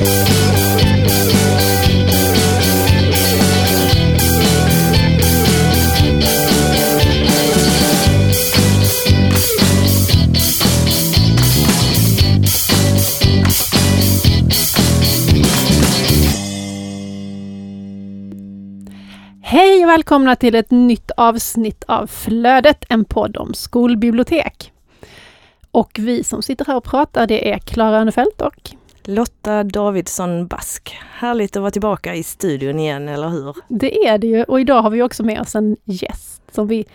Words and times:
Hej 0.00 0.06
och 19.84 19.88
välkomna 19.88 20.36
till 20.36 20.54
ett 20.54 20.70
nytt 20.70 21.10
avsnitt 21.16 21.84
av 21.88 22.06
Flödet, 22.06 22.84
en 22.88 23.04
podd 23.04 23.36
om 23.36 23.54
skolbibliotek. 23.54 24.72
Och 25.70 25.90
vi 25.98 26.24
som 26.24 26.42
sitter 26.42 26.64
här 26.64 26.76
och 26.76 26.84
pratar 26.84 27.26
det 27.26 27.52
är 27.52 27.58
Klara 27.58 27.98
Örnefelt 28.00 28.40
och 28.40 28.79
Lotta 29.04 29.64
Davidsson 29.64 30.46
Bask. 30.46 30.98
Härligt 31.12 31.56
att 31.56 31.60
vara 31.60 31.70
tillbaka 31.70 32.14
i 32.14 32.22
studion 32.22 32.78
igen, 32.78 33.08
eller 33.08 33.28
hur? 33.28 33.56
Det 33.68 34.06
är 34.06 34.18
det 34.18 34.26
ju 34.26 34.44
och 34.44 34.60
idag 34.60 34.82
har 34.82 34.90
vi 34.90 35.02
också 35.02 35.22
med 35.22 35.40
oss 35.40 35.54
en 35.54 35.76
gäst 35.84 36.42
som 36.52 36.68
vi 36.68 36.86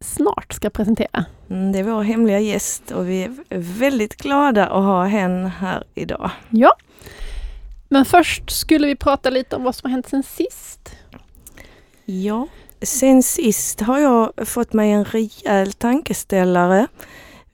snart 0.00 0.52
ska 0.52 0.70
presentera. 0.70 1.24
Mm, 1.50 1.72
det 1.72 1.78
är 1.78 1.82
vår 1.82 2.02
hemliga 2.02 2.40
gäst 2.40 2.90
och 2.90 3.08
vi 3.08 3.22
är 3.22 3.58
väldigt 3.78 4.16
glada 4.16 4.66
att 4.66 4.84
ha 4.84 5.04
henne 5.04 5.52
här 5.58 5.84
idag. 5.94 6.30
Ja, 6.50 6.72
men 7.88 8.04
först 8.04 8.50
skulle 8.50 8.86
vi 8.86 8.96
prata 8.96 9.30
lite 9.30 9.56
om 9.56 9.64
vad 9.64 9.74
som 9.74 9.90
har 9.90 9.92
hänt 9.92 10.08
sen 10.08 10.22
sist. 10.22 10.96
Ja, 12.04 12.48
sen 12.82 13.22
sist 13.22 13.80
har 13.80 13.98
jag 13.98 14.48
fått 14.48 14.72
mig 14.72 14.90
en 14.90 15.04
rejäl 15.04 15.72
tankeställare. 15.72 16.86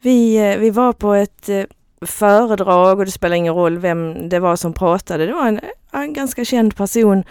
Vi, 0.00 0.36
eh, 0.36 0.58
vi 0.58 0.70
var 0.70 0.92
på 0.92 1.14
ett 1.14 1.48
eh, 1.48 1.64
föredrag 2.06 2.98
och 2.98 3.04
det 3.04 3.10
spelar 3.10 3.36
ingen 3.36 3.54
roll 3.54 3.78
vem 3.78 4.28
det 4.28 4.38
var 4.38 4.56
som 4.56 4.72
pratade. 4.72 5.26
Det 5.26 5.32
var 5.32 5.46
en, 5.48 5.60
en 5.92 6.12
ganska 6.12 6.44
känd 6.44 6.76
person. 6.76 7.24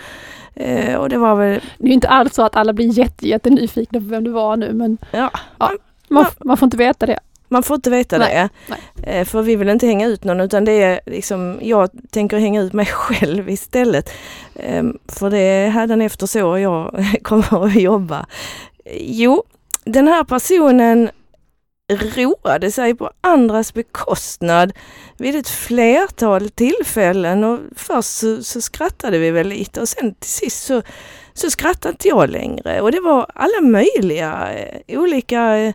Eh, 0.56 0.96
och 0.96 1.10
det 1.10 1.18
var 1.18 1.36
väl... 1.36 1.62
Det 1.78 1.90
är 1.90 1.94
inte 1.94 2.10
alls 2.10 2.34
så 2.36 2.42
att 2.44 2.56
alla 2.56 2.74
blir 2.74 3.00
jätte, 3.00 3.28
jättenyfikna 3.28 4.00
på 4.00 4.06
vem 4.06 4.24
du 4.24 4.32
var 4.32 4.58
nu 4.58 4.74
men 4.74 4.98
Ja, 5.12 5.32
ja, 5.60 5.72
man, 6.10 6.26
man 6.46 6.58
får 6.58 6.66
inte 6.68 6.78
veta 6.78 7.06
det. 7.06 7.20
Man 7.48 7.64
får 7.64 7.76
inte 7.76 7.90
veta 7.90 8.18
Nej, 8.18 8.34
det. 8.36 8.50
nej. 8.68 9.20
Eh, 9.20 9.26
För 9.26 9.42
vi 9.42 9.56
vill 9.56 9.70
inte 9.70 9.88
hänga 9.88 10.08
ut 10.08 10.24
någon 10.24 10.40
utan 10.42 10.66
det 10.66 10.72
är 10.84 11.00
liksom, 11.06 11.60
jag 11.62 11.90
tänker 12.12 12.38
hänga 12.38 12.62
ut 12.62 12.74
mig 12.74 12.86
själv 12.92 13.50
istället. 13.50 14.10
Ehm, 14.56 14.98
För 15.08 15.30
det 15.30 15.38
är 15.38 15.70
hädanefter 15.70 16.28
så 16.28 16.58
jag 16.58 17.06
kommer 17.22 17.66
att 17.66 17.76
jobba. 17.76 18.26
Jo, 19.00 19.44
den 19.84 20.08
här 20.08 20.24
personen 20.24 21.10
roade 21.96 22.72
sig 22.72 22.96
på 22.96 23.12
andras 23.22 23.74
bekostnad 23.74 24.74
vid 25.18 25.36
ett 25.36 25.50
flertal 25.50 26.50
tillfällen 26.50 27.44
och 27.44 27.60
först 27.76 28.10
så, 28.10 28.44
så 28.44 28.62
skrattade 28.62 29.18
vi 29.18 29.32
väl 29.32 29.48
lite 29.48 29.82
och 29.82 29.88
sen 29.88 30.14
till 30.14 30.30
sist 30.30 30.64
så, 30.66 30.82
så 31.34 31.50
skrattade 31.50 31.92
inte 31.92 32.08
jag 32.08 32.30
längre 32.30 32.82
och 32.82 32.92
det 32.92 33.00
var 33.00 33.26
alla 33.36 33.62
möjliga 33.62 34.50
eh, 34.54 35.00
olika 35.00 35.58
eh, 35.58 35.74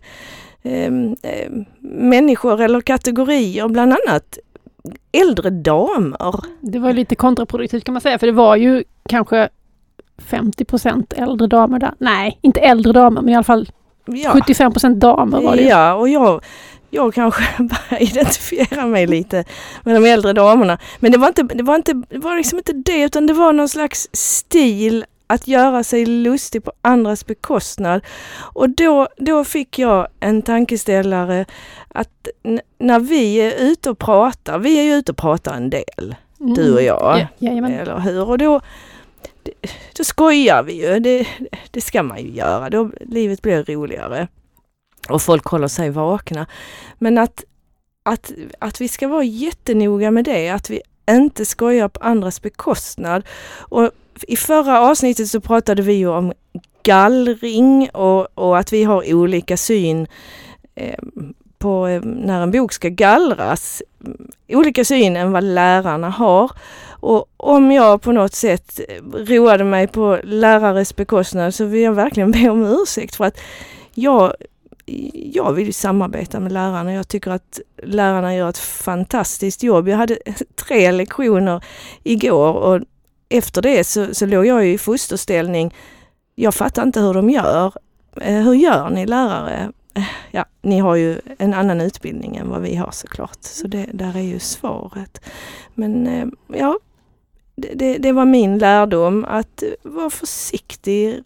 eh, 0.63 0.91
människor 1.81 2.61
eller 2.61 2.81
kategorier, 2.81 3.69
bland 3.69 3.93
annat 3.93 4.39
äldre 5.13 5.51
damer. 5.51 6.41
Det 6.61 6.79
var 6.79 6.93
lite 6.93 7.15
kontraproduktivt 7.15 7.85
kan 7.85 7.93
man 7.93 8.01
säga 8.01 8.19
för 8.19 8.27
det 8.27 8.33
var 8.33 8.57
ju 8.57 8.85
kanske 9.09 9.49
50% 10.19 11.15
äldre 11.17 11.47
damer 11.47 11.79
där. 11.79 11.95
Nej, 11.99 12.39
inte 12.43 12.61
äldre 12.61 12.93
damer 12.93 13.23
men 13.23 13.33
i 13.33 13.35
alla 13.35 13.45
fall 13.45 13.69
Ja, 14.07 14.31
75 14.33 14.99
damer 14.99 15.41
var 15.41 15.57
det 15.57 15.63
ju. 15.63 15.69
ja 15.69 15.95
och 15.95 16.09
jag, 16.09 16.45
jag 16.91 17.15
kanske 17.15 17.43
bara 17.59 17.99
identifierar 17.99 18.87
mig 18.87 19.07
lite 19.07 19.45
med 19.85 19.95
de 20.03 20.09
äldre 20.11 20.33
damerna. 20.33 20.79
Men 21.01 21.13
det 21.13 21.19
var, 21.19 21.29
inte, 21.29 21.43
det, 21.43 21.63
var 21.63 21.77
inte, 21.77 21.93
det 21.93 22.19
var 22.19 22.37
liksom 22.37 22.59
inte 22.59 22.73
det 22.73 23.03
utan 23.03 23.27
det 23.27 23.33
var 23.33 23.53
någon 23.53 23.69
slags 23.69 24.09
stil 24.13 25.05
att 25.27 25.49
göra 25.49 25.85
sig 25.85 26.07
lustig 26.07 26.65
på 26.65 26.73
andras 26.83 27.27
bekostnad. 27.27 28.01
Och 28.39 28.71
då, 28.71 29.09
då 29.17 29.45
fick 29.45 29.79
jag 29.79 30.09
en 30.21 30.43
tankeställare 30.43 31.45
att 31.89 32.29
när 32.79 33.01
vi 33.01 33.37
är 33.37 33.53
ute 33.59 33.91
och 33.91 33.99
pratar, 33.99 34.59
vi 34.59 34.79
är 34.79 34.83
ju 34.83 34.95
ute 34.95 35.13
och 35.13 35.19
pratar 35.19 35.55
en 35.55 35.71
del, 35.71 36.15
Mm. 36.41 36.55
du 36.55 36.75
och 36.75 36.83
jag. 36.83 37.19
Ja, 37.21 37.27
jajamän. 37.49 37.73
Eller 37.73 37.99
hur? 37.99 38.29
Och 38.31 38.39
då, 38.39 38.61
då 39.97 40.05
skojar 40.05 40.63
vi 40.63 40.73
ju. 40.73 41.01
Det, 41.01 41.27
det 41.71 41.81
ska 41.81 42.03
man 42.03 42.23
ju 42.23 42.31
göra. 42.31 42.71
Då, 42.71 42.91
livet 43.01 43.43
blir 43.43 43.65
roligare. 43.65 44.29
Och 45.09 45.23
folk 45.23 45.45
håller 45.45 45.69
sig 45.69 45.91
vakna. 45.91 46.47
Men 46.99 47.19
att, 47.19 47.45
att, 48.03 48.33
att 48.59 48.81
vi 48.81 48.89
ska 48.89 49.09
vara 49.09 49.25
jättenoga 49.25 50.11
med 50.11 50.25
det. 50.25 50.49
Att 50.49 50.71
vi 50.71 50.81
inte 51.11 51.45
skojar 51.45 51.89
på 51.89 52.01
andras 52.01 52.43
bekostnad. 52.43 53.23
Och 53.59 53.91
I 54.23 54.37
förra 54.37 54.81
avsnittet 54.81 55.29
så 55.29 55.41
pratade 55.41 55.83
vi 55.83 55.93
ju 55.93 56.09
om 56.09 56.33
gallring 56.83 57.91
och, 57.91 58.39
och 58.39 58.59
att 58.59 58.73
vi 58.73 58.85
har 58.85 59.15
olika 59.15 59.57
syn 59.57 60.07
eh, 60.75 60.99
på 61.59 61.87
eh, 61.87 62.03
när 62.03 62.43
en 62.43 62.51
bok 62.51 62.73
ska 62.73 62.89
gallras. 62.89 63.83
Olika 64.49 64.85
syn 64.85 65.17
än 65.17 65.33
vad 65.33 65.45
lärarna 65.45 66.11
har. 66.11 66.51
Och 67.07 67.27
om 67.37 67.73
jag 67.73 68.03
på 68.03 68.13
något 68.13 68.35
sätt 68.35 68.81
roade 69.15 69.65
mig 69.65 69.87
på 69.87 70.19
lärares 70.25 70.97
bekostnad 70.97 71.55
så 71.55 71.65
vill 71.65 71.83
jag 71.83 71.93
verkligen 71.93 72.31
be 72.31 72.49
om 72.49 72.65
ursäkt 72.65 73.17
för 73.17 73.25
att 73.25 73.41
jag, 73.95 74.33
jag 75.15 75.53
vill 75.53 75.75
samarbeta 75.75 76.41
med 76.41 76.53
lärarna. 76.53 76.93
Jag 76.93 77.09
tycker 77.09 77.31
att 77.31 77.61
lärarna 77.83 78.35
gör 78.35 78.49
ett 78.49 78.59
fantastiskt 78.59 79.63
jobb. 79.63 79.89
Jag 79.89 79.97
hade 79.97 80.19
tre 80.69 80.93
lektioner 80.93 81.65
igår 82.03 82.53
och 82.53 82.81
efter 83.29 83.63
det 83.63 83.85
så, 83.85 84.15
så 84.15 84.27
låg 84.27 84.47
jag 84.47 84.69
i 84.69 84.79
fosterställning. 84.79 85.75
Jag 86.35 86.55
fattar 86.55 86.83
inte 86.83 87.01
hur 87.01 87.15
de 87.15 87.31
gör. 87.31 87.73
Eh, 88.21 88.43
hur 88.43 88.55
gör 88.55 88.91
ni 88.91 89.07
lärare? 89.07 89.73
Eh, 89.95 90.05
ja, 90.31 90.45
ni 90.63 90.79
har 90.79 90.97
ju 90.97 91.21
en 91.39 91.55
annan 91.55 91.81
utbildning 91.81 92.37
än 92.37 92.49
vad 92.49 92.63
vi 92.63 92.77
har 92.77 92.91
såklart. 92.91 93.39
Så 93.41 93.67
det 93.67 93.87
där 93.93 94.17
är 94.17 94.23
ju 94.23 94.39
svaret. 94.39 95.21
Men 95.75 96.07
eh, 96.07 96.27
ja, 96.59 96.79
det, 97.57 97.75
det, 97.75 97.99
det 97.99 98.13
var 98.13 98.25
min 98.25 98.59
lärdom 98.59 99.25
att 99.29 99.63
vara 99.83 100.11
försiktig. 100.11 101.23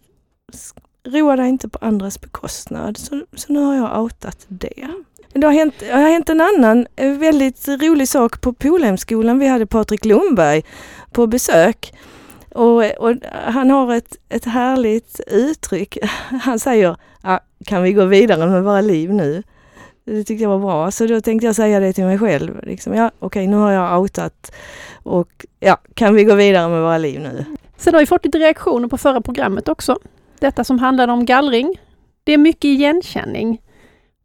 Roa 1.03 1.35
dig 1.35 1.49
inte 1.49 1.69
på 1.69 1.77
andras 1.81 2.21
bekostnad. 2.21 2.97
Så, 2.97 3.25
så 3.33 3.53
nu 3.53 3.59
har 3.59 3.75
jag 3.75 4.01
outat 4.01 4.45
det. 4.47 4.87
Men 5.33 5.41
det 5.41 5.47
har 5.47 5.53
hänt, 5.53 5.73
det 5.79 5.91
har 5.91 6.09
hänt 6.09 6.29
en 6.29 6.41
annan 6.41 6.87
eh, 6.95 7.11
väldigt 7.11 7.67
rolig 7.67 8.07
sak 8.07 8.41
på 8.41 8.53
Polhemskolan. 8.53 9.39
Vi 9.39 9.47
hade 9.47 9.65
Patrik 9.65 10.05
Lundberg 10.05 10.63
på 11.11 11.27
besök. 11.27 11.93
Och, 12.55 12.83
och 12.83 13.15
han 13.31 13.69
har 13.69 13.95
ett, 13.95 14.15
ett 14.29 14.45
härligt 14.45 15.19
uttryck. 15.27 15.97
Han 16.43 16.59
säger, 16.59 16.95
ah, 17.21 17.39
kan 17.65 17.83
vi 17.83 17.93
gå 17.93 18.05
vidare 18.05 18.49
med 18.49 18.63
våra 18.63 18.81
liv 18.81 19.13
nu? 19.13 19.43
Det 20.05 20.23
tyckte 20.23 20.43
jag 20.43 20.49
var 20.49 20.59
bra, 20.59 20.91
så 20.91 21.05
då 21.05 21.21
tänkte 21.21 21.45
jag 21.45 21.55
säga 21.55 21.79
det 21.79 21.93
till 21.93 22.03
mig 22.03 22.19
själv. 22.19 22.59
Liksom, 22.63 22.93
ja, 22.93 23.11
okej, 23.19 23.47
nu 23.47 23.55
har 23.55 23.71
jag 23.71 23.99
outat 23.99 24.51
och 25.03 25.45
ja, 25.59 25.77
kan 25.93 26.15
vi 26.15 26.23
gå 26.23 26.35
vidare 26.35 26.69
med 26.69 26.81
våra 26.81 26.97
liv 26.97 27.19
nu? 27.19 27.45
Sen 27.77 27.93
har 27.93 28.01
vi 28.01 28.05
fått 28.05 28.25
lite 28.25 28.39
reaktioner 28.39 28.87
på 28.87 28.97
förra 28.97 29.21
programmet 29.21 29.67
också. 29.67 29.99
Detta 30.39 30.63
som 30.63 30.79
handlade 30.79 31.13
om 31.13 31.25
gallring. 31.25 31.79
Det 32.23 32.31
är 32.31 32.37
mycket 32.37 32.65
igenkänning. 32.65 33.61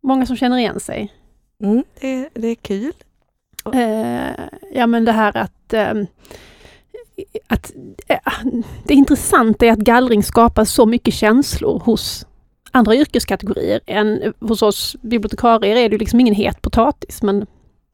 Många 0.00 0.26
som 0.26 0.36
känner 0.36 0.58
igen 0.58 0.80
sig. 0.80 1.12
Mm, 1.62 1.84
det, 2.00 2.28
det 2.34 2.48
är 2.48 2.54
kul. 2.54 2.92
Eh, 3.74 4.46
ja 4.72 4.86
men 4.86 5.04
det 5.04 5.12
här 5.12 5.36
att, 5.36 5.72
ehm, 5.72 6.06
att 7.46 7.72
eh, 8.08 8.18
det 8.84 8.94
intressanta 8.94 9.66
är 9.66 9.72
att 9.72 9.78
gallring 9.78 10.22
skapar 10.22 10.64
så 10.64 10.86
mycket 10.86 11.14
känslor 11.14 11.78
hos 11.78 12.26
andra 12.76 12.94
yrkeskategorier 12.94 13.80
än 13.86 14.34
hos 14.40 14.62
oss 14.62 14.96
bibliotekarier 15.02 15.76
är 15.76 15.88
det 15.88 15.98
liksom 15.98 16.20
ingen 16.20 16.34
het 16.34 16.62
potatis 16.62 17.22
men 17.22 17.46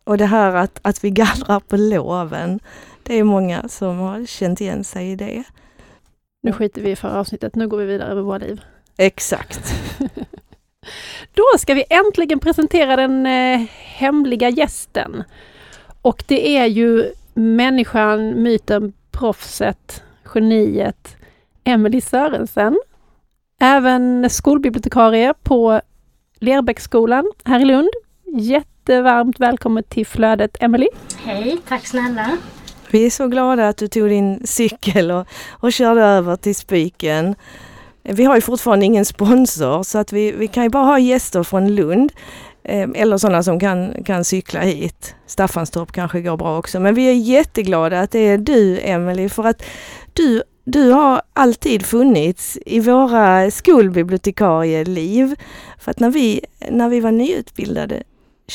Och 0.05 0.19
det 0.19 0.27
här 0.27 0.55
att, 0.55 0.81
att 0.83 1.05
vi 1.05 1.11
gallrar 1.11 1.61
på 1.61 1.77
loven, 1.77 2.61
det 3.03 3.19
är 3.19 3.25
många 3.25 3.69
som 3.69 3.99
har 3.99 4.27
känt 4.27 4.61
igen 4.61 4.85
sig 4.85 5.11
i 5.11 5.17
det. 5.17 5.45
nu 6.43 6.53
skiter 6.53 6.83
vi 6.83 6.91
i 6.91 6.97
förra 6.97 7.21
avsnittet, 7.21 7.55
nu 7.55 7.69
går 7.69 7.79
vi 7.79 7.85
vidare 7.85 8.15
med 8.15 8.25
våra 8.25 8.39
liv. 8.39 8.61
Exakt. 8.97 9.75
Då 11.35 11.45
ska 11.59 11.75
vi 11.75 11.85
äntligen 11.91 12.41
presentera 12.41 12.97
den 12.97 13.27
eh, 13.27 13.67
hemliga 13.79 14.49
gästen. 14.49 15.25
Och 16.03 16.25
det 16.27 16.57
är 16.57 16.67
ju 16.67 17.13
människan, 17.35 18.43
myten, 18.43 18.93
proffset, 19.11 20.03
geniet 20.35 21.17
Emelie 21.65 22.01
Sörensen. 22.01 22.79
Även 23.65 24.31
skolbibliotekarie 24.31 25.35
på 25.43 25.81
Lerbäcksskolan 26.39 27.33
här 27.45 27.61
i 27.61 27.65
Lund. 27.65 27.91
Jättevarmt 28.37 29.41
välkommen 29.41 29.85
till 29.85 30.07
Flödet 30.07 30.57
Emelie. 30.61 30.89
Hej, 31.25 31.59
tack 31.69 31.87
snälla. 31.87 32.39
Vi 32.91 33.07
är 33.07 33.11
så 33.11 33.29
glada 33.29 33.69
att 33.69 33.77
du 33.77 33.89
tog 33.89 34.09
din 34.09 34.47
cykel 34.47 35.11
och, 35.11 35.27
och 35.51 35.73
körde 35.73 36.03
över 36.03 36.37
till 36.37 36.55
Spiken. 36.55 37.35
Vi 38.03 38.25
har 38.25 38.35
ju 38.35 38.41
fortfarande 38.41 38.87
ingen 38.87 39.05
sponsor 39.05 39.83
så 39.83 39.99
att 39.99 40.13
vi, 40.13 40.33
vi 40.33 40.49
kan 40.49 40.63
ju 40.63 40.71
bara 40.71 40.85
ha 40.85 40.99
gäster 40.99 41.43
från 41.43 41.75
Lund. 41.75 42.13
Eh, 42.65 42.89
eller 42.95 43.19
sådana 43.19 43.43
som 43.43 43.61
kan, 43.61 44.05
kan 44.05 44.25
cykla 44.25 44.61
hit. 44.61 45.15
Staffanstorp 45.27 45.93
kanske 45.93 46.21
går 46.21 46.37
bra 46.37 46.59
också. 46.59 46.81
Men 46.81 46.95
vi 46.95 47.09
är 47.09 47.15
jätteglada 47.15 48.01
att 48.01 48.11
det 48.11 48.19
är 48.19 48.39
du 48.39 48.81
Emelie 48.81 49.29
för 49.29 49.45
att 49.45 49.63
du, 50.13 50.43
du 50.65 50.91
har 50.91 51.23
alltid 51.33 51.87
funnits 51.87 52.59
i 52.67 52.81
våra 52.81 53.51
skolbibliotekarieliv. 53.51 55.35
För 55.79 55.91
att 55.91 56.01
när 56.01 56.11
vi, 56.11 56.41
när 56.71 56.89
vi 56.89 57.01
var 57.01 57.13
nyutbildade 57.13 58.03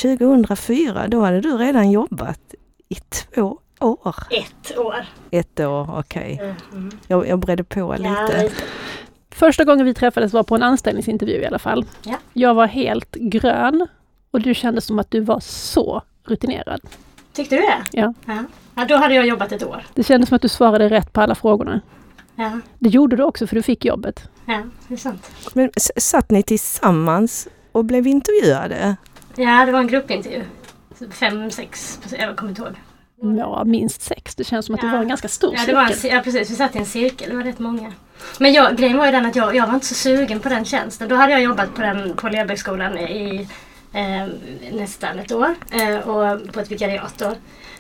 2004 0.02 1.08
då 1.08 1.22
hade 1.22 1.42
du 1.42 1.58
redan 1.58 1.92
jobbat 1.92 2.56
i 2.90 2.96
två 2.96 3.60
år. 3.80 4.16
Ett 4.30 4.78
år. 4.78 5.06
Ett 5.32 5.60
år, 5.60 6.00
okej. 6.00 6.34
Okay. 6.34 6.54
Mm. 6.72 7.00
Jag, 7.08 7.28
jag 7.28 7.40
bredde 7.40 7.64
på 7.64 7.96
lite. 7.98 8.10
Ja, 8.10 8.44
lite. 8.44 8.56
Första 9.30 9.64
gången 9.64 9.86
vi 9.86 9.94
träffades 9.94 10.34
var 10.34 10.44
på 10.44 10.56
en 10.56 10.64
anställningsintervju 10.64 11.42
i 11.42 11.46
alla 11.46 11.60
fall. 11.60 11.86
Ja. 12.04 12.18
Jag 12.34 12.54
var 12.54 12.68
helt 12.68 13.16
grön 13.16 13.88
och 14.32 14.42
du 14.42 14.54
kändes 14.54 14.86
som 14.86 15.00
att 15.00 15.12
du 15.12 15.20
var 15.20 15.40
så 15.40 16.02
rutinerad. 16.24 16.82
Tyckte 17.38 17.56
du 17.56 17.62
det? 17.62 17.78
Ja. 17.92 18.14
ja. 18.26 18.44
Ja, 18.76 18.86
då 18.86 18.96
hade 18.96 19.14
jag 19.16 19.28
jobbat 19.28 19.52
ett 19.52 19.64
år. 19.64 19.84
Det 19.94 20.04
kändes 20.04 20.30
som 20.30 20.36
att 20.36 20.42
du 20.42 20.48
svarade 20.50 20.90
rätt 20.90 21.14
på 21.14 21.22
alla 21.22 21.36
frågorna. 21.36 21.82
Ja, 22.36 22.60
Det 22.80 22.90
gjorde 22.90 23.16
du 23.16 23.24
också 23.24 23.48
för 23.48 23.56
du 23.56 23.62
fick 23.62 23.86
jobbet. 23.86 24.30
ja 24.46 24.62
det 24.88 24.94
är 24.94 24.98
sant. 24.98 25.32
Men 25.54 25.70
satt 25.98 26.32
ni 26.32 26.44
tillsammans 26.44 27.48
och 27.72 27.86
blev 27.86 28.08
intervjuade? 28.08 28.96
Ja, 29.36 29.66
det 29.66 29.72
var 29.72 29.80
en 29.80 29.88
gruppintervju. 29.88 30.44
Fem, 31.12 31.52
sex, 31.52 32.00
jag 32.20 32.36
kommer 32.36 32.50
inte 32.50 32.62
ihåg. 32.62 32.76
Ja, 33.38 33.64
minst 33.66 34.02
sex. 34.02 34.36
Det 34.36 34.44
känns 34.44 34.66
som 34.66 34.76
att 34.76 34.82
det 34.82 34.88
Ja. 34.88 34.94
var 34.94 35.00
en 35.02 35.08
ganska 35.08 35.28
stor 35.28 35.54
Ja, 35.58 35.62
det 35.66 35.74
var 35.74 35.82
en, 35.82 35.88
cirkel. 35.94 36.10
ci- 36.12 36.16
ja 36.16 36.22
precis, 36.22 36.52
vi 36.52 36.56
satt 36.56 36.76
i 36.76 36.80
en 36.80 36.86
cirkel, 36.86 37.30
det 37.30 37.36
var 37.36 37.44
rätt 37.44 37.60
många. 37.60 37.94
Men 38.40 38.54
jag, 38.54 38.78
grejen 38.78 38.98
var 38.98 39.06
ju 39.06 39.12
den 39.12 39.26
att 39.26 39.36
jag, 39.36 39.56
jag 39.56 39.68
var 39.68 39.74
inte 39.74 39.86
så 39.86 39.94
sugen 39.96 40.40
på 40.40 40.50
den 40.50 40.66
tjänsten. 40.66 41.10
Då 41.10 41.16
hade 41.16 41.32
jag 41.32 41.42
jobbat 41.42 41.76
på, 41.76 41.82
den, 41.82 42.16
på 42.16 42.30
Lerbäcksskolan 42.30 42.98
i 42.98 43.48
eh, 43.98 44.28
nästan 44.72 45.20
ett 45.20 45.32
år 45.32 45.56
eh, 45.72 45.98
och 45.98 46.54
på 46.54 46.60
ett 46.60 46.72
vikariat 46.72 47.14
då. 47.18 47.36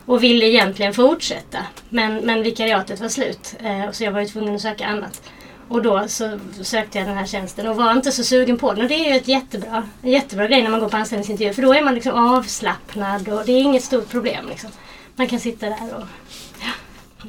Och 0.05 0.23
ville 0.23 0.45
egentligen 0.45 0.93
fortsätta. 0.93 1.57
Men, 1.89 2.15
men 2.15 2.43
vikariatet 2.43 2.99
var 2.99 3.09
slut 3.09 3.55
eh, 3.59 3.91
så 3.91 4.03
jag 4.03 4.11
var 4.11 4.19
ju 4.19 4.25
tvungen 4.25 4.55
att 4.55 4.61
söka 4.61 4.85
annat. 4.85 5.21
Och 5.69 5.81
då 5.81 6.07
så 6.07 6.39
sökte 6.61 6.97
jag 6.97 7.07
den 7.07 7.17
här 7.17 7.25
tjänsten 7.25 7.67
och 7.67 7.75
var 7.75 7.91
inte 7.91 8.11
så 8.11 8.23
sugen 8.23 8.57
på 8.57 8.73
den. 8.73 8.83
Och 8.83 8.89
det 8.89 8.95
är 8.95 9.11
ju 9.11 9.17
ett 9.17 9.27
jättebra, 9.27 9.87
en 10.01 10.11
jättebra 10.11 10.47
grej 10.47 10.63
när 10.63 10.69
man 10.69 10.79
går 10.79 10.89
på 10.89 10.97
anställningsintervju. 10.97 11.53
För 11.53 11.61
då 11.61 11.73
är 11.73 11.81
man 11.81 11.95
liksom 11.95 12.13
avslappnad 12.13 13.29
och 13.29 13.45
det 13.45 13.51
är 13.51 13.61
inget 13.61 13.83
stort 13.83 14.09
problem. 14.09 14.47
Liksom. 14.49 14.69
Man 15.15 15.27
kan 15.27 15.39
sitta 15.39 15.65
där 15.65 15.95
och 15.95 16.03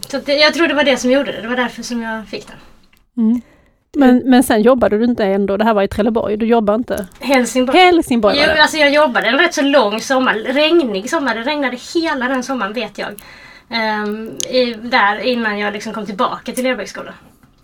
så 0.08 0.18
det, 0.18 0.34
jag 0.34 0.54
tror 0.54 0.68
det 0.68 0.74
var 0.74 0.84
det 0.84 0.96
som 0.96 1.10
gjorde 1.10 1.32
det. 1.32 1.42
Det 1.42 1.48
var 1.48 1.56
därför 1.56 1.82
som 1.82 2.02
jag 2.02 2.28
fick 2.28 2.46
den. 2.46 2.56
Mm. 3.16 3.42
Men, 3.96 4.22
men 4.24 4.42
sen 4.42 4.62
jobbade 4.62 4.98
du 4.98 5.04
inte 5.04 5.24
ändå. 5.24 5.56
Det 5.56 5.64
här 5.64 5.74
var 5.74 5.82
i 5.82 5.88
Trelleborg. 5.88 6.36
Du 6.36 6.46
jobbade 6.46 6.76
inte. 6.76 7.06
Helsingborg. 7.20 7.78
Helsingborg 7.78 8.38
var 8.38 8.54
Jo, 8.56 8.62
alltså 8.62 8.76
jag 8.76 8.92
jobbade 8.92 9.26
en 9.26 9.38
rätt 9.38 9.54
så 9.54 9.62
lång 9.62 10.00
sommar. 10.00 10.34
Regnig 10.34 11.10
sommar. 11.10 11.34
Det 11.34 11.42
regnade 11.42 11.78
hela 11.94 12.28
den 12.28 12.42
sommaren 12.42 12.72
vet 12.72 12.98
jag. 12.98 13.08
Ehm, 13.70 14.28
i, 14.50 14.74
där 14.74 15.18
innan 15.18 15.58
jag 15.58 15.72
liksom 15.72 15.92
kom 15.92 16.06
tillbaka 16.06 16.52
till 16.52 16.64
Lerbäcksskolan. 16.64 17.14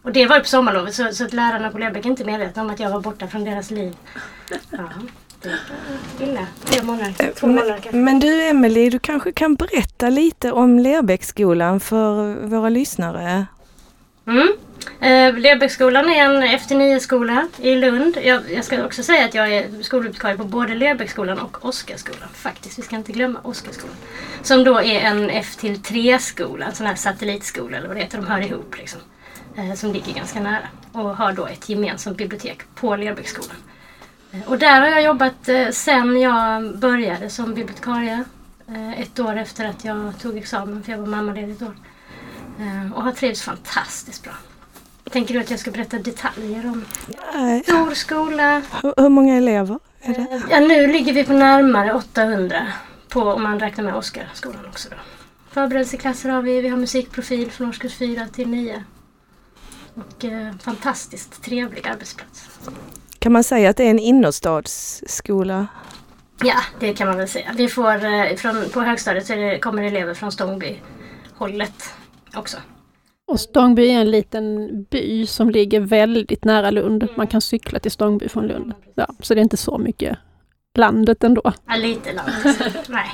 Och 0.03 0.13
det 0.13 0.27
var 0.27 0.37
ju 0.37 0.43
på 0.43 0.49
sommarlovet 0.49 0.95
så, 0.95 1.09
så 1.13 1.25
att 1.25 1.33
lärarna 1.33 1.71
på 1.71 1.79
Lerbäck 1.79 2.05
är 2.05 2.11
inte 2.11 2.25
medvetna 2.25 2.63
om 2.63 2.71
att 2.71 2.81
jag 2.81 2.91
var 2.91 3.01
borta 3.01 3.27
från 3.27 3.45
deras 3.45 3.71
liv. 3.71 3.97
Ja, 4.51 4.79
det 5.43 5.49
var 6.19 6.29
illa. 6.29 6.47
Tre 6.65 6.83
månader. 6.83 7.33
Två 7.35 7.47
månader 7.47 7.79
kanske. 7.83 7.97
Men 7.97 8.21
du 8.21 8.43
Emelie, 8.43 8.91
du 8.91 8.99
kanske 8.99 9.33
kan 9.33 9.55
berätta 9.55 10.09
lite 10.09 10.53
om 10.53 10.79
Lerbäcksskolan 10.79 11.81
för 11.81 12.35
våra 12.47 12.69
lyssnare? 12.69 13.47
Mm. 14.27 14.49
Eh, 15.01 15.35
Lerbäcksskolan 15.35 16.11
är 16.11 16.25
en 16.25 16.43
efter 16.43 16.75
nio 16.75 17.01
skola 17.01 17.49
i 17.59 17.75
Lund. 17.75 18.19
Jag, 18.23 18.53
jag 18.53 18.65
ska 18.65 18.85
också 18.85 19.03
säga 19.03 19.25
att 19.25 19.35
jag 19.35 19.53
är 19.53 19.83
skolbibliotekarie 19.83 20.37
på 20.37 20.45
både 20.45 20.75
Lerbäcksskolan 20.75 21.39
och 21.39 21.65
Oskarskolan. 21.65 22.29
Faktiskt, 22.35 22.79
vi 22.79 22.83
ska 22.83 22.97
inte 22.97 23.13
glömma 23.13 23.41
Oskarskolan. 23.43 23.97
Som 24.43 24.65
då 24.65 24.79
är 24.79 25.01
en 25.01 25.31
F 25.31 25.57
till 25.57 25.77
3-skola, 25.77 26.67
en 26.67 26.75
sån 26.75 26.87
här 26.87 26.95
satellitskola 26.95 27.77
eller 27.77 27.89
vad 27.89 27.97
det 27.97 28.03
heter, 28.03 28.19
de 28.19 28.27
hör 28.27 28.41
ihop 28.41 28.77
liksom. 28.79 29.01
Eh, 29.57 29.75
som 29.75 29.93
ligger 29.93 30.13
ganska 30.13 30.41
nära 30.41 30.69
och 30.93 31.17
har 31.17 31.33
då 31.33 31.47
ett 31.47 31.69
gemensamt 31.69 32.17
bibliotek 32.17 32.59
på 32.75 32.97
Lerbäcksskolan. 32.97 33.57
Eh, 34.33 34.49
och 34.49 34.59
där 34.59 34.81
har 34.81 34.89
jag 34.89 35.03
jobbat 35.03 35.49
eh, 35.49 35.69
sen 35.71 36.21
jag 36.21 36.79
började 36.79 37.31
som 37.31 37.55
bibliotekarie. 37.55 38.25
Eh, 38.69 39.01
ett 39.01 39.21
år 39.21 39.37
efter 39.37 39.65
att 39.65 39.85
jag 39.85 40.13
tog 40.21 40.39
examen 40.39 40.83
för 40.83 40.93
jag 40.93 40.99
var 40.99 41.07
mammaledig 41.07 41.51
ett 41.51 41.63
år. 41.63 41.77
Eh, 42.61 42.93
och 42.93 43.03
har 43.03 43.13
trivts 43.13 43.43
fantastiskt 43.43 44.23
bra. 44.23 44.33
Tänker 45.15 45.35
du 45.35 45.41
att 45.41 45.51
jag 45.51 45.61
ska 45.61 45.71
berätta 45.71 45.99
detaljer 45.99 46.67
om 46.67 46.85
stor 47.65 47.95
skola? 47.95 48.63
Hur, 48.83 48.95
hur 48.97 49.09
många 49.09 49.37
elever 49.37 49.79
är 50.01 50.15
det? 50.15 50.21
Eh, 50.21 50.43
Ja, 50.51 50.61
nu 50.61 50.87
ligger 50.87 51.13
vi 51.13 51.25
på 51.25 51.33
närmare 51.33 51.93
800 51.93 52.67
på, 53.09 53.21
om 53.21 53.43
man 53.43 53.61
räknar 53.61 53.85
med 53.85 53.95
Oscarskolan 53.95 54.67
också. 54.67 54.89
Då. 54.91 54.97
Förberedelseklasser 55.51 56.29
har 56.29 56.43
vi, 56.43 56.61
vi 56.61 56.69
har 56.69 56.77
musikprofil 56.77 57.51
från 57.51 57.69
årskurs 57.69 57.95
4 57.95 58.27
till 58.33 58.49
9. 58.49 58.85
Och 59.95 60.25
eh, 60.25 60.55
fantastiskt 60.63 61.43
trevlig 61.43 61.89
arbetsplats. 61.89 62.49
Kan 63.19 63.33
man 63.33 63.45
säga 63.45 63.71
att 63.71 63.77
det 63.77 63.85
är 63.85 63.91
en 63.91 63.99
innerstadsskola? 63.99 65.67
Ja, 66.43 66.57
det 66.81 66.95
kan 66.95 67.09
man 67.09 67.17
väl 67.17 67.29
säga. 67.29 67.53
Vi 67.57 67.69
får, 67.69 68.05
eh, 68.05 68.37
från, 68.37 68.71
på 68.73 68.81
högstadiet 68.81 69.27
så 69.27 69.35
det, 69.35 69.59
kommer 69.59 69.83
elever 69.83 70.15
från 70.15 70.33
Stångby-hållet 70.33 71.95
också. 72.35 72.59
Och 73.35 73.41
Stångby 73.41 73.91
är 73.91 74.01
en 74.01 74.11
liten 74.11 74.69
by 74.91 75.27
som 75.27 75.51
ligger 75.51 75.81
väldigt 75.81 76.45
nära 76.45 76.71
Lund. 76.71 77.09
Man 77.17 77.27
kan 77.27 77.41
cykla 77.41 77.79
till 77.79 77.91
Stångby 77.91 78.29
från 78.29 78.47
Lund. 78.47 78.73
Ja, 78.95 79.07
så 79.21 79.35
det 79.35 79.41
är 79.41 79.43
inte 79.43 79.57
så 79.57 79.79
mycket 79.79 80.19
landet 80.79 81.25
ändå. 81.25 81.53
Ja, 81.67 81.77
lite 81.77 82.13
landet. 82.13 82.75
Nej. 82.89 83.07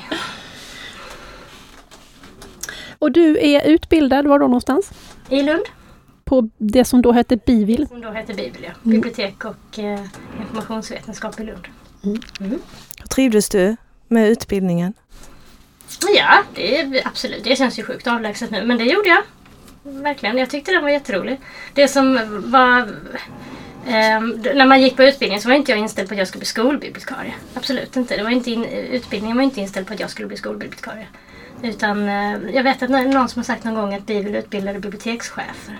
Och 2.99 3.11
du 3.11 3.37
är 3.39 3.67
utbildad, 3.67 4.27
var 4.27 4.39
då 4.39 4.45
någonstans? 4.45 4.91
I 5.29 5.43
Lund, 5.43 5.63
På 6.23 6.49
det 6.57 6.85
som 6.85 7.01
då 7.01 7.11
hette 7.11 7.37
Bivil. 7.37 7.87
som 7.87 8.01
då 8.01 8.11
heter 8.11 8.33
Bibel, 8.33 8.61
ja. 8.63 8.71
Bibliotek 8.83 9.45
och 9.45 9.79
eh, 9.79 9.99
informationsvetenskap 10.41 11.39
i 11.39 11.43
Lund. 11.43 11.67
Hur 12.39 12.59
trivdes 13.09 13.49
du 13.49 13.75
med 14.07 14.29
utbildningen? 14.29 14.93
Ja, 16.17 16.43
det 16.55 16.79
är, 16.79 17.01
absolut. 17.07 17.43
Det 17.43 17.55
känns 17.55 17.79
ju 17.79 17.83
sjukt 17.83 18.07
avlägset 18.07 18.51
nu, 18.51 18.65
men 18.65 18.77
det 18.77 18.83
gjorde 18.83 19.09
jag. 19.09 19.23
Verkligen. 19.83 20.37
Jag 20.37 20.49
tyckte 20.49 20.71
den 20.71 20.83
var 20.83 20.89
jätterolig. 20.89 21.39
Det 21.73 21.87
som 21.87 22.19
var... 22.51 22.79
Eh, 23.85 24.21
när 24.55 24.65
man 24.65 24.81
gick 24.81 24.95
på 24.97 25.03
utbildningen 25.03 25.41
så 25.41 25.49
var 25.49 25.55
inte 25.55 25.71
jag 25.71 25.79
inställd 25.79 26.07
på 26.07 26.13
att 26.13 26.17
jag 26.17 26.27
skulle 26.27 26.39
bli 26.39 26.45
skolbibliotekarie. 26.45 27.33
Absolut 27.53 27.95
inte. 27.95 28.17
Det 28.17 28.23
var 28.23 28.29
inte 28.29 28.51
in, 28.51 28.65
utbildningen 28.65 29.37
var 29.37 29.43
inte 29.43 29.61
inställd 29.61 29.87
på 29.87 29.93
att 29.93 29.99
jag 29.99 30.09
skulle 30.09 30.27
bli 30.27 30.37
skolbibliotekarie. 30.37 31.07
Utan 31.63 32.09
eh, 32.09 32.37
jag 32.53 32.63
vet 32.63 32.83
att 32.83 32.89
någon 32.89 33.29
som 33.29 33.39
har 33.39 33.43
sagt 33.43 33.63
någon 33.63 33.75
gång 33.75 33.93
att 33.93 34.09
vi 34.09 34.21
vill 34.21 34.35
utbilda 34.35 34.73
bibliotekschefer. 34.73 35.79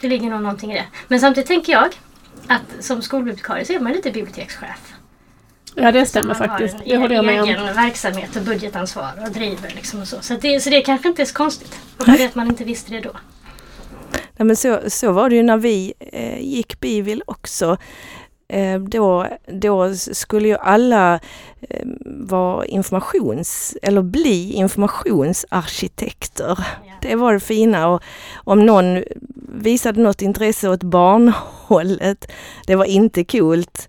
Det 0.00 0.08
ligger 0.08 0.30
nog 0.30 0.42
någonting 0.42 0.72
i 0.72 0.74
det. 0.74 0.86
Men 1.08 1.20
samtidigt 1.20 1.48
tänker 1.48 1.72
jag 1.72 1.88
att 2.46 2.84
som 2.84 3.02
skolbibliotekarie 3.02 3.64
så 3.64 3.72
är 3.72 3.80
man 3.80 3.92
lite 3.92 4.10
bibliotekschef. 4.10 4.94
Ja, 5.80 5.92
det 5.92 6.06
stämmer 6.06 6.26
Man 6.28 6.36
faktiskt. 6.36 6.74
har 6.74 6.84
Det 6.84 6.96
håller 6.96 7.14
jag 7.14 7.24
med 7.24 7.42
om. 7.42 7.48
egen 7.48 7.64
verksamhet 7.74 8.36
och 8.36 8.42
budgetansvar 8.42 9.10
och 9.26 9.30
driver 9.32 9.70
liksom 9.74 10.00
och 10.00 10.08
så. 10.08 10.16
Så, 10.20 10.34
det, 10.34 10.60
så 10.60 10.70
det 10.70 10.80
kanske 10.80 11.08
inte 11.08 11.22
är 11.22 11.26
så 11.26 11.34
konstigt. 11.34 11.78
Bara 11.98 12.24
att 12.24 12.34
man 12.34 12.46
inte 12.48 12.64
visste 12.64 12.92
det 12.92 13.00
då. 13.00 13.10
Nej, 14.36 14.46
men 14.46 14.56
så, 14.56 14.80
så 14.88 15.12
var 15.12 15.30
det 15.30 15.36
ju 15.36 15.42
när 15.42 15.56
vi 15.56 15.92
eh, 15.98 16.40
gick 16.40 16.80
Bivil 16.80 17.22
också. 17.26 17.76
Eh, 18.52 18.80
då, 18.80 19.26
då 19.46 19.94
skulle 19.94 20.48
ju 20.48 20.56
alla 20.56 21.14
eh, 21.60 21.86
vara 22.06 22.66
informations 22.66 23.76
eller 23.82 24.02
bli 24.02 24.52
informationsarkitekter. 24.52 26.58
Det 27.02 27.14
var 27.14 27.32
det 27.32 27.40
fina 27.40 27.88
och 27.88 28.02
om 28.34 28.66
någon 28.66 29.04
visade 29.52 30.00
något 30.00 30.22
intresse 30.22 30.68
åt 30.68 30.82
barnhållet, 30.82 32.30
det 32.66 32.74
var 32.76 32.84
inte 32.84 33.24
coolt. 33.24 33.88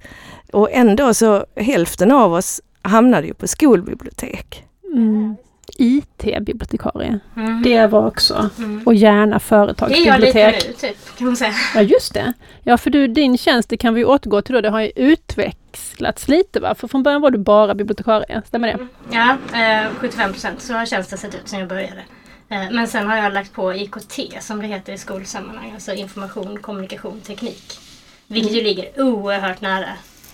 Och 0.52 0.72
ändå 0.72 1.14
så 1.14 1.46
hälften 1.56 2.12
av 2.12 2.34
oss 2.34 2.62
hamnade 2.82 3.28
ju 3.28 3.34
på 3.34 3.48
skolbibliotek. 3.48 4.64
Mm. 4.94 5.36
IT-bibliotekarie. 5.78 7.20
Mm. 7.36 7.62
Det 7.64 7.88
var 7.88 8.08
också. 8.08 8.50
Mm. 8.58 8.82
Och 8.86 8.94
gärna 8.94 9.26
Det 9.26 9.30
är 9.30 9.34
jag 9.34 9.42
företagsbibliotek. 9.42 10.56
lite 10.56 10.68
nu, 10.68 10.74
typ, 10.74 11.18
kan 11.18 11.28
man 11.28 11.36
säga. 11.36 11.54
Ja, 11.76 11.82
just 11.82 12.14
det. 12.14 12.34
Ja, 12.64 12.78
för 12.78 12.90
du, 12.90 13.08
din 13.08 13.38
tjänst, 13.38 13.70
det 13.70 13.78
kan 13.78 13.94
vi 13.94 14.06
återgå 14.06 14.42
till 14.42 14.56
då, 14.56 14.62
det 14.62 14.70
har 14.70 14.82
ju 14.82 14.92
utvecklats 14.96 16.28
lite 16.28 16.60
va? 16.60 16.76
För 16.76 16.88
från 16.88 17.04
början 17.04 17.22
var 17.22 17.32
du 17.32 17.38
bara 17.38 17.76
bibliotekarie, 17.76 18.42
stämmer 18.48 18.68
det? 18.68 18.88
Ja, 19.12 19.38
eh, 19.60 19.88
75 19.98 20.32
procent. 20.32 20.62
Så 20.62 20.74
har 20.74 20.86
tjänsten 20.86 21.18
sett 21.18 21.36
ut 21.36 21.48
sedan 21.48 21.60
jag 21.60 21.70
började. 21.70 22.04
Eh, 22.50 22.72
men 22.72 22.88
sen 22.88 23.08
har 23.08 23.18
jag 23.18 23.34
lagt 23.34 23.54
på 23.54 23.74
IKT 23.74 24.20
som 24.42 24.62
det 24.62 24.68
heter 24.68 24.94
i 24.94 24.98
skolsammanhang. 24.98 25.72
Alltså 25.74 25.94
information, 25.94 26.60
kommunikation, 26.62 27.22
teknik. 27.22 27.80
Vilket 28.28 28.54
ju 28.54 28.62
ligger 28.62 29.02
oerhört 29.02 29.62
nära 29.62 29.90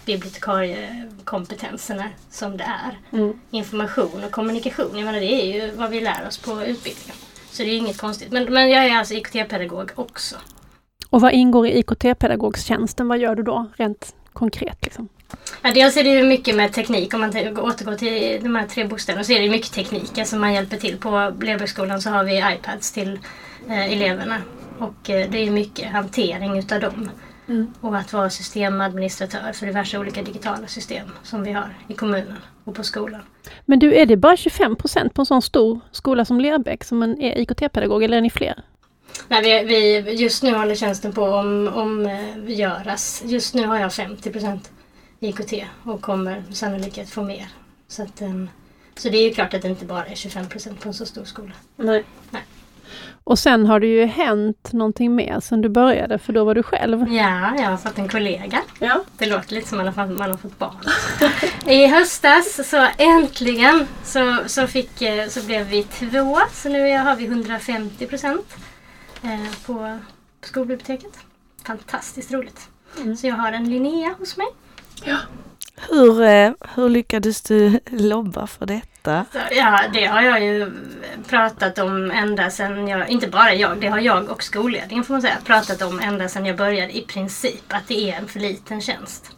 bibliotekariekompetenserna 0.05 2.09
som 2.31 2.57
det 2.57 2.63
är. 2.63 3.17
Mm. 3.17 3.33
Information 3.51 4.23
och 4.23 4.31
kommunikation, 4.31 4.89
jag 4.93 5.05
menar 5.05 5.19
det 5.19 5.33
är 5.33 5.53
ju 5.53 5.71
vad 5.75 5.89
vi 5.89 6.01
lär 6.01 6.27
oss 6.27 6.37
på 6.37 6.51
utbildningen. 6.51 7.15
Så 7.51 7.63
det 7.63 7.69
är 7.69 7.77
inget 7.77 7.97
konstigt. 7.97 8.31
Men, 8.31 8.53
men 8.53 8.69
jag 8.69 8.85
är 8.85 8.97
alltså 8.97 9.13
IKT-pedagog 9.13 9.91
också. 9.95 10.35
Och 11.09 11.21
vad 11.21 11.33
ingår 11.33 11.67
i 11.67 11.83
IKT-pedagogstjänsten? 11.83 13.07
Vad 13.07 13.17
gör 13.17 13.35
du 13.35 13.43
då 13.43 13.65
rent 13.77 14.15
konkret? 14.33 14.77
Liksom? 14.81 15.09
Ja, 15.61 15.71
dels 15.73 15.97
är 15.97 16.03
det 16.03 16.09
ju 16.09 16.23
mycket 16.23 16.55
med 16.55 16.73
teknik. 16.73 17.13
Om 17.13 17.19
man 17.21 17.31
te- 17.31 17.51
återgår 17.51 17.95
till 17.95 18.39
de 18.43 18.55
här 18.55 18.67
tre 18.67 18.85
bokstäverna 18.85 19.23
så 19.23 19.33
är 19.33 19.41
det 19.41 19.49
mycket 19.49 19.71
teknik 19.71 20.27
som 20.27 20.39
man 20.39 20.53
hjälper 20.53 20.77
till. 20.77 20.97
På 20.97 21.33
Lerbäcksskolan 21.41 22.01
så 22.01 22.09
har 22.09 22.23
vi 22.23 22.37
iPads 22.37 22.91
till 22.91 23.19
eh, 23.69 23.93
eleverna. 23.93 24.37
Och 24.79 25.09
eh, 25.09 25.29
det 25.29 25.37
är 25.37 25.51
mycket 25.51 25.91
hantering 25.91 26.57
utav 26.57 26.79
dem. 26.79 27.09
Mm. 27.47 27.73
Och 27.81 27.97
att 27.97 28.13
vara 28.13 28.29
systemadministratör 28.29 29.51
för 29.53 29.65
diverse 29.65 29.97
olika 29.97 30.21
digitala 30.21 30.67
system 30.67 31.07
som 31.23 31.43
vi 31.43 31.51
har 31.51 31.77
i 31.87 31.93
kommunen 31.93 32.37
och 32.63 32.75
på 32.75 32.83
skolan. 32.83 33.21
Men 33.65 33.79
du, 33.79 33.95
är 33.95 34.05
det 34.05 34.17
bara 34.17 34.37
25 34.37 34.75
procent 34.75 35.13
på 35.13 35.21
en 35.21 35.25
sån 35.25 35.41
stor 35.41 35.79
skola 35.91 36.25
som 36.25 36.39
Lerbäck 36.39 36.83
som 36.83 37.03
en 37.03 37.21
IKT-pedagog 37.21 38.03
eller 38.03 38.17
är 38.17 38.21
ni 38.21 38.29
fler? 38.29 38.63
Nej, 39.27 39.65
vi, 39.65 40.01
vi, 40.01 40.11
just 40.13 40.43
nu 40.43 40.53
håller 40.53 40.75
tjänsten 40.75 41.13
på 41.13 41.23
om, 41.23 41.67
om, 41.67 42.05
eh, 42.05 42.59
göras. 42.59 43.23
Just 43.25 43.53
nu 43.53 43.67
har 43.67 43.79
jag 43.79 43.93
50 43.93 44.31
procent 44.31 44.71
IKT 45.19 45.53
och 45.83 46.01
kommer 46.01 46.43
sannolikt 46.51 47.09
få 47.09 47.23
mer. 47.23 47.47
Så, 47.87 48.03
att, 48.03 48.21
em, 48.21 48.49
så 48.95 49.09
det 49.09 49.17
är 49.17 49.23
ju 49.23 49.33
klart 49.33 49.53
att 49.53 49.61
det 49.61 49.67
inte 49.67 49.85
bara 49.85 50.05
är 50.05 50.15
25 50.15 50.49
procent 50.49 50.79
på 50.79 50.87
en 50.87 50.93
så 50.93 51.05
stor 51.05 51.25
skola. 51.25 51.51
Nej. 51.75 52.03
Nej. 52.29 52.41
Och 53.23 53.39
sen 53.39 53.65
har 53.65 53.79
det 53.79 53.87
ju 53.87 54.05
hänt 54.05 54.73
någonting 54.73 55.15
mer 55.15 55.39
sen 55.39 55.61
du 55.61 55.69
började, 55.69 56.19
för 56.19 56.33
då 56.33 56.43
var 56.43 56.55
du 56.55 56.63
själv. 56.63 57.13
Ja, 57.13 57.55
jag 57.57 57.69
har 57.69 57.77
fått 57.77 57.97
en 57.97 58.09
kollega. 58.09 58.61
Ja. 58.79 59.03
Det 59.17 59.25
låter 59.25 59.53
lite 59.53 59.67
som 59.67 59.77
man 59.77 59.87
har 59.87 59.93
fått, 59.93 60.17
man 60.17 60.31
har 60.31 60.37
fått 60.37 60.59
barn. 60.59 60.75
I 61.71 61.87
höstas 61.87 62.69
så 62.69 62.87
äntligen 62.97 63.87
så, 64.03 64.37
så, 64.45 64.67
fick, 64.67 65.01
eh, 65.01 65.27
så 65.27 65.45
blev 65.45 65.67
vi 65.67 65.83
två. 65.83 66.37
Så 66.53 66.69
nu 66.69 66.97
har 66.97 67.15
vi 67.15 67.25
150 67.25 68.07
procent 68.07 68.55
eh, 69.23 69.65
på 69.65 69.99
skolbiblioteket. 70.41 71.19
Fantastiskt 71.63 72.31
roligt. 72.31 72.69
Mm. 73.01 73.15
Så 73.15 73.27
jag 73.27 73.35
har 73.35 73.51
en 73.51 73.69
Linnea 73.69 74.15
hos 74.19 74.37
mig. 74.37 74.47
Hur, 75.89 76.21
eh, 76.21 76.51
hur 76.75 76.89
lyckades 76.89 77.41
du 77.41 77.79
lobba 77.89 78.47
för 78.47 78.65
detta? 78.65 78.87
Så, 79.31 79.39
ja, 79.51 79.81
det 79.93 80.05
har 80.05 80.21
jag 80.21 80.43
ju 80.43 80.71
pratat 81.27 81.77
om 81.77 82.11
ända 82.11 82.49
sedan 82.49 82.87
jag, 82.87 83.09
inte 83.09 83.27
bara 83.27 83.53
jag, 83.53 83.81
det 83.81 83.87
har 83.87 83.99
jag 83.99 84.29
och 84.29 84.43
skolledningen 84.43 85.03
får 85.03 85.13
man 85.13 85.21
säga, 85.21 85.37
pratat 85.43 85.81
om 85.81 85.99
ända 85.99 86.27
sedan 86.27 86.45
jag 86.45 86.57
började 86.57 86.97
i 86.97 87.01
princip, 87.01 87.63
att 87.67 87.87
det 87.87 88.11
är 88.11 88.17
en 88.17 88.27
för 88.27 88.39
liten 88.39 88.81
tjänst. 88.81 89.31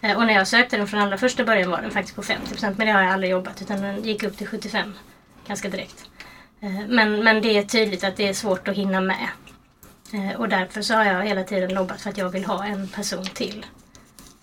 Eh, 0.00 0.16
och 0.16 0.26
när 0.26 0.34
jag 0.34 0.48
sökte 0.48 0.76
den 0.76 0.86
från 0.86 1.00
allra 1.00 1.18
första 1.18 1.44
början 1.44 1.70
var 1.70 1.82
den 1.82 1.90
faktiskt 1.90 2.16
på 2.16 2.22
50 2.22 2.50
procent, 2.50 2.78
men 2.78 2.86
det 2.86 2.92
har 2.92 3.02
jag 3.02 3.12
aldrig 3.12 3.30
jobbat 3.30 3.62
utan 3.62 3.82
den 3.82 4.02
gick 4.02 4.22
upp 4.22 4.36
till 4.36 4.46
75 4.46 4.92
ganska 5.46 5.68
direkt. 5.68 6.04
Eh, 6.60 6.86
men, 6.88 7.24
men 7.24 7.42
det 7.42 7.58
är 7.58 7.62
tydligt 7.62 8.04
att 8.04 8.16
det 8.16 8.28
är 8.28 8.34
svårt 8.34 8.68
att 8.68 8.76
hinna 8.76 9.00
med. 9.00 9.28
Eh, 10.12 10.40
och 10.40 10.48
därför 10.48 10.82
så 10.82 10.94
har 10.94 11.04
jag 11.04 11.24
hela 11.26 11.44
tiden 11.44 11.74
lobbat 11.74 12.00
för 12.00 12.10
att 12.10 12.18
jag 12.18 12.28
vill 12.28 12.44
ha 12.44 12.64
en 12.64 12.88
person 12.88 13.26
till. 13.26 13.66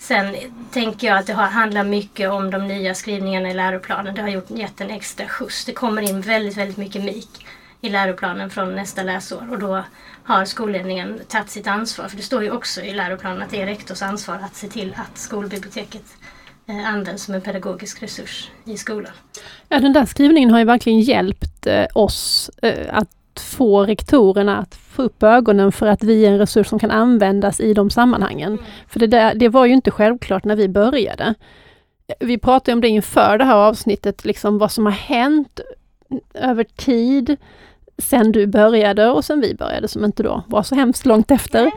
Sen 0.02 0.36
tänker 0.72 1.08
jag 1.08 1.18
att 1.18 1.28
det 1.28 1.34
handlar 1.34 1.84
mycket 1.84 2.30
om 2.30 2.52
de 2.52 2.68
nya 2.68 2.96
skrivningarna 2.96 3.50
i 3.50 3.54
läroplanen. 3.54 4.16
Det 4.16 4.22
har 4.22 4.30
gjort, 4.30 4.50
gett 4.50 4.82
en 4.82 4.90
extra 4.90 5.28
skjuts. 5.28 5.66
Det 5.66 5.74
kommer 5.74 6.02
in 6.02 6.22
väldigt, 6.22 6.58
väldigt 6.58 6.78
mycket 6.78 7.04
MIK 7.04 7.46
i 7.82 7.90
läroplanen 7.90 8.50
från 8.50 8.76
nästa 8.76 9.04
läsår 9.04 9.48
och 9.52 9.60
då 9.60 9.84
har 10.24 10.46
skolledningen 10.46 11.20
tagit 11.28 11.50
sitt 11.50 11.68
ansvar. 11.68 12.08
För 12.08 12.18
det 12.18 12.24
står 12.24 12.44
ju 12.44 12.52
också 12.52 12.82
i 12.82 12.94
läroplanen 12.94 13.42
att 13.42 13.50
det 13.50 13.62
är 13.62 13.66
rektors 13.66 14.02
ansvar 14.02 14.36
att 14.36 14.56
se 14.56 14.68
till 14.68 14.96
att 14.98 15.18
skolbiblioteket 15.18 16.06
eh, 16.68 16.90
används 16.90 17.24
som 17.24 17.34
en 17.34 17.42
pedagogisk 17.42 18.04
resurs 18.04 18.52
i 18.66 18.78
skolan. 18.78 19.14
Ja, 19.70 19.80
den 19.80 19.94
där 19.94 20.06
skrivningen 20.06 20.52
har 20.52 20.60
ju 20.60 20.66
verkligen 20.66 21.00
hjälpt 21.00 21.68
eh, 21.68 21.86
oss 21.94 22.52
eh, 22.62 22.98
att 22.98 23.10
få 23.40 23.86
rektorerna 23.86 24.58
att 24.58 24.76
få 24.76 25.02
upp 25.02 25.24
ögonen 25.24 25.72
för 25.72 25.88
att 25.88 26.04
vi 26.04 26.26
är 26.26 26.32
en 26.32 26.38
resurs 26.38 26.68
som 26.68 26.80
kan 26.80 26.92
användas 26.92 27.60
i 27.60 27.74
de 27.74 27.90
sammanhangen. 27.90 28.58
För 28.88 29.00
det, 29.00 29.08
där, 29.08 29.36
det 29.36 29.50
var 29.50 29.66
ju 29.66 29.74
inte 29.74 29.92
självklart 29.92 30.46
när 30.46 30.56
vi 30.56 30.68
började. 30.68 31.34
Vi 32.20 32.38
pratade 32.38 32.74
om 32.74 32.82
det 32.82 32.88
inför 32.88 33.38
det 33.38 33.44
här 33.44 33.56
avsnittet, 33.56 34.26
liksom 34.26 34.58
vad 34.58 34.72
som 34.72 34.86
har 34.86 34.94
hänt 34.94 35.60
över 36.34 36.64
tid 36.64 37.38
sen 37.98 38.32
du 38.32 38.48
började 38.48 39.10
och 39.10 39.26
sen 39.26 39.42
vi 39.42 39.56
började, 39.56 39.88
som 39.88 40.06
inte 40.06 40.24
då 40.24 40.44
var 40.48 40.64
så 40.64 40.76
hemskt 40.76 41.06
långt 41.06 41.32
efter. 41.32 41.72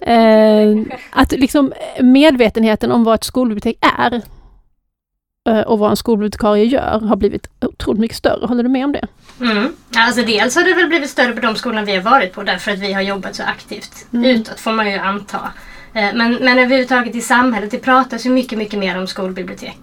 Eh, 0.00 0.76
att 1.10 1.32
liksom 1.32 1.72
medvetenheten 2.00 2.92
om 2.92 3.04
vad 3.04 3.14
ett 3.14 3.24
skolbibliotek 3.24 3.78
är 3.98 4.22
och 5.66 5.78
vad 5.78 5.90
en 5.90 5.96
skolbibliotekarie 5.96 6.64
gör 6.64 7.00
har 7.00 7.16
blivit 7.16 7.50
otroligt 7.60 8.00
mycket 8.00 8.16
större. 8.16 8.46
Håller 8.46 8.62
du 8.62 8.68
med 8.68 8.84
om 8.84 8.92
det? 8.92 9.06
Mm. 9.40 9.72
Alltså 9.96 10.22
dels 10.22 10.56
har 10.56 10.64
det 10.64 10.74
väl 10.74 10.86
blivit 10.88 11.10
större 11.10 11.32
på 11.32 11.40
de 11.40 11.56
skolorna 11.56 11.82
vi 11.84 11.94
har 11.96 12.02
varit 12.02 12.32
på 12.32 12.42
därför 12.42 12.72
att 12.72 12.78
vi 12.78 12.92
har 12.92 13.02
jobbat 13.02 13.34
så 13.34 13.42
aktivt 13.42 14.06
Mm. 14.12 14.24
utåt 14.30 14.60
får 14.60 14.72
man 14.72 14.90
ju 14.90 14.98
anta. 14.98 15.40
Eh, 15.94 16.14
Men, 16.14 16.34
men 16.34 16.58
överhuvudtaget 16.58 17.14
i 17.14 17.20
samhället, 17.20 17.70
det 17.70 17.78
pratas 17.78 18.26
ju 18.26 18.30
mycket, 18.30 18.58
mycket 18.58 18.78
mer 18.78 18.98
om 18.98 19.06
skolbibliotek 19.06 19.78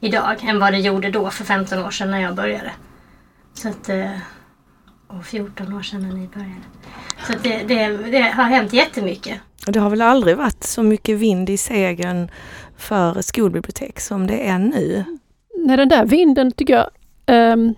idag 0.00 0.44
än 0.48 0.58
vad 0.58 0.72
det 0.72 0.78
gjorde 0.78 1.10
då 1.10 1.30
för 1.30 1.44
15 1.44 1.78
år 1.84 1.90
sedan 1.90 2.10
när 2.10 2.20
jag 2.22 2.34
började. 2.34 2.70
Så 3.54 3.68
att, 3.68 3.88
eh, 3.88 4.10
och 5.08 5.24
14 5.26 5.72
år 5.72 5.82
sedan 5.82 6.02
när 6.08 6.14
ni 6.14 6.28
började. 6.34 6.60
Så 7.26 7.32
att 7.32 7.42
det, 7.42 7.62
det, 7.68 7.88
det 8.10 8.22
har 8.22 8.44
hänt 8.44 8.72
jättemycket. 8.72 9.40
Det 9.66 9.78
har 9.80 9.90
väl 9.90 10.02
aldrig 10.02 10.36
varit 10.36 10.64
så 10.64 10.82
mycket 10.82 11.16
vind 11.18 11.50
i 11.50 11.56
segern 11.56 12.28
för 12.76 13.22
skolbibliotek 13.22 14.00
som 14.00 14.26
det 14.26 14.48
är 14.48 14.58
nu. 14.58 15.04
Nej, 15.58 15.76
den 15.76 15.88
där 15.88 16.04
vinden 16.04 16.52
tycker 16.52 16.74
jag 16.74 16.90
ehm, 17.26 17.74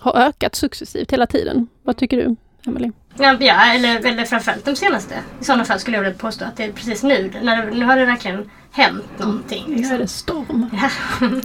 har 0.00 0.16
ökat 0.16 0.54
successivt 0.54 1.12
hela 1.12 1.26
tiden. 1.26 1.66
Vad 1.82 1.96
tycker 1.96 2.16
du, 2.16 2.36
Emelie? 2.66 2.92
Ja, 3.18 3.36
ja 3.40 3.74
eller, 3.74 4.06
eller 4.06 4.24
framförallt 4.24 4.64
de 4.64 4.76
senaste. 4.76 5.14
I 5.40 5.44
sådana 5.44 5.64
fall 5.64 5.78
skulle 5.78 5.96
jag 5.96 6.04
vilja 6.04 6.18
påstå 6.18 6.44
att 6.44 6.56
det 6.56 6.64
är 6.64 6.72
precis 6.72 7.02
nu. 7.02 7.30
När, 7.42 7.70
nu 7.70 7.84
har 7.84 7.96
det 7.96 8.04
verkligen 8.04 8.50
hänt 8.72 9.18
någonting. 9.18 9.64
Nu 9.66 9.72
är 9.74 9.78
Liksom. 9.78 9.98
det 9.98 10.08
storm. 10.08 10.70
Ja. 10.82 11.40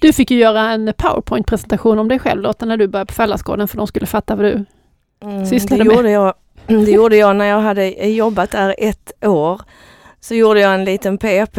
Du 0.00 0.12
fick 0.12 0.30
ju 0.30 0.38
göra 0.38 0.70
en 0.70 0.92
powerpoint-presentation 0.96 1.98
om 1.98 2.08
dig 2.08 2.18
själv 2.18 2.42
Lotta, 2.42 2.66
när 2.66 2.76
du 2.76 2.88
började 2.88 3.08
på 3.08 3.14
Fällasgården 3.14 3.68
för 3.68 3.76
de 3.76 3.86
skulle 3.86 4.06
fatta 4.06 4.36
vad 4.36 4.44
du... 4.44 4.64
Mm, 5.22 5.46
Sysslade 5.46 5.82
det, 5.82 5.88
med. 5.88 5.96
gjorde 5.96 6.10
jag, 6.10 6.34
det 6.66 6.90
gjorde 6.90 7.16
jag 7.16 7.36
när 7.36 7.44
jag 7.44 7.60
hade 7.60 7.88
jobbat 8.08 8.50
där 8.50 8.74
ett 8.78 9.12
år. 9.26 9.60
Så 10.20 10.34
gjorde 10.34 10.60
jag 10.60 10.74
en 10.74 10.84
liten 10.84 11.18
PP 11.18 11.58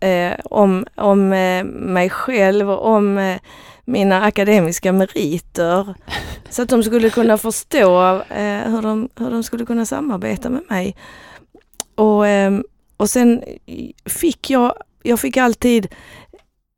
eh, 0.00 0.34
om, 0.44 0.86
om 0.94 1.32
eh, 1.32 1.64
mig 1.64 2.10
själv 2.10 2.70
och 2.70 2.86
om 2.86 3.18
eh, 3.18 3.38
mina 3.84 4.22
akademiska 4.22 4.92
meriter. 4.92 5.94
Så 6.50 6.62
att 6.62 6.68
de 6.68 6.82
skulle 6.82 7.10
kunna 7.10 7.38
förstå 7.38 8.14
eh, 8.14 8.70
hur, 8.70 8.82
de, 8.82 9.08
hur 9.16 9.30
de 9.30 9.42
skulle 9.42 9.66
kunna 9.66 9.86
samarbeta 9.86 10.50
med 10.50 10.62
mig. 10.68 10.96
Och, 11.94 12.26
eh, 12.26 12.60
och 12.96 13.10
sen 13.10 13.42
fick 14.04 14.50
jag, 14.50 14.74
jag 15.02 15.20
fick 15.20 15.36
alltid 15.36 15.94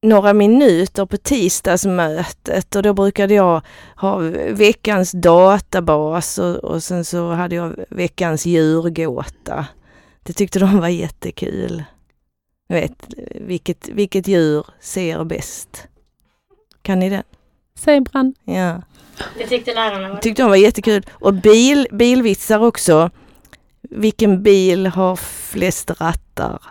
några 0.03 0.33
minuter 0.33 1.07
på 1.07 1.17
tisdagsmötet 1.17 2.77
och 2.77 2.83
då 2.83 2.95
brukade 2.95 3.35
jag 3.35 3.63
ha 3.97 4.17
veckans 4.49 5.13
databas 5.13 6.39
och, 6.39 6.57
och 6.57 6.83
sen 6.83 7.05
så 7.05 7.31
hade 7.31 7.55
jag 7.55 7.75
veckans 7.91 8.47
djurgåta. 8.47 9.67
Det 10.23 10.33
tyckte 10.33 10.59
de 10.59 10.79
var 10.81 10.89
jättekul. 10.89 11.85
Jag 12.67 12.81
vet, 12.81 13.15
vilket, 13.35 13.89
vilket 13.89 14.29
djur 14.29 14.67
ser 14.81 15.25
bäst? 15.25 15.89
Kan 16.83 16.99
ni 16.99 17.11
den? 17.11 17.23
Säg 17.75 18.01
Brand. 18.01 18.37
Ja. 18.45 18.83
Det 19.39 19.47
tyckte 19.47 19.75
lärarna 19.75 20.09
var 20.09 20.17
Tyckte 20.17 20.43
de 20.43 20.49
var 20.49 20.57
jättekul. 20.57 21.07
Och 21.11 21.35
bil, 21.35 21.87
bilvitsar 21.93 22.59
också. 22.59 23.11
Vilken 23.83 24.43
bil 24.43 24.87
har 24.87 25.17
flest 25.17 25.91
rattar? 25.91 26.63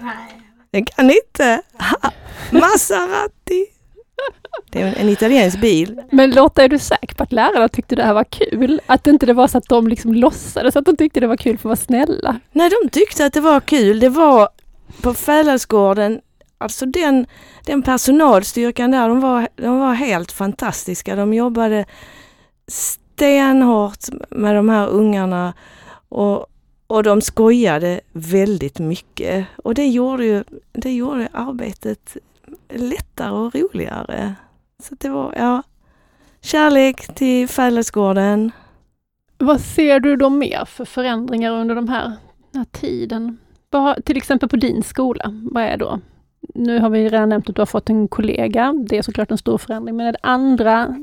Nej. 0.00 0.42
Den 0.70 0.84
kan 0.84 1.10
inte. 1.10 1.62
Ha, 1.78 2.10
Maserati. 2.50 3.66
Det 4.70 4.82
är 4.82 4.94
en 4.96 5.08
italiensk 5.08 5.60
bil. 5.60 6.02
Men 6.10 6.30
Lotta, 6.30 6.64
är 6.64 6.68
du 6.68 6.78
säker 6.78 7.14
på 7.14 7.22
att 7.22 7.32
lärarna 7.32 7.68
tyckte 7.68 7.96
det 7.96 8.02
här 8.02 8.14
var 8.14 8.24
kul? 8.24 8.80
Att 8.86 9.06
inte 9.06 9.26
det 9.26 9.32
var 9.32 9.48
så 9.48 9.58
att 9.58 9.68
de 9.68 9.88
liksom 9.88 10.14
låtsades 10.14 10.76
att 10.76 10.84
de 10.84 10.96
tyckte 10.96 11.20
det 11.20 11.26
var 11.26 11.36
kul 11.36 11.58
för 11.58 11.60
att 11.60 11.64
vara 11.64 11.76
snälla? 11.76 12.40
Nej, 12.52 12.70
de 12.82 12.88
tyckte 12.88 13.26
att 13.26 13.32
det 13.32 13.40
var 13.40 13.60
kul. 13.60 14.00
Det 14.00 14.08
var 14.08 14.48
på 15.02 15.14
Fäladsgården, 15.14 16.20
alltså 16.58 16.86
den, 16.86 17.26
den 17.66 17.82
personalstyrkan 17.82 18.90
där, 18.90 19.08
de 19.08 19.20
var, 19.20 19.48
de 19.56 19.78
var 19.78 19.94
helt 19.94 20.32
fantastiska. 20.32 21.16
De 21.16 21.34
jobbade 21.34 21.84
stenhårt 22.68 24.04
med 24.30 24.54
de 24.54 24.68
här 24.68 24.88
ungarna 24.88 25.54
och, 26.08 26.46
och 26.86 27.02
de 27.02 27.20
skojade 27.20 28.00
väldigt 28.12 28.78
mycket. 28.78 29.46
Och 29.56 29.74
det 29.74 29.86
gjorde 29.86 30.24
ju 30.24 30.44
det 30.72 30.92
gjorde 30.92 31.28
arbetet 31.32 32.16
lättare 32.68 33.30
och 33.30 33.54
roligare. 33.54 34.34
Så 34.82 34.94
det 34.98 35.08
var, 35.08 35.34
ja, 35.36 35.62
kärlek 36.40 37.14
till 37.14 37.48
Fäladsgården. 37.48 38.52
Vad 39.38 39.60
ser 39.60 40.00
du 40.00 40.16
då 40.16 40.30
mer 40.30 40.64
för 40.64 40.84
förändringar 40.84 41.52
under 41.52 41.74
de 41.74 41.88
här, 41.88 42.04
den 42.52 42.58
här 42.58 42.64
tiden? 42.80 43.38
Vad, 43.70 43.82
har- 43.82 43.94
till 44.04 44.16
exempel 44.16 44.48
på 44.48 44.56
din 44.56 44.82
skola, 44.82 45.24
vad 45.52 45.62
är 45.62 45.76
då? 45.76 46.00
Nu 46.54 46.78
har 46.80 46.90
vi 46.90 47.08
redan 47.08 47.28
nämnt 47.28 47.48
att 47.48 47.54
du 47.54 47.60
har 47.60 47.66
fått 47.66 47.90
en 47.90 48.08
kollega. 48.08 48.74
Det 48.88 48.98
är 48.98 49.02
såklart 49.02 49.30
en 49.30 49.38
stor 49.38 49.58
förändring, 49.58 49.96
men 49.96 50.06
är 50.06 50.12
det 50.12 50.18
andra 50.22 50.96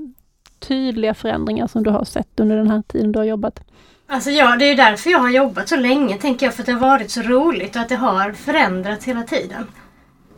tydliga 0.59 1.13
förändringar 1.13 1.67
som 1.67 1.83
du 1.83 1.89
har 1.89 2.03
sett 2.03 2.39
under 2.39 2.57
den 2.57 2.71
här 2.71 2.81
tiden 2.87 3.11
du 3.11 3.19
har 3.19 3.25
jobbat? 3.25 3.59
Alltså 4.07 4.29
ja, 4.29 4.55
det 4.55 4.65
är 4.65 4.69
ju 4.69 4.75
därför 4.75 5.09
jag 5.09 5.19
har 5.19 5.29
jobbat 5.29 5.69
så 5.69 5.75
länge 5.75 6.17
tänker 6.17 6.45
jag. 6.45 6.53
För 6.53 6.61
att 6.61 6.65
det 6.65 6.71
har 6.71 6.79
varit 6.79 7.11
så 7.11 7.21
roligt 7.21 7.75
och 7.75 7.81
att 7.81 7.89
det 7.89 7.95
har 7.95 8.31
förändrats 8.31 9.05
hela 9.05 9.23
tiden. 9.23 9.67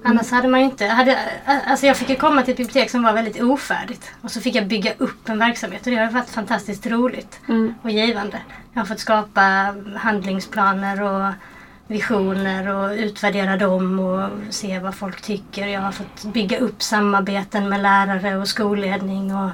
Annars 0.03 0.31
hade 0.31 0.47
man 0.47 0.59
ju 0.59 0.65
inte... 0.65 0.85
Hade, 0.85 1.17
alltså 1.45 1.85
jag 1.85 1.97
fick 1.97 2.09
ju 2.09 2.15
komma 2.15 2.41
till 2.41 2.51
ett 2.51 2.57
bibliotek 2.57 2.89
som 2.89 3.03
var 3.03 3.13
väldigt 3.13 3.41
ofärdigt. 3.41 4.11
Och 4.21 4.31
så 4.31 4.41
fick 4.41 4.55
jag 4.55 4.67
bygga 4.67 4.93
upp 4.97 5.29
en 5.29 5.39
verksamhet 5.39 5.85
och 5.87 5.91
det 5.91 5.97
har 5.97 6.11
varit 6.11 6.29
fantastiskt 6.29 6.85
roligt 6.87 7.39
Mm. 7.47 7.73
och 7.81 7.91
givande. 7.91 8.39
Jag 8.73 8.81
har 8.81 8.85
fått 8.85 8.99
skapa 8.99 9.75
handlingsplaner 9.97 11.01
och 11.01 11.33
visioner 11.87 12.75
och 12.75 12.91
utvärdera 12.91 13.57
dem 13.57 13.99
och 13.99 14.29
se 14.53 14.79
vad 14.79 14.95
folk 14.95 15.21
tycker. 15.21 15.67
Jag 15.67 15.81
har 15.81 15.91
fått 15.91 16.23
bygga 16.23 16.57
upp 16.59 16.81
samarbeten 16.83 17.69
med 17.69 17.81
lärare 17.81 18.37
och 18.37 18.47
skolledning. 18.47 19.35
Och 19.35 19.49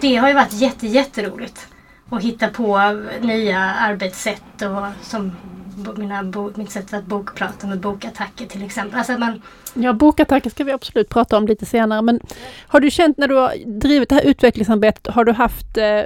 det 0.00 0.16
har 0.16 0.28
ju 0.28 0.34
varit 0.34 0.52
jätte, 0.52 0.86
jätteroligt. 0.86 1.66
Och 2.08 2.20
hitta 2.20 2.48
på 2.48 2.78
nya 3.20 3.58
arbetssätt 3.60 4.62
och 4.62 4.86
som 5.06 5.32
mina 5.96 6.22
bo, 6.24 6.52
mitt 6.54 6.70
sätt 6.70 6.94
att 6.94 7.04
bokprata 7.04 7.66
med 7.66 7.80
bokattacker 7.80 8.46
till 8.46 8.64
exempel. 8.64 8.98
Alltså 8.98 9.12
man, 9.12 9.42
Ja, 9.74 9.92
bokattacker 9.92 10.50
ska 10.50 10.64
vi 10.64 10.72
absolut 10.72 11.08
prata 11.08 11.36
om 11.36 11.46
lite 11.46 11.66
senare, 11.66 12.02
men 12.02 12.20
har 12.66 12.80
du 12.80 12.90
känt 12.90 13.18
när 13.18 13.28
du 13.28 13.34
har 13.34 13.52
drivit 13.80 14.08
det 14.08 14.14
här 14.14 14.22
utvecklingsarbetet, 14.22 15.14
har 15.14 15.24
du 15.24 15.32
haft 15.32 15.76
eh, 15.76 16.00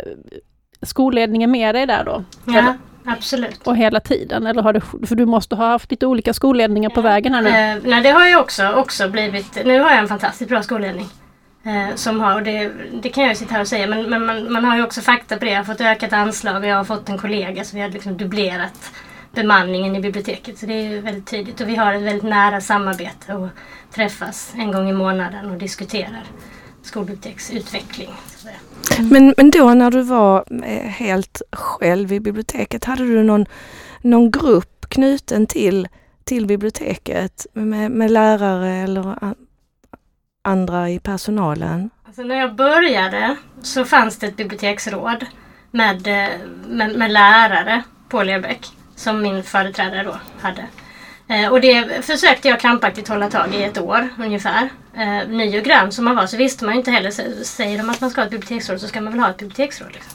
skolledningen 0.83 1.51
med 1.51 1.75
dig 1.75 1.87
där 1.87 2.05
då? 2.05 2.25
ja, 2.45 2.59
Eller- 2.59 2.75
absolut. 3.05 3.61
Och 3.67 3.77
hela 3.77 4.01
tiden? 4.01 4.47
Eller 4.47 4.63
har 4.63 4.73
du, 4.73 4.81
för 5.07 5.15
du 5.15 5.27
måste 5.27 5.55
ha 5.57 5.69
haft 5.69 5.91
lite 5.91 6.07
olika 6.07 6.35
skolledningar 6.35 6.91
på 6.91 7.01
vägen 7.01 7.35
här 7.35 7.43
nu? 7.43 7.49
Eh, 7.49 7.91
nej, 7.91 8.03
det 8.03 8.11
har 8.11 8.29
ju 8.29 8.37
också, 8.37 8.69
också 8.73 9.09
blivit... 9.09 9.65
Nu 9.65 9.81
har 9.81 9.91
jag 9.91 9.99
en 9.99 10.09
fantastiskt 10.09 10.49
bra 10.51 10.63
skolledning. 10.63 11.07
Eh, 11.67 11.95
som 11.95 12.21
har, 12.21 12.35
och 12.35 12.43
det, 12.43 12.73
det 13.03 13.09
kan 13.09 13.23
jag 13.25 13.31
ju 13.31 13.37
sitta 13.37 13.55
här 13.55 13.61
och 13.61 13.69
säga, 13.69 13.87
men, 13.87 14.11
men 14.11 14.27
man, 14.27 14.53
man 14.53 14.65
har 14.65 14.77
ju 14.77 14.83
också 14.83 15.01
fakta 15.01 15.37
på 15.37 15.45
det. 15.45 15.51
Jag 15.51 15.59
har 15.59 15.65
fått 15.65 15.81
ökat 15.81 16.13
anslag 16.13 16.57
och 16.63 16.69
jag 16.69 16.77
har 16.77 16.85
fått 16.85 17.09
en 17.09 17.19
kollega 17.19 17.65
så 17.65 17.77
vi 17.77 17.83
har 17.83 17.89
liksom 17.89 18.17
dubblerat 18.17 18.93
bemanningen 19.35 19.97
i 19.97 20.01
biblioteket. 20.01 20.59
Så 20.59 20.67
det 20.67 20.73
är 20.75 20.91
ju 20.91 21.01
väldigt 21.01 21.27
tydligt. 21.27 21.61
Och 21.61 21.69
vi 21.69 21.77
har 21.77 21.95
ett 21.95 22.03
väldigt 22.03 22.23
nära 22.23 22.61
samarbete 22.61 23.35
och 23.35 23.49
träffas 23.95 24.53
en 24.57 24.73
gång 24.73 24.89
i 24.89 24.93
månaden 24.93 25.51
och 25.51 25.59
diskuterar 25.59 26.25
skolbiblioteksutveckling. 26.83 28.11
Säga. 28.37 28.55
Men, 29.11 29.35
men 29.37 29.51
då 29.51 29.75
när 29.75 29.91
du 29.91 30.03
var 30.03 30.45
eh, 30.65 30.89
helt 30.89 31.43
själv 31.53 32.13
i 32.13 32.21
biblioteket, 32.21 32.85
hade 32.85 33.05
du 33.05 33.23
någon, 33.23 33.47
någon 34.01 34.31
grupp 34.31 34.87
knuten 34.89 35.47
till, 35.47 35.89
till 36.25 36.47
biblioteket 36.47 37.47
med, 37.53 37.91
med 37.91 38.11
lärare 38.11 38.73
eller 38.73 39.35
andra 40.43 40.91
i 40.91 40.99
personalen? 40.99 41.91
Alltså 42.07 42.23
när 42.23 42.37
jag 42.37 42.55
började 42.55 43.37
så 43.63 43.85
fanns 43.85 44.19
det 44.19 44.27
ett 44.27 44.37
biblioteksråd 44.37 45.27
med, 45.71 46.07
eh, 46.07 46.39
med, 46.69 46.97
med 46.97 47.11
lärare 47.11 47.83
på 48.09 48.23
Lerbäck 48.23 48.71
som 48.97 49.23
min 49.23 49.43
företrädare 49.43 50.03
då 50.03 50.17
hade. 50.41 50.65
Eh, 51.29 51.49
och 51.53 51.61
det 51.61 52.05
försökte 52.07 52.49
jag 52.49 52.61
krampaktigt 52.61 53.09
hålla 53.09 53.31
tag 53.31 53.55
i 53.55 53.63
ett 53.65 53.79
år 53.79 54.09
ungefär. 54.19 54.69
Eh, 54.97 55.29
ny 55.29 55.59
och 55.59 55.65
grön 55.65 55.93
som 55.93 56.05
man 56.05 56.17
var 56.17 56.27
så 56.27 56.37
visste 56.37 56.65
man 56.65 56.75
ju 56.75 56.79
inte 56.79 56.91
heller, 56.91 57.11
så- 57.11 57.45
säger 57.45 57.79
de 57.79 57.91
att 57.91 58.01
man 58.01 58.11
ska 58.11 58.21
ha 58.21 58.25
ett 58.27 58.31
biblioteksråd 58.31 58.81
så 58.81 58.89
ska 58.89 59.01
man 59.01 59.13
väl 59.13 59.21
ha 59.23 59.31
ett 59.31 59.39
biblioteksråd. 59.39 59.89
Liksom. 59.93 60.13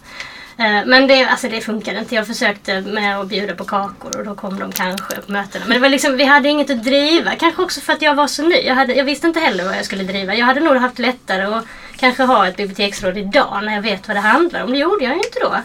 Eh, 0.57 0.85
Men 0.85 1.07
det, 1.07 1.25
alltså 1.25 1.49
det 1.49 1.61
funkade 1.61 1.99
inte. 1.99 2.15
Jag 2.15 2.27
försökte 2.27 2.81
med 2.81 3.19
att 3.19 3.27
bjuda 3.27 3.55
på 3.55 3.63
kakor 3.65 4.17
och 4.19 4.25
då 4.25 4.35
kom 4.35 4.59
de 4.59 4.71
kanske 4.71 5.15
på 5.21 5.31
mötena. 5.31 5.65
Men 5.67 5.73
det 5.75 5.79
var 5.81 5.89
liksom, 5.89 6.17
vi 6.17 6.25
hade 6.25 6.49
inget 6.49 6.69
att 6.69 6.83
driva. 6.83 7.31
Kanske 7.35 7.61
också 7.61 7.81
för 7.81 7.93
att 7.93 8.01
jag 8.01 8.15
var 8.15 8.27
så 8.27 8.43
ny. 8.43 8.55
Jag, 8.55 8.75
hade, 8.75 8.93
jag 8.93 9.05
visste 9.05 9.27
inte 9.27 9.39
heller 9.39 9.65
vad 9.65 9.77
jag 9.77 9.85
skulle 9.85 10.03
driva. 10.03 10.35
Jag 10.35 10.45
hade 10.45 10.59
nog 10.59 10.75
haft 10.77 10.99
lättare 10.99 11.41
att 11.43 11.65
kanske 11.95 12.23
ha 12.23 12.47
ett 12.47 12.57
biblioteksråd 12.57 13.17
idag 13.17 13.59
när 13.63 13.73
jag 13.75 13.81
vet 13.81 14.07
vad 14.07 14.17
det 14.17 14.21
handlar 14.21 14.63
om. 14.63 14.71
Det 14.71 14.77
gjorde 14.77 15.03
jag 15.05 15.13
ju 15.13 15.19
inte 15.19 15.39
då. 15.41 15.55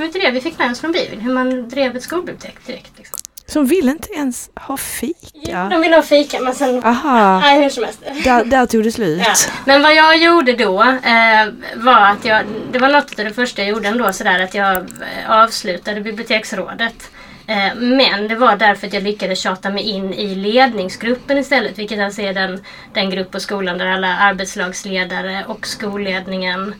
Var 0.00 0.06
inte 0.06 0.18
det 0.18 0.30
vi 0.30 0.40
fick 0.40 0.58
med 0.58 0.70
oss 0.70 0.80
från 0.80 0.92
Bibeln. 0.92 1.20
Hur 1.20 1.32
man 1.32 1.68
drev 1.68 1.96
ett 1.96 2.02
skolbibliotek 2.02 2.66
direkt. 2.66 2.98
Liksom. 2.98 3.18
Som 3.46 3.66
ville 3.66 3.90
inte 3.90 4.12
ens 4.12 4.50
ha 4.54 4.76
fika? 4.76 5.68
De 5.70 5.80
ville 5.80 5.96
ha 5.96 6.02
fika 6.02 6.40
men 6.40 6.54
sen... 6.54 6.84
Aha, 6.84 7.40
Nej, 7.42 7.62
hur 7.62 7.70
som 7.70 7.84
helst. 7.84 8.00
där, 8.24 8.44
där 8.44 8.66
tog 8.66 8.84
det 8.84 8.92
slut. 8.92 9.22
Ja. 9.24 9.34
Men 9.64 9.82
vad 9.82 9.94
jag 9.94 10.18
gjorde 10.18 10.52
då 10.52 10.82
eh, 10.82 11.48
var 11.74 12.00
att 12.00 12.24
jag, 12.24 12.44
det 12.72 12.78
var 12.78 12.88
något 12.88 13.18
av 13.18 13.24
det 13.24 13.34
första 13.34 13.62
jag 13.62 13.70
gjorde 13.70 13.88
ändå 13.88 14.12
sådär 14.12 14.40
att 14.42 14.54
jag 14.54 14.76
eh, 14.76 15.30
avslutade 15.30 16.00
biblioteksrådet. 16.00 17.10
Eh, 17.46 17.74
men 17.74 18.28
det 18.28 18.34
var 18.34 18.56
därför 18.56 18.86
att 18.86 18.92
jag 18.92 19.02
lyckades 19.02 19.40
tjata 19.40 19.70
mig 19.70 19.82
in 19.82 20.14
i 20.14 20.34
ledningsgruppen 20.34 21.38
istället. 21.38 21.78
Vilket 21.78 22.00
alltså 22.00 22.22
är 22.22 22.34
den, 22.34 22.64
den 22.92 23.10
grupp 23.10 23.30
på 23.30 23.40
skolan 23.40 23.78
där 23.78 23.86
alla 23.86 24.16
arbetslagsledare 24.18 25.44
och 25.48 25.66
skolledningen 25.66 26.74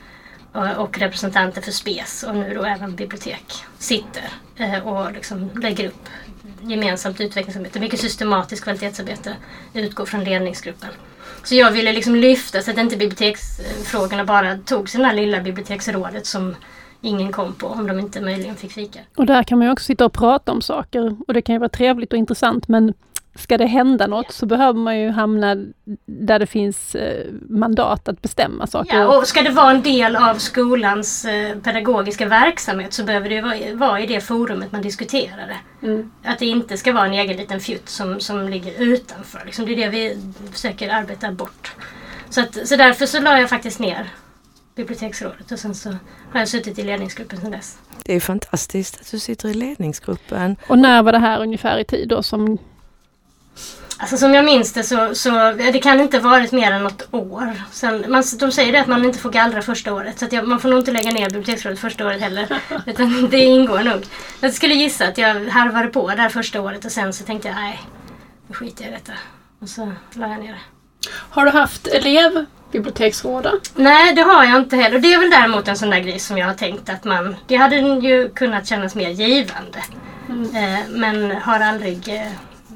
och, 0.53 0.99
representanter 0.99 1.61
för 1.61 1.73
SPES 1.73 2.23
och 2.23 2.37
nu 2.37 2.55
då 2.55 2.65
även 2.65 2.97
bibliotek 2.97 3.45
sitter 3.79 4.25
eh, 4.57 4.89
och 4.89 5.13
liksom 5.13 5.51
lägger 5.63 5.89
upp 5.89 6.09
gemensamt 6.61 7.21
utvecklingsarbete. 7.21 7.81
Mycket 7.81 8.01
systematiskt 8.01 8.63
kvalitetsarbete 8.63 9.37
utgår 9.75 10.07
från 10.07 10.25
ledningsgruppen. 10.25 10.89
Så 11.45 11.55
jag 11.55 11.71
ville 11.71 11.93
liksom 11.93 12.15
lyfta 12.15 12.63
så 12.63 12.71
att 12.71 12.79
inte 12.79 12.97
biblioteksfrågorna 12.97 14.25
bara 14.25 14.59
tog 14.59 14.89
sina 14.89 15.09
det 15.09 15.17
lilla 15.17 15.41
biblioteksrådet 15.41 16.27
som 16.27 16.57
ingen 17.01 17.33
kom 17.33 17.53
på 17.53 17.67
om 17.67 17.87
de 17.87 17.99
inte 17.99 18.21
möjligen 18.21 18.57
fick 18.57 18.73
fika. 18.73 19.01
Och 19.17 19.27
där 19.27 19.43
kan 19.43 19.59
man 19.59 19.67
ju 19.67 19.73
också 19.73 19.85
sitta 19.85 20.05
och 20.05 20.13
prata 20.13 20.53
om 20.53 20.63
saker 20.63 21.17
och 21.27 21.35
det 21.35 21.43
kan 21.43 21.55
ju 21.55 21.59
vara 21.59 21.69
trevligt 21.69 22.13
och 22.13 22.19
intressant 22.19 22.69
men 22.69 22.95
ska 23.35 23.59
det 23.59 23.67
hända 23.67 24.07
något 24.07 24.33
så 24.33 24.47
behöver 24.47 24.79
man 24.79 24.99
ju 24.99 25.11
hamna 25.11 25.57
där 26.07 26.39
det 26.39 26.47
finns 26.47 26.95
eh, 26.95 27.27
mandat 27.49 28.09
att 28.09 28.23
bestämma 28.23 28.67
saker. 28.67 28.99
Ja, 28.99 29.19
och 29.19 29.27
ska 29.27 29.43
det 29.43 29.51
vara 29.51 29.71
en 29.71 29.83
del 29.83 30.17
av 30.17 30.35
skolans 30.35 31.25
eh, 31.25 31.57
pedagogiska 31.59 32.27
verksamhet 32.27 32.93
så 32.93 33.05
behöver 33.05 33.29
det 33.29 33.75
vara 33.75 34.01
i 34.01 34.07
det 34.07 34.21
forumet 34.21 34.73
man 34.73 34.83
diskuterar 34.83 35.47
det. 35.47 35.87
Mm. 35.87 36.11
Att 36.25 36.39
det 36.39 36.47
inte 36.47 36.77
ska 36.77 36.93
vara 36.93 37.07
en 37.07 37.13
egen 37.13 37.37
liten 37.37 37.61
fjutt 37.61 37.89
som, 37.89 38.21
som 38.21 38.49
ligger 38.49 38.83
utanför. 38.83 39.43
Liksom 39.45 39.67
det 39.67 39.73
är 39.73 39.77
det 39.77 39.89
vi 39.89 40.19
försöker 40.53 40.89
arbeta 40.89 41.33
bort. 41.33 41.75
Så, 42.31 42.41
att, 42.41 42.69
så 42.69 42.77
därför 42.77 43.07
så 43.07 43.21
la 43.21 43.41
jag 43.41 43.49
faktiskt 43.49 43.79
ner 43.79 44.09
biblioteksrådet 44.75 45.53
och 45.53 45.59
sen 45.59 45.75
så 45.75 45.89
har 46.33 46.41
jag 46.41 46.49
suttit 46.49 46.79
i 46.79 46.83
ledningsgruppen 46.83 47.41
sedan 47.41 47.51
dess. 47.51 47.79
Det 48.05 48.15
är 48.15 48.21
fantastiskt 48.21 49.01
att 49.01 49.11
du 49.11 49.19
sitter 49.19 49.49
i 49.49 49.55
ledningsgruppen. 49.55 50.57
Och 50.69 50.79
när 50.79 51.03
var 51.03 51.13
det 51.13 51.19
här 51.19 51.41
ungefär 51.41 51.79
i 51.79 51.85
tid 51.85 52.09
då 52.09 52.23
som 52.23 52.59
Alltså 54.01 54.17
som 54.17 54.35
jag 54.35 54.45
minns 54.45 54.73
det 54.73 54.83
så, 54.83 55.15
så 55.15 55.31
det 55.53 55.79
kan 55.79 56.01
inte 56.01 56.19
varit 56.19 56.53
mer 56.53 56.73
än 56.73 56.83
något 56.83 57.09
år. 57.11 57.53
Sen, 57.73 58.05
man, 58.09 58.25
de 58.39 58.53
säger 58.53 58.73
det 58.73 58.81
att 58.81 58.87
man 58.87 59.05
inte 59.05 59.19
får 59.19 59.31
gallra 59.31 59.63
första 59.63 59.95
året 59.95 60.19
så 60.19 60.27
jag, 60.31 60.49
man 60.49 60.61
får 60.61 60.69
nog 60.69 60.79
inte 60.79 60.91
lägga 60.91 61.11
ner 61.11 61.31
biblioteksrådet 61.31 61.79
första 61.79 62.07
året 62.07 62.21
heller. 62.21 62.61
Utan 62.87 63.29
det 63.31 63.39
ingår 63.39 63.81
nog. 63.81 64.07
Jag 64.41 64.53
skulle 64.53 64.75
gissa 64.75 65.09
att 65.09 65.19
jag 65.19 65.49
harvade 65.49 65.89
på 65.89 66.09
där 66.09 66.29
första 66.29 66.61
året 66.61 66.85
och 66.85 66.93
sen 66.93 67.13
så 67.13 67.25
tänkte 67.25 67.49
jag 67.49 67.55
nej, 67.55 67.81
nu 68.47 68.55
skiter 68.55 68.85
jag 68.85 68.93
i 68.93 68.95
detta. 68.95 69.13
Och 69.61 69.69
så 69.69 69.93
la 70.13 70.29
jag 70.29 70.41
ner 70.41 70.53
det. 70.53 70.61
Har 71.13 71.45
du 71.45 71.51
haft 71.51 71.87
elevbiblioteksråd? 71.87 73.45
då? 73.45 73.61
Nej, 73.75 74.15
det 74.15 74.23
har 74.23 74.45
jag 74.45 74.57
inte 74.57 74.77
heller. 74.77 74.99
Det 74.99 75.15
är 75.15 75.19
väl 75.21 75.31
däremot 75.31 75.69
en 75.69 75.77
sån 75.77 75.91
där 75.91 76.01
grej 76.01 76.19
som 76.19 76.39
jag 76.39 76.47
har 76.47 76.55
tänkt 76.55 76.89
att 76.89 77.05
man... 77.05 77.37
Det 77.47 77.57
hade 77.57 77.77
ju 77.77 78.29
kunnat 78.29 78.67
kännas 78.67 78.95
mer 78.95 79.11
givande. 79.11 79.79
Eh, 80.29 80.89
men 80.89 81.31
har 81.31 81.61
aldrig 81.61 82.09
eh, 82.09 82.33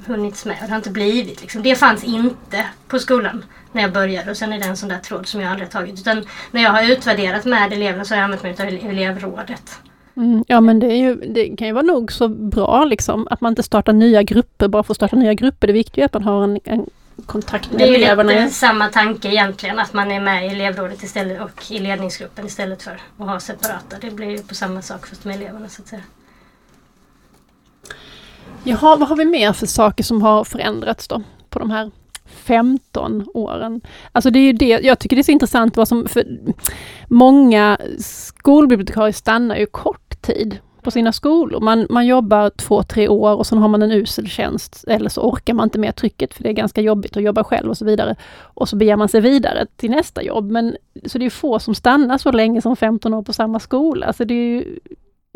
hunnits 0.07 0.45
med. 0.45 0.57
Det 0.61 0.69
har 0.69 0.77
inte 0.77 0.91
blivit 0.91 1.41
liksom. 1.41 1.63
Det 1.63 1.75
fanns 1.75 2.05
inte 2.05 2.65
på 2.89 2.99
skolan 2.99 3.45
när 3.73 3.83
jag 3.83 3.93
började 3.93 4.31
och 4.31 4.37
sen 4.37 4.53
är 4.53 4.59
det 4.59 4.65
en 4.65 4.77
sån 4.77 4.89
där 4.89 4.99
tråd 4.99 5.27
som 5.27 5.41
jag 5.41 5.51
aldrig 5.51 5.71
tagit. 5.71 6.01
Utan 6.01 6.25
när 6.51 6.63
jag 6.63 6.71
har 6.71 6.93
utvärderat 6.93 7.45
med 7.45 7.73
eleverna 7.73 8.05
så 8.05 8.15
har 8.15 8.17
jag 8.19 8.25
använt 8.25 8.43
mig 8.43 8.53
av 8.53 8.59
ele- 8.59 8.89
elevrådet. 8.91 9.79
Mm, 10.17 10.45
ja 10.49 10.61
men 10.61 10.79
det, 10.81 10.97
ju, 10.97 11.15
det 11.15 11.57
kan 11.57 11.67
ju 11.67 11.73
vara 11.73 11.83
nog 11.87 12.13
så 12.13 12.29
bra 12.29 12.85
liksom 12.85 13.29
att 13.31 13.41
man 13.41 13.53
inte 13.53 13.63
startar 13.63 13.93
nya 13.93 14.23
grupper 14.23 14.69
bara 14.69 14.83
för 14.83 14.93
att 14.93 14.97
starta 14.97 15.17
nya 15.17 15.35
grupper. 15.35 15.67
Det 15.67 15.73
viktiga 15.73 16.05
är 16.05 16.07
att 16.07 16.13
man 16.13 16.23
har 16.23 16.45
en, 16.45 16.61
en 16.65 16.87
kontakt 17.27 17.71
med 17.71 17.81
Det 17.81 17.85
är 17.85 17.89
ju 17.89 17.95
eleverna. 17.95 18.33
lite 18.33 18.51
samma 18.55 18.89
tanke 18.89 19.29
egentligen. 19.29 19.79
Att 19.79 19.93
man 19.93 20.13
är 20.13 20.21
med 20.21 20.45
i 20.47 20.49
elevrådet 20.49 21.03
istället 21.03 21.41
och 21.41 21.71
i 21.71 21.79
ledningsgruppen 21.79 22.47
istället 22.47 22.83
för 22.83 22.99
att 23.19 23.27
ha 23.29 23.41
separata. 23.41 23.97
Det 24.01 24.11
blir 24.11 24.31
ju 24.31 24.39
på 24.39 24.55
samma 24.55 24.83
sak 24.83 25.07
fast 25.07 25.25
med 25.25 25.37
eleverna 25.37 25.69
så 25.69 25.83
att 25.83 25.89
säga. 25.89 26.03
Jaha, 28.67 28.97
vad 28.97 29.09
har 29.09 29.17
vi 29.17 29.25
mer 29.25 29.53
för 29.53 29.67
saker 29.67 30.05
som 30.05 30.23
har 30.23 30.45
förändrats 30.45 31.09
då 31.09 31.23
på 31.51 31.59
de 31.59 31.71
här 31.71 31.91
15 32.27 33.27
åren? 33.35 33.81
Alltså 34.13 34.31
det 34.31 34.39
är 34.39 34.43
ju 34.43 34.53
det, 34.53 34.81
jag 34.83 34.99
tycker 34.99 35.17
det 35.17 35.21
är 35.21 35.25
så 35.25 35.33
intressant 35.33 35.77
vad 35.77 35.89
som, 35.89 36.09
för 36.09 36.27
många 37.09 37.79
skolbibliotekarier 37.99 39.13
stannar 39.13 39.57
ju 39.57 39.67
kort 39.67 40.23
tid 40.23 40.59
på 40.83 40.91
sina 40.91 41.13
skolor. 41.13 41.61
Man, 41.61 41.87
man 41.91 42.07
jobbar 42.07 42.51
två, 42.51 42.83
tre 42.83 43.09
år 43.09 43.37
och 43.37 43.47
sen 43.47 43.59
har 43.59 43.69
man 43.69 43.83
en 43.83 43.93
usel 43.93 44.29
tjänst 44.29 44.85
eller 44.89 45.09
så 45.09 45.21
orkar 45.21 45.55
man 45.55 45.67
inte 45.67 45.79
med 45.79 45.97
trycket 45.97 46.35
för 46.35 46.43
det 46.43 46.49
är 46.49 46.53
ganska 46.53 46.81
jobbigt 46.81 47.17
att 47.17 47.23
jobba 47.23 47.45
själv 47.45 47.71
och 47.71 47.79
så 47.79 47.85
vidare. 47.85 48.17
Och 48.39 48.69
så 48.69 48.77
beger 48.77 48.97
man 48.97 49.09
sig 49.09 49.21
vidare 49.21 49.67
till 49.77 49.91
nästa 49.91 50.23
jobb. 50.23 50.51
Men, 50.51 50.77
så 51.07 51.19
det 51.19 51.27
är 51.27 51.31
få 51.31 51.59
som 51.59 51.75
stannar 51.75 52.19
så 52.19 52.33
länge 52.33 52.63
som 52.63 52.77
15 52.77 53.15
år 53.15 53.23
på 53.23 53.33
samma 53.33 53.61
skola. 53.61 54.13
Så 54.13 54.25
det 54.25 54.35
är 54.35 54.49
ju, 54.49 54.79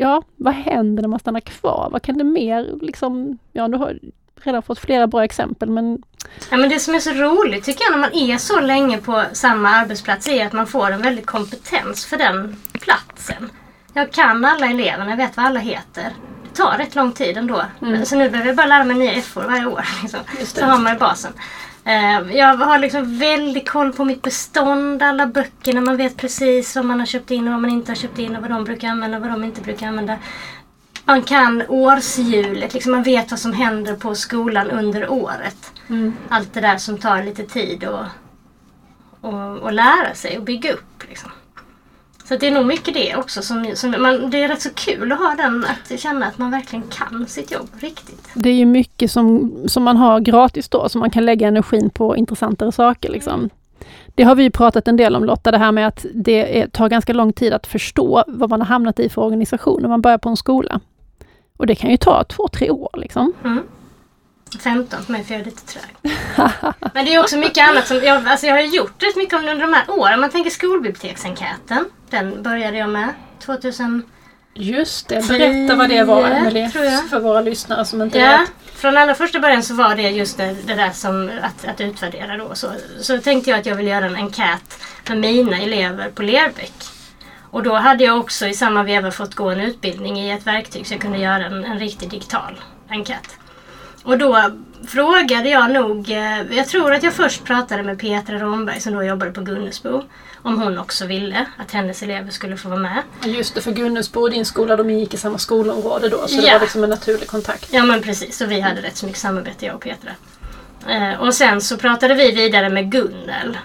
ja, 0.01 0.23
vad 0.35 0.53
händer 0.53 1.01
när 1.01 1.09
man 1.09 1.19
stannar 1.19 1.39
kvar? 1.39 1.89
Vad 1.91 2.01
kan 2.01 2.17
det 2.17 2.23
mer 2.23 2.69
liksom, 2.81 3.37
ja 3.51 3.67
nu 3.67 3.77
har 3.77 3.99
redan 4.35 4.63
fått 4.63 4.79
flera 4.79 5.07
bra 5.07 5.23
exempel 5.23 5.69
men 5.69 6.03
Ja, 6.49 6.57
men 6.57 6.69
det 6.69 6.79
som 6.79 6.95
är 6.95 6.99
så 6.99 7.11
roligt 7.11 7.63
tycker 7.63 7.83
jag 7.83 7.91
när 7.91 7.99
man 7.99 8.13
är 8.13 8.37
så 8.37 8.59
länge 8.59 8.97
på 8.97 9.23
samma 9.33 9.69
arbetsplats 9.69 10.27
är 10.27 10.45
att 10.45 10.53
man 10.53 10.67
får 10.67 10.91
en 10.91 11.01
väldig 11.01 11.25
kompetens 11.25 12.05
för 12.05 12.17
den 12.17 12.55
platsen. 12.71 13.49
Jag 13.93 14.11
kan 14.11 14.45
alla 14.45 14.65
eleverna, 14.65 15.09
jag 15.09 15.17
vet 15.17 15.37
vad 15.37 15.45
alla 15.45 15.59
heter. 15.59 16.13
Det 16.43 16.55
tar 16.55 16.77
rätt 16.77 16.95
lång 16.95 17.11
tid 17.11 17.37
ändå. 17.37 17.65
Mm. 17.81 18.05
Så 18.05 18.15
nu 18.15 18.29
behöver 18.29 18.47
jag 18.47 18.57
bara 18.57 18.67
lära 18.67 18.83
mig 18.83 18.95
nya 18.95 19.11
F-ord 19.11 19.45
varje 19.45 19.65
år. 19.65 19.85
Liksom. 20.01 20.19
Så 20.43 20.65
har 20.65 20.79
man 20.79 20.93
ju 20.93 20.99
basen. 20.99 21.33
Eh, 21.83 22.37
Jag 22.37 22.55
har 22.57 22.79
liksom 22.79 23.17
väldigt 23.17 23.69
koll 23.69 23.93
på 23.93 24.05
mitt 24.05 24.21
bestånd, 24.21 25.03
alla 25.03 25.27
böckerna. 25.27 25.81
Man 25.81 25.97
vet 25.97 26.17
precis 26.17 26.75
vad 26.75 26.85
man 26.85 26.99
har 26.99 27.05
köpt 27.05 27.31
in 27.31 27.47
och 27.47 27.53
vad 27.53 27.61
man 27.61 27.71
inte 27.71 27.91
har 27.91 27.95
köpt 27.95 28.19
in 28.19 28.35
och 28.35 28.41
vad 28.41 28.51
de 28.51 28.63
brukar 28.63 28.87
använda 28.87 29.17
och 29.17 29.23
vad 29.23 29.31
de 29.31 29.43
inte 29.43 29.61
brukar 29.61 29.87
använda. 29.87 30.17
Man 31.05 31.21
kan 31.23 31.63
årshjulet, 31.67 32.73
liksom 32.73 32.91
man 32.91 33.03
vet 33.03 33.31
vad 33.31 33.39
som 33.39 33.53
händer 33.53 33.95
på 33.95 34.15
skolan 34.15 34.71
under 34.71 35.11
året. 35.11 35.71
Mm. 35.89 36.13
Allt 36.29 36.53
det 36.53 36.61
där 36.61 36.77
som 36.77 36.97
tar 36.97 37.23
lite 37.23 37.43
tid 37.43 37.83
att 37.83 38.05
och, 39.21 39.57
och 39.57 39.73
lära 39.73 40.13
sig 40.13 40.37
och 40.37 40.43
bygga 40.43 40.73
upp. 40.73 41.03
Liksom. 41.09 41.31
Så 42.29 42.35
det 42.35 42.47
är 42.47 42.51
nog 42.51 42.65
mycket 42.65 42.93
det 42.93 43.15
också. 43.15 43.41
Som, 43.41 43.71
som 43.75 43.95
man, 43.99 44.29
det 44.29 44.43
är 44.43 44.47
rätt 44.47 44.61
så 44.61 44.69
kul 44.73 45.11
att 45.11 45.19
ha 45.19 45.35
den, 45.37 45.65
att 45.65 45.99
känna 45.99 46.25
att 46.25 46.37
man 46.37 46.51
verkligen 46.51 46.83
kan 46.89 47.25
sitt 47.27 47.51
jobb 47.51 47.69
riktigt. 47.79 48.29
Det 48.33 48.49
är 48.49 48.53
ju 48.53 48.65
mycket 48.65 49.11
som, 49.11 49.53
som 49.67 49.83
man 49.83 49.97
har 49.97 50.19
gratis 50.19 50.69
då, 50.69 50.89
som 50.89 50.99
man 50.99 51.09
kan 51.09 51.25
lägga 51.25 51.47
energin 51.47 51.89
på 51.89 52.17
intressantare 52.17 52.71
saker. 52.71 53.09
Liksom. 53.09 53.49
Det 54.15 54.23
har 54.23 54.35
vi 54.35 54.43
ju 54.43 54.51
pratat 54.51 54.87
en 54.87 54.97
del 54.97 55.15
om 55.15 55.23
Lotta, 55.23 55.51
det 55.51 55.57
här 55.57 55.71
med 55.71 55.87
att 55.87 56.05
det 56.13 56.61
är, 56.61 56.67
tar 56.67 56.89
ganska 56.89 57.13
lång 57.13 57.33
tid 57.33 57.53
att 57.53 57.67
förstå 57.67 58.23
vad 58.27 58.49
man 58.49 58.61
har 58.61 58.67
hamnat 58.67 58.99
i 58.99 59.09
för 59.09 59.21
organisation 59.21 59.81
när 59.81 59.89
man 59.89 60.01
börjar 60.01 60.17
på 60.17 60.29
en 60.29 60.37
skola. 60.37 60.79
Och 61.57 61.67
det 61.67 61.75
kan 61.75 61.89
ju 61.89 61.97
ta 61.97 62.23
två, 62.23 62.47
tre 62.47 62.69
år. 62.69 62.89
Liksom. 62.97 63.33
Mm. 63.43 63.63
15 64.59 65.03
för 65.03 65.11
mig 65.11 65.23
för 65.23 65.33
jag 65.33 65.41
är 65.41 65.45
lite 65.45 65.65
trög. 65.65 66.13
Men 66.93 67.05
det 67.05 67.13
är 67.13 67.19
också 67.19 67.37
mycket 67.37 67.69
annat 67.69 67.87
som, 67.87 67.97
jag, 67.97 68.27
alltså 68.27 68.47
jag 68.47 68.53
har 68.53 68.61
gjort 68.61 69.03
rätt 69.03 69.15
mycket 69.15 69.39
under 69.39 69.55
de 69.55 69.73
här 69.73 69.99
åren. 69.99 70.19
Man 70.19 70.29
tänker 70.29 70.49
skolbiblioteksenkäten. 70.49 71.85
Den 72.09 72.43
började 72.43 72.77
jag 72.77 72.89
med 72.89 73.13
2000. 73.39 74.03
Just 74.53 75.07
det, 75.07 75.27
berätta 75.27 75.75
vad 75.75 75.89
det 75.89 76.03
var, 76.03 76.27
Emelie, 76.27 76.69
för, 77.09 77.19
våra 77.19 77.41
lyssnare 77.41 77.85
som 77.85 78.01
inte 78.01 78.19
Ja, 78.19 78.45
från 78.75 78.97
allra 78.97 79.15
första 79.15 79.39
början 79.39 79.63
så 79.63 79.73
var 79.73 79.95
det 79.95 80.09
just 80.09 80.37
det, 80.37 80.55
det 80.65 80.75
där 80.75 80.91
som 80.91 81.31
att, 81.41 81.65
att 81.65 81.81
utvärdera 81.81 82.37
då. 82.37 82.55
Så, 82.55 82.67
så 82.99 83.17
tänkte 83.17 83.49
jag 83.49 83.59
att 83.59 83.65
jag 83.65 83.75
ville 83.75 83.89
göra 83.89 84.05
en 84.05 84.15
enkät 84.15 84.83
med 85.07 85.19
mina 85.19 85.57
elever 85.57 86.09
på 86.09 86.21
Lerbäck. 86.21 86.73
Och 87.51 87.63
då 87.63 87.75
hade 87.75 88.03
jag 88.03 88.19
också 88.19 88.47
i 88.47 88.53
samma 88.53 88.83
veva 88.83 89.11
fått 89.11 89.35
gå 89.35 89.49
en 89.49 89.59
utbildning 89.59 90.19
i 90.19 90.31
ett 90.31 90.47
verktyg 90.47 90.87
så 90.87 90.93
jag 90.93 91.01
kunde 91.01 91.17
göra 91.17 91.45
en, 91.45 91.65
en 91.65 91.79
riktig 91.79 92.09
digital 92.09 92.59
enkät. 92.89 93.37
Och 94.03 94.17
då 94.17 94.51
frågade 94.87 95.49
jag 95.49 95.71
nog, 95.71 96.09
eh, 96.09 96.41
jag 96.51 96.67
tror 96.67 96.93
att 96.93 97.03
jag 97.03 97.13
först 97.13 97.43
pratade 97.43 97.83
med 97.83 97.99
Petra 97.99 98.39
Romberg 98.39 98.79
som 98.79 98.93
då 98.93 99.03
jobbade 99.03 99.31
på 99.31 99.41
Gunnesbo. 99.41 100.03
Om 100.41 100.61
hon 100.61 100.77
också 100.77 101.05
ville 101.05 101.45
att 101.57 101.71
hennes 101.71 102.03
elever 102.03 102.31
skulle 102.31 102.57
få 102.57 102.69
vara 102.69 102.79
med. 102.79 103.03
Just 103.25 103.55
det, 103.55 103.61
för 103.61 103.71
Gunnesbo 103.71 104.21
och 104.21 104.31
din 104.31 104.45
skola, 104.45 104.75
de 104.75 104.89
gick 104.89 105.13
i 105.13 105.17
samma 105.17 105.37
skolområde 105.37 106.09
då, 106.09 106.27
så 106.27 106.41
det 106.41 106.47
Ja. 106.47 106.53
var 106.53 106.59
liksom 106.59 106.83
en 106.83 106.89
naturlig 106.89 107.27
kontakt. 107.27 107.67
Ja 107.71 107.83
men 107.83 108.01
precis, 108.01 108.41
och 108.41 108.51
vi 108.51 108.59
hade 108.59 108.81
rätt 108.81 108.97
så 108.97 109.05
mycket 109.05 109.21
samarbete 109.21 109.65
jag 109.65 109.75
och 109.75 109.81
Petra. 109.81 110.11
Eh, 110.89 111.21
och 111.21 111.33
sen 111.33 111.61
så 111.61 111.77
pratade 111.77 112.13
vi 112.15 112.31
vidare 112.31 112.69
med 112.69 112.91
Gunnel 112.91 113.57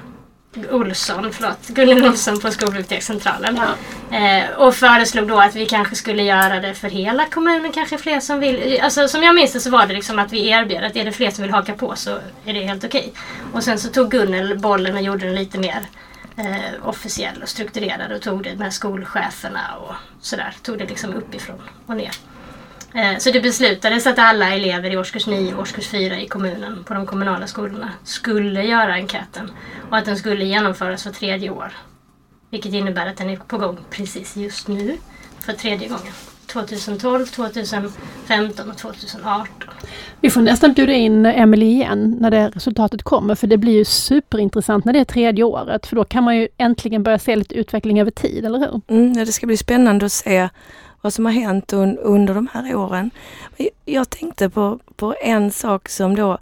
Olsson, 0.70 1.32
förlåt, 1.32 1.66
Gunnel 1.68 2.04
Olsson 2.04 2.40
på 2.40 2.50
Skolbibliotekscentralen. 2.50 3.60
Ja. 4.10 4.16
Eh, 4.18 4.50
och 4.56 4.74
föreslog 4.74 5.28
då 5.28 5.40
att 5.40 5.54
vi 5.54 5.66
kanske 5.66 5.94
skulle 5.96 6.22
göra 6.22 6.60
det 6.60 6.74
för 6.74 6.88
hela 6.88 7.26
kommunen, 7.26 7.72
kanske 7.72 7.98
fler 7.98 8.20
som 8.20 8.40
vill. 8.40 8.80
Alltså 8.82 9.08
som 9.08 9.22
jag 9.22 9.34
minns 9.34 9.52
det 9.52 9.60
så 9.60 9.70
var 9.70 9.86
det 9.86 9.94
liksom 9.94 10.18
att 10.18 10.32
vi 10.32 10.48
erbjöd 10.48 10.84
att 10.84 10.96
är 10.96 11.04
det 11.04 11.12
fler 11.12 11.30
som 11.30 11.42
vill 11.42 11.52
haka 11.52 11.72
på 11.72 11.96
så 11.96 12.10
är 12.44 12.52
det 12.54 12.60
helt 12.60 12.84
okej. 12.84 13.12
Och 13.52 13.62
sen 13.64 13.78
så 13.78 13.88
tog 13.88 14.10
Gunnel 14.10 14.58
bollen 14.58 14.94
och 14.96 15.02
gjorde 15.02 15.26
den 15.26 15.34
lite 15.34 15.58
mer 15.58 15.80
eh, 16.36 16.88
officiell 16.88 17.42
och 17.42 17.48
strukturerad 17.48 18.12
och 18.12 18.22
tog 18.22 18.42
det 18.42 18.56
med 18.56 18.72
skolcheferna 18.72 19.76
och 19.76 19.94
sådär. 20.20 20.54
Tog 20.62 20.78
det 20.78 20.84
liksom 20.86 21.14
uppifrån 21.14 21.62
och 21.86 21.96
ner. 21.96 22.10
Eh, 22.94 23.18
Så 23.18 23.30
det 23.30 23.40
beslutades 23.40 24.06
att 24.06 24.18
alla 24.18 24.54
elever 24.54 24.90
i 24.90 24.96
årskurs 24.96 25.26
9 25.26 25.54
och 25.54 25.60
årskurs 25.60 25.86
4 25.88 26.20
i 26.20 26.28
kommunen 26.28 26.84
på 26.84 26.94
de 26.94 27.06
kommunala 27.06 27.46
skolorna 27.46 27.90
skulle 28.04 28.62
göra 28.64 28.92
enkäten. 28.94 29.50
Och 29.90 29.96
att 29.96 30.04
den 30.04 30.16
skulle 30.16 30.44
genomföras 30.44 31.02
för 31.02 31.10
tredje 31.10 31.50
år. 31.50 31.72
Vilket 32.50 32.72
innebär 32.72 33.06
att 33.06 33.16
den 33.16 33.30
är 33.30 33.36
på 33.36 33.58
gång 33.58 33.78
precis 33.90 34.36
just 34.36 34.68
nu 34.68 34.98
för 35.40 35.52
tredje 35.52 35.88
gången. 35.88 36.12
2012, 36.54 37.26
2015 37.26 38.70
och 38.70 38.76
2018. 38.78 39.46
Vi 40.20 40.30
får 40.30 40.40
nästan 40.40 40.72
bjuda 40.72 40.92
in 40.92 41.26
Emily 41.26 41.66
igen 41.66 42.16
när 42.20 42.30
det 42.30 42.48
resultatet 42.54 43.02
kommer, 43.02 43.34
för 43.34 43.46
det 43.46 43.56
blir 43.58 43.72
ju 43.72 43.84
superintressant 43.84 44.84
när 44.84 44.92
det 44.92 44.98
är 44.98 45.04
tredje 45.04 45.44
året, 45.44 45.86
för 45.86 45.96
då 45.96 46.04
kan 46.04 46.24
man 46.24 46.36
ju 46.36 46.48
äntligen 46.58 47.02
börja 47.02 47.18
se 47.18 47.36
lite 47.36 47.54
utveckling 47.54 48.00
över 48.00 48.10
tid, 48.10 48.44
eller 48.44 48.58
hur? 48.58 48.80
Mm, 48.88 49.12
det 49.14 49.26
ska 49.26 49.46
bli 49.46 49.56
spännande 49.56 50.06
att 50.06 50.12
se 50.12 50.48
vad 51.00 51.12
som 51.14 51.24
har 51.24 51.32
hänt 51.32 51.72
un, 51.72 51.98
under 51.98 52.34
de 52.34 52.48
här 52.52 52.74
åren. 52.74 53.10
Jag- 53.56 53.68
Jag 53.84 54.10
tänkte 54.10 54.50
på, 54.50 54.78
på 54.96 55.14
en 55.22 55.50
sak 55.50 55.88
som 55.88 56.16
då 56.16 56.38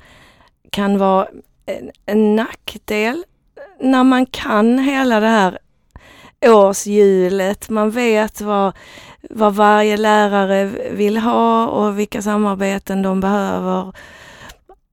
kan 0.71 0.99
vara 0.99 1.27
en, 1.67 1.91
en 2.07 2.37
nackdel 2.37 3.25
när 3.81 4.05
man 4.05 4.27
kan 4.27 4.79
hela 4.79 5.21
det 5.21 5.27
här 5.29 5.59
årshjulet. 6.47 7.69
Man 7.71 7.91
vet 7.91 8.41
vad, 8.41 8.73
vad 9.31 9.55
varje 9.55 9.97
lärare 9.97 10.65
vill 10.91 11.17
ha 11.17 11.67
och 11.67 11.99
vilka 11.99 12.23
samarbeten 12.23 13.03
de 13.03 13.21
behöver. 13.21 13.93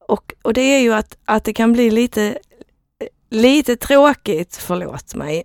Och, 0.07 0.33
och 0.41 0.53
det 0.53 0.61
är 0.61 0.79
ju 0.79 0.93
att, 0.93 1.17
att 1.25 1.43
det 1.43 1.53
kan 1.53 1.73
bli 1.73 1.91
lite, 1.91 2.37
lite 3.29 3.75
tråkigt, 3.75 4.55
förlåt 4.55 5.15
mig, 5.15 5.43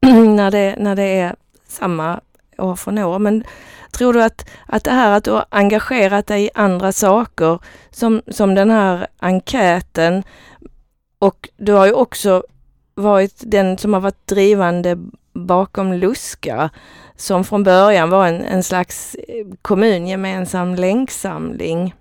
när 0.36 0.50
det, 0.50 0.74
när 0.78 0.96
det 0.96 1.18
är 1.18 1.36
samma 1.68 2.20
år 2.58 2.76
från 2.76 2.98
år. 2.98 3.18
Men 3.18 3.44
tror 3.92 4.12
du 4.12 4.22
att, 4.22 4.48
att 4.66 4.84
det 4.84 4.90
här 4.90 5.10
att 5.10 5.24
du 5.24 5.30
har 5.30 5.44
engagerat 5.48 6.26
dig 6.26 6.44
i 6.44 6.50
andra 6.54 6.92
saker 6.92 7.58
som, 7.90 8.22
som 8.28 8.54
den 8.54 8.70
här 8.70 9.06
enkäten 9.18 10.22
och 11.18 11.48
du 11.56 11.72
har 11.72 11.86
ju 11.86 11.92
också 11.92 12.42
varit 12.94 13.42
den 13.46 13.78
som 13.78 13.92
har 13.92 14.00
varit 14.00 14.26
drivande 14.26 14.98
bakom 15.32 15.92
Luska 15.92 16.70
som 17.16 17.44
från 17.44 17.62
början 17.62 18.10
var 18.10 18.26
en, 18.26 18.42
en 18.42 18.62
slags 18.62 19.14
eh, 19.14 19.46
kommungemensam 19.62 20.74
länksamling. 20.74 21.94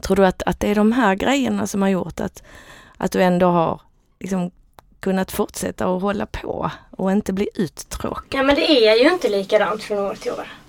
Tror 0.00 0.16
du 0.16 0.26
att, 0.26 0.42
att 0.46 0.60
det 0.60 0.68
är 0.68 0.74
de 0.74 0.92
här 0.92 1.14
grejerna 1.14 1.66
som 1.66 1.82
har 1.82 1.88
gjort 1.88 2.20
att, 2.20 2.42
att 2.96 3.12
du 3.12 3.22
ändå 3.22 3.46
har 3.46 3.80
liksom 4.20 4.50
kunnat 5.00 5.32
fortsätta 5.32 5.86
att 5.86 6.02
hålla 6.02 6.26
på 6.26 6.70
och 6.90 7.12
inte 7.12 7.32
bli 7.32 7.48
uttråkad? 7.54 8.24
Ja 8.30 8.42
men 8.42 8.54
det 8.54 8.88
är 8.88 8.96
ju 8.96 9.12
inte 9.12 9.28
likadant 9.28 9.82
från 9.82 9.98
år 9.98 10.14
till 10.14 10.32
år. 10.32 10.61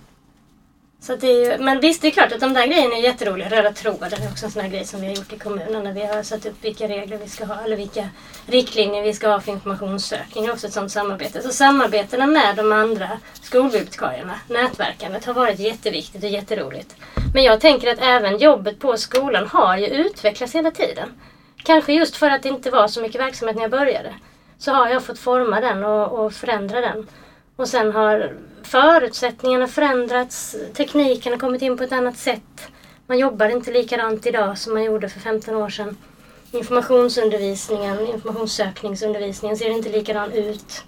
Så 1.03 1.15
det 1.15 1.27
är 1.27 1.51
ju, 1.51 1.63
men 1.63 1.79
visst, 1.79 2.01
det 2.01 2.07
är 2.07 2.11
klart 2.11 2.31
att 2.31 2.39
de 2.39 2.53
där 2.53 2.67
grejerna 2.67 2.95
är 2.95 3.01
jätteroliga. 3.01 3.49
Röda 3.49 3.71
tråden 3.71 4.21
är 4.21 4.31
också 4.31 4.45
en 4.45 4.51
sån 4.51 4.61
här 4.61 4.69
grej 4.69 4.85
som 4.85 5.01
vi 5.01 5.07
har 5.07 5.15
gjort 5.15 5.33
i 5.33 5.37
kommunen 5.37 5.83
när 5.83 5.93
vi 5.93 6.05
har 6.05 6.23
satt 6.23 6.45
upp 6.45 6.55
vilka 6.61 6.87
regler 6.87 7.17
vi 7.17 7.29
ska 7.29 7.45
ha 7.45 7.61
eller 7.61 7.77
vilka 7.77 8.09
riktlinjer 8.45 9.03
vi 9.03 9.13
ska 9.13 9.27
ha 9.27 9.39
för 9.39 9.51
informationssökning. 9.51 10.43
Det 10.43 10.49
är 10.49 10.53
också 10.53 10.67
ett 10.67 10.73
sånt 10.73 10.91
samarbete. 10.91 11.41
Så 11.41 11.49
samarbetena 11.49 12.27
med 12.27 12.55
de 12.55 12.71
andra 12.71 13.09
skolbibliotekarierna, 13.41 14.39
nätverkandet, 14.47 15.25
har 15.25 15.33
varit 15.33 15.59
jätteviktigt 15.59 16.23
och 16.23 16.29
jätteroligt. 16.29 16.95
Men 17.33 17.43
jag 17.43 17.59
tänker 17.59 17.93
att 17.93 18.01
även 18.01 18.37
jobbet 18.37 18.79
på 18.79 18.97
skolan 18.97 19.47
har 19.47 19.77
ju 19.77 19.87
utvecklats 19.87 20.55
hela 20.55 20.71
tiden. 20.71 21.09
Kanske 21.63 21.93
just 21.93 22.15
för 22.15 22.29
att 22.29 22.43
det 22.43 22.49
inte 22.49 22.69
var 22.69 22.87
så 22.87 23.01
mycket 23.01 23.21
verksamhet 23.21 23.55
när 23.55 23.63
jag 23.63 23.71
började. 23.71 24.13
Så 24.57 24.71
har 24.71 24.89
jag 24.89 25.03
fått 25.03 25.19
forma 25.19 25.61
den 25.61 25.83
och, 25.83 26.25
och 26.25 26.33
förändra 26.33 26.81
den. 26.81 27.07
Och 27.55 27.67
sen 27.67 27.91
har 27.91 28.33
förutsättningarna 28.67 29.67
förändrats, 29.67 30.55
tekniken 30.73 31.33
har 31.33 31.39
kommit 31.39 31.61
in 31.61 31.77
på 31.77 31.83
ett 31.83 31.91
annat 31.91 32.17
sätt. 32.17 32.71
Man 33.07 33.19
jobbar 33.19 33.49
inte 33.49 33.71
likadant 33.71 34.25
idag 34.25 34.57
som 34.57 34.73
man 34.73 34.83
gjorde 34.83 35.09
för 35.09 35.19
15 35.19 35.55
år 35.55 35.69
sedan. 35.69 35.97
Informationsundervisningen, 36.51 38.07
informationssökningsundervisningen 38.07 39.57
ser 39.57 39.69
inte 39.69 39.89
likadan 39.89 40.31
ut 40.31 40.83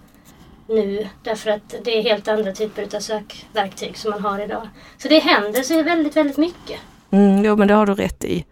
nu 0.67 1.07
därför 1.23 1.51
att 1.51 1.75
det 1.83 1.97
är 1.97 2.03
helt 2.03 2.27
andra 2.27 2.51
typer 2.51 2.95
av 2.95 2.99
sökverktyg 2.99 3.97
som 3.97 4.11
man 4.11 4.21
har 4.21 4.39
idag. 4.39 4.69
Så 4.97 5.07
det 5.07 5.19
händer 5.19 5.61
så 5.61 5.83
väldigt, 5.83 6.15
väldigt 6.15 6.37
mycket. 6.37 6.79
Mm, 7.11 7.45
jo, 7.45 7.55
men 7.55 7.67
det 7.67 7.73
har 7.73 7.85
du 7.85 7.93
rätt 7.93 8.23
i. 8.23 8.45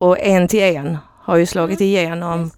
Och 0.00 0.18
en 0.18 0.48
till 0.48 0.62
en 0.62 0.98
har 1.22 1.36
ju 1.36 1.46
slagit 1.46 1.80
igenom. 1.80 2.50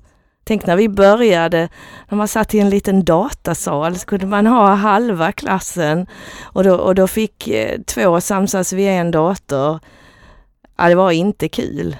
Tänk 0.48 0.66
när 0.66 0.76
vi 0.76 0.88
började, 0.88 1.68
när 2.08 2.16
man 2.18 2.28
satt 2.28 2.54
i 2.54 2.58
en 2.60 2.70
liten 2.70 3.04
datasal 3.04 3.96
så 3.98 4.06
kunde 4.06 4.26
man 4.26 4.46
ha 4.46 4.74
halva 4.74 5.32
klassen 5.32 6.06
och 6.42 6.64
då, 6.64 6.74
och 6.76 6.94
då 6.94 7.06
fick 7.06 7.48
eh, 7.48 7.80
två 7.86 8.20
samsas 8.20 8.72
vid 8.72 8.88
en 8.88 9.10
dator. 9.10 9.80
Ja, 10.76 10.88
det 10.88 10.94
var 10.94 11.10
inte 11.10 11.48
kul 11.48 11.96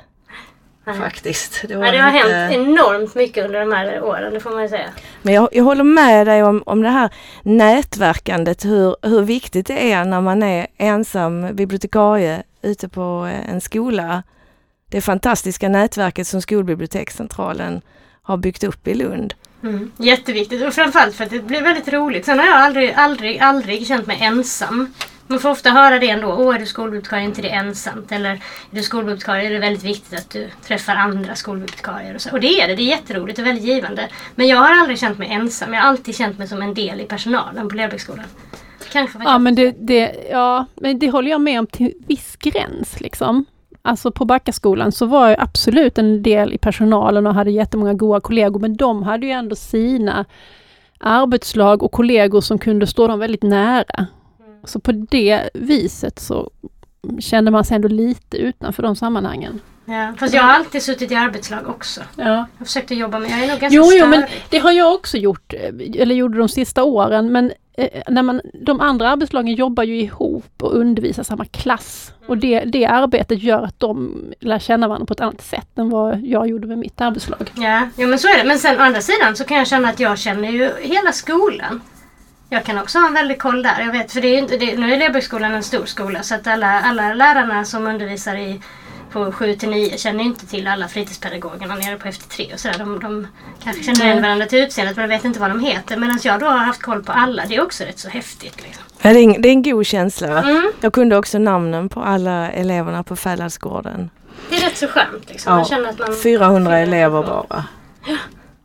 Nej. 0.87 0.97
faktiskt. 0.99 1.65
Det, 1.69 1.75
Ja, 1.75 1.79
det 1.93 1.99
har 1.99 2.17
inte- 2.17 2.29
hänt 2.35 2.55
enormt 2.55 3.15
mycket 3.15 3.45
under 3.45 3.61
de 3.61 3.73
här 3.73 4.03
åren, 4.03 4.35
det 4.35 4.41
får 4.41 4.51
man 4.51 4.63
ju 4.63 4.69
säga. 4.69 4.89
Men 5.23 5.35
jag, 5.35 5.49
jag 5.53 5.65
håller 5.65 5.85
med 5.85 6.27
dig 6.27 6.43
om, 6.43 6.63
om 6.67 6.83
det 6.83 6.89
här 6.89 7.11
nätverkandet, 7.43 8.65
hur, 8.65 8.97
hur 9.03 9.23
viktigt 9.23 9.67
det 9.67 9.93
är 9.93 10.05
när 10.05 10.21
man 10.21 10.43
är 10.43 10.67
ensam 10.77 11.57
bibliotekarie 11.57 12.43
ute 12.63 12.89
på 12.89 13.29
eh, 13.33 13.51
en 13.51 13.61
skola. 13.61 14.23
Det 14.91 15.01
fantastiska 15.01 15.69
nätverket 15.69 16.27
som 16.27 16.43
Skolbibliotekscentralen 16.43 17.81
har 18.27 18.37
byggt 18.37 18.65
upp 18.65 18.89
i 18.89 18.95
Lund. 18.95 19.35
Mm. 19.63 19.93
Jätteviktigt 19.97 20.63
och 20.63 20.75
framförallt 20.75 21.15
för 21.15 21.25
att 21.25 21.31
det 21.31 21.41
blir 21.41 21.63
väldigt 21.63 21.89
roligt. 21.89 22.25
Sen 22.25 22.39
har 22.39 22.47
jag 22.47 22.57
aldrig, 22.57 22.93
aldrig, 22.93 23.39
aldrig 23.39 23.87
känt 23.87 24.07
mig 24.07 24.19
ensam. 24.21 24.95
Man 25.27 25.41
får 25.41 25.51
ofta 25.51 25.71
höra 25.71 25.99
det 25.99 26.11
ändå. 26.11 26.29
Åh, 26.29 26.55
är 26.55 26.59
du 26.59 26.67
skolbibliotekarie 26.67 27.25
är 27.25 27.29
inte 27.29 27.43
det 27.43 27.49
ensamt. 27.49 28.13
Eller 28.13 28.31
är 28.31 28.41
du 28.71 28.83
skolbibliotekarie 28.83 29.47
är 29.47 29.53
det 29.53 29.59
väldigt 29.59 29.85
viktigt 29.85 30.19
att 30.19 30.31
du 30.31 30.49
träffar 30.63 30.95
andra 30.95 31.35
skolbibliotekarier. 31.35 32.15
Och, 32.15 32.21
så. 32.21 32.31
och 32.31 32.41
det 32.41 32.61
är 32.61 32.69
det. 32.69 32.75
Det 32.75 32.83
är 32.83 32.87
jätteroligt 32.87 33.39
och 33.39 33.47
väldigt 33.47 33.65
givande. 33.65 34.09
Men 34.35 34.47
jag 34.49 34.57
har 34.57 34.73
aldrig 34.73 34.99
känt 34.99 35.19
mig 35.19 35.29
ensam. 35.33 35.75
Jag 35.75 35.81
har 35.81 35.89
alltid 35.89 36.17
känt 36.17 36.39
mig 36.39 36.49
som 36.49 36.63
en 36.63 36.75
del 36.75 37.01
i 37.01 37.05
personalen 37.05 37.69
på 37.69 37.75
Lerbäcksskolan. 37.75 38.25
Kanske 38.93 39.19
Ja 39.25 39.39
men 39.39 39.55
det, 39.55 39.75
det, 39.79 40.15
ja, 40.31 40.67
men 40.75 40.99
det 40.99 41.11
håller 41.11 41.31
jag 41.31 41.41
med 41.41 41.59
om 41.59 41.67
till 41.67 41.95
viss 42.07 42.37
gräns. 42.37 43.01
Liksom. 43.01 43.45
Alltså 43.87 44.11
på 44.11 44.25
Backaskolan 44.25 44.93
så 44.93 45.07
var 45.07 45.29
jag 45.29 45.41
absolut 45.41 45.99
en 45.99 46.23
del 46.23 46.53
i 46.53 46.59
personalen 46.59 47.27
och 47.27 47.35
hade 47.35 47.51
jättemånga 47.51 47.95
goda 47.95 48.21
kollegor, 48.21 48.61
men 48.61 48.77
de 48.77 49.03
hade 49.03 49.27
ju 49.27 49.33
ändå 49.33 49.57
sina 49.57 50.25
arbetslag 50.99 51.83
och 51.83 51.93
kollegor 51.93 52.41
som 52.41 52.59
kunde 52.59 52.87
stå 52.87 53.07
dem 53.07 53.19
väldigt 53.19 53.43
nära. 53.43 54.07
Så 54.65 54.81
på 54.81 54.93
det 54.93 55.51
viset 55.55 56.19
så 56.19 56.51
kände 57.19 57.51
man 57.51 57.65
sig 57.65 57.75
ändå 57.75 57.89
lite 57.89 58.37
utanför 58.37 58.83
de 58.83 58.97
sammanhangen. 58.97 59.61
Ja, 59.89 60.13
fast 60.19 60.35
jag 60.35 60.43
har 60.43 60.53
alltid 60.53 60.83
suttit 60.83 61.11
i 61.11 61.15
arbetslag 61.15 61.69
också. 61.69 62.01
Ja. 62.17 62.47
Jag 62.59 62.67
försökte 62.67 62.95
jobba 62.95 63.19
med, 63.19 63.31
jag 63.31 63.39
är 63.39 63.49
nog 63.49 63.59
ganska 63.59 63.77
Jo, 63.77 63.91
jo, 63.93 64.07
men 64.07 64.25
det 64.51 64.59
har 64.59 64.73
jag 64.73 64.95
också 64.95 65.17
gjort, 65.17 65.53
eh, 65.53 66.01
eller 66.03 66.15
gjorde 66.15 66.39
de 66.39 66.49
sista 66.49 66.85
åren, 66.85 67.33
men 67.33 67.53
eh, 67.77 68.03
när 68.09 68.23
man, 68.23 68.41
de 68.55 68.81
andra 68.81 69.11
arbetslagen 69.11 69.55
jobbar 69.55 69.85
ju 69.85 70.01
ihop 70.01 70.63
och 70.63 70.77
undervisar 70.77 71.23
samma 71.23 71.45
klass. 71.45 72.13
Och 72.27 72.39
det, 72.39 72.61
det 72.61 72.87
arbetet 72.87 73.43
gör 73.43 73.63
att 73.63 73.81
de 73.81 74.25
lär 74.41 74.59
känna 74.59 74.89
varandra 74.89 75.07
på 75.07 75.13
ett 75.13 75.21
annat 75.21 75.43
sätt 75.43 75.79
än 75.79 75.91
vad 75.91 76.21
jag 76.21 76.49
gjorde 76.49 76.67
med 76.67 76.79
mitt 76.79 77.01
arbetslag. 77.01 77.53
Ja, 77.55 77.89
ja 77.97 78.07
men 78.07 78.19
så 78.19 78.29
är 78.29 78.39
det. 78.39 78.45
Men 78.45 78.59
sen 78.59 78.79
å 78.79 78.83
andra 78.83 79.01
sidan 79.01 79.37
så 79.37 79.45
kan 79.45 79.57
jag 79.57 79.67
känna 79.67 79.89
att 79.89 80.01
jag 80.01 80.19
känner 80.19 80.51
ju 80.51 80.71
hela 80.81 81.13
skolan. 81.13 81.81
Jag 82.49 82.65
kan 82.65 82.79
också 82.79 82.99
ha 82.99 83.07
en 83.07 83.15
väldig 83.15 83.39
koll 83.39 83.63
där. 83.63 83.81
Jag 83.81 83.93
vet, 83.93 84.13
för 84.13 84.21
det 84.21 84.29
är 84.29 84.33
ju 84.33 84.39
inte, 84.39 84.57
det, 84.57 84.77
nu 84.77 84.93
är 84.93 84.99
Lebergsskolan 84.99 85.55
en 85.55 85.63
stor 85.63 85.87
skola 85.87 86.23
så 86.23 86.35
att 86.35 86.47
alla, 86.47 86.81
alla 86.81 87.15
lärarna 87.15 87.65
som 87.65 87.87
undervisar 87.87 88.37
i 88.37 88.61
på 89.13 89.33
7 89.33 89.55
till 89.55 89.71
9 89.71 89.99
känner 89.99 90.25
inte 90.25 90.47
till 90.47 90.67
alla 90.67 90.89
fritidspedagogerna 90.89 91.75
nere 91.75 91.97
på 91.97 92.09
FT3 92.09 92.55
och 92.55 92.61
sådär. 92.61 92.79
De, 92.79 93.01
de 93.01 93.27
kanske 93.65 93.83
känner 93.83 94.05
igen 94.05 94.23
varandra 94.23 94.47
till 94.47 94.59
utseendet 94.59 94.97
men 94.97 95.09
vet 95.09 95.25
inte 95.25 95.41
vad 95.41 95.51
de 95.51 95.61
heter. 95.61 95.97
Medan 95.97 96.19
jag 96.23 96.41
då 96.41 96.47
har 96.47 96.59
haft 96.59 96.83
koll 96.83 97.03
på 97.03 97.13
alla. 97.13 97.45
Det 97.49 97.57
är 97.57 97.63
också 97.63 97.85
rätt 97.85 97.99
så 97.99 98.09
häftigt. 98.09 98.63
Liksom. 98.63 98.85
Ja, 99.03 99.13
det, 99.13 99.19
är 99.19 99.25
en, 99.25 99.43
det 99.43 99.49
är 99.49 99.53
en 99.53 99.63
god 99.63 99.87
känsla. 99.87 100.43
Mm. 100.43 100.73
Jag 100.81 100.93
kunde 100.93 101.17
också 101.17 101.39
namnen 101.39 101.89
på 101.89 102.01
alla 102.01 102.51
eleverna 102.51 103.03
på 103.03 103.17
Fälladsgården. 103.17 104.11
Det 104.51 104.57
är 104.57 104.61
rätt 104.61 104.77
så 104.77 104.87
skönt. 104.87 105.29
Liksom. 105.29 105.55
Man 105.55 105.65
känner 105.65 105.89
att 105.89 105.99
man, 105.99 106.17
400 106.23 106.79
elever 106.79 107.23
bara. 107.23 107.65
Ja, 108.07 108.17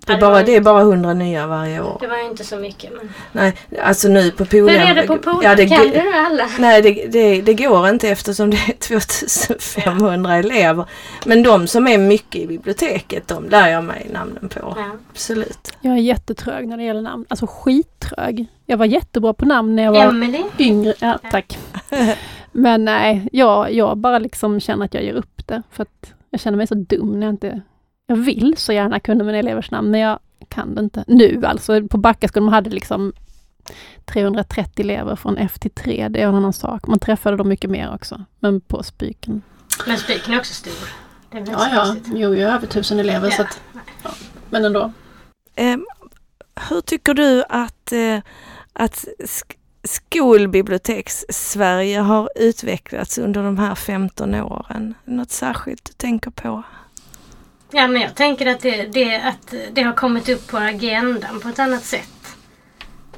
det 0.06 0.14
var 0.14 0.20
bara, 0.32 0.44
det 0.44 0.56
är 0.56 0.62
bara 0.62 0.82
100 0.82 1.14
nya 1.14 1.48
varje 1.48 1.82
år. 1.82 1.98
det 2.00 2.08
var 2.08 2.18
ju 2.18 2.24
inte 2.26 2.44
så 2.44 2.58
mycket. 2.58 2.92
Men... 2.98 3.10
Nej, 3.32 3.54
alltså 3.84 4.08
nu 4.08 4.32
på 4.32 4.44
Hur 4.44 4.62
Polhem. 4.62 4.88
är 4.88 4.96
det 4.96 5.08
på 5.08 5.18
Polen? 5.18 5.40
Ja, 5.44 5.56
det, 5.56 5.68
kan 5.68 5.90
du 5.90 6.14
alla? 6.14 6.50
Nej, 6.60 6.82
det, 6.82 7.08
det, 7.08 7.42
det 7.42 7.54
går 7.54 7.90
inte 7.90 8.10
eftersom 8.10 8.50
det 8.50 8.58
är 8.58 8.74
2500 8.80 10.36
elever. 10.36 10.86
Men 11.26 11.44
de 11.44 11.68
som 11.68 11.88
är 11.88 11.98
mycket 11.98 12.42
i 12.42 12.48
biblioteket, 12.48 13.28
de 13.28 13.50
lär 13.50 13.68
jag 13.68 13.84
mig 13.84 14.08
namnen 14.14 14.50
på. 14.50 14.60
Ja. 14.78 14.86
Absolut. 15.12 15.72
Jag 15.82 15.94
är 15.94 15.98
jättetrög 15.98 16.68
när 16.68 16.78
det 16.78 16.84
gäller 16.84 17.02
namn, 17.02 17.26
alltså 17.30 17.48
skittrög. 17.50 18.46
Jag 18.66 18.78
var 18.78 18.86
jättebra 18.86 19.34
på 19.34 19.46
namn 19.46 19.76
när 19.76 19.84
jag 19.84 19.92
var 19.92 20.04
Emily? 20.06 20.44
yngre. 20.60 20.94
Ja, 21.00 21.20
tack. 21.32 21.58
Men 22.52 22.86
nej, 22.86 23.30
jag, 23.32 23.74
jag 23.74 23.98
bara 23.98 24.20
liksom 24.20 24.60
känner 24.60 24.86
att 24.86 24.94
jag 24.94 25.04
ger 25.04 25.14
upp 25.14 25.48
det. 25.48 25.64
För 25.72 25.84
att 25.84 26.14
jag 26.30 26.40
känner 26.42 26.58
mig 26.58 26.68
så 26.68 26.76
dum 26.76 27.20
när 27.20 27.28
jag 27.28 27.34
inte... 27.34 27.62
Jag 28.12 28.17
vill 28.17 28.54
så 28.58 28.74
gärna 28.74 29.00
kunna 29.00 29.24
mina 29.24 29.38
elevers 29.38 29.71
namn, 29.71 29.91
men 29.91 30.00
jag 30.00 30.19
kan 30.50 30.76
det 30.76 30.82
inte. 30.82 31.04
Nu 31.08 31.41
alltså, 31.45 31.88
på 31.88 31.97
Backaskolan 31.97 32.45
man 32.45 32.54
hade 32.54 32.69
liksom 32.69 33.13
330 34.06 34.84
elever 34.84 35.15
från 35.15 35.38
F 35.38 35.60
till 35.60 35.71
3, 35.71 36.08
det 36.10 36.21
är 36.21 36.28
en 36.28 36.36
annan 36.36 36.54
sak. 36.54 36.88
Man 36.88 37.00
träffade 37.00 37.38
dem 37.38 37.50
mycket 37.50 37.69
mer 37.69 37.93
också, 37.93 38.24
men 38.39 38.62
på 38.62 38.84
Spyken. 38.84 39.41
Men 39.88 39.97
Spiken 39.97 40.34
är 40.34 40.39
också 40.39 40.54
stor. 40.54 40.89
Det 41.32 41.38
är 41.38 41.52
Ja, 41.52 41.67
ja, 41.74 41.95
jo, 42.06 42.36
jag 42.36 42.50
är 42.50 42.54
över 42.56 42.67
tusen 42.67 43.00
elever 43.00 43.30
Ja. 43.30 43.36
så 43.36 43.41
att, 43.41 43.62
ja. 44.04 44.10
Men 44.50 44.65
ändå. 44.65 44.91
Eh, 45.56 45.78
hur 46.69 46.82
tycker 46.82 47.13
du 47.13 47.43
att, 47.50 47.91
eh, 47.91 48.17
att 48.74 49.06
sk- 49.19 49.56
skolbiblioteks-Sverige 49.84 52.00
har 52.00 52.30
utvecklats 52.36 53.17
under 53.17 53.43
de 53.43 53.58
här 53.58 53.76
15 53.76 54.36
åren? 54.36 54.93
Något 55.06 55.32
särskilt 55.32 55.86
du 55.86 55.93
tänker 55.93 56.32
på? 56.32 56.63
Ja, 57.71 57.88
men 57.88 58.01
jag 58.01 58.15
tänker 58.15 58.45
att 58.45 58.60
det, 58.60 58.84
det, 58.86 59.15
att 59.15 59.53
det 59.71 59.81
har 59.81 59.93
kommit 59.93 60.29
upp 60.29 60.47
på 60.47 60.57
agendan 60.57 61.39
på 61.39 61.49
ett 61.49 61.60
annat 61.60 61.84
sätt. 61.86 62.07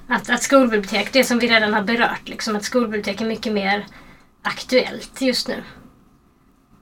Att, 0.07 0.29
att 0.29 0.43
skolbibliotek, 0.43 1.13
det 1.13 1.23
som 1.23 1.39
vi 1.39 1.47
redan 1.47 1.73
har 1.73 1.81
berört, 1.81 2.29
liksom, 2.29 2.55
att 2.55 2.63
skolbibliotek 2.63 3.21
är 3.21 3.25
mycket 3.25 3.53
mer 3.53 3.85
aktuellt 4.41 5.21
just 5.21 5.47
nu. 5.47 5.63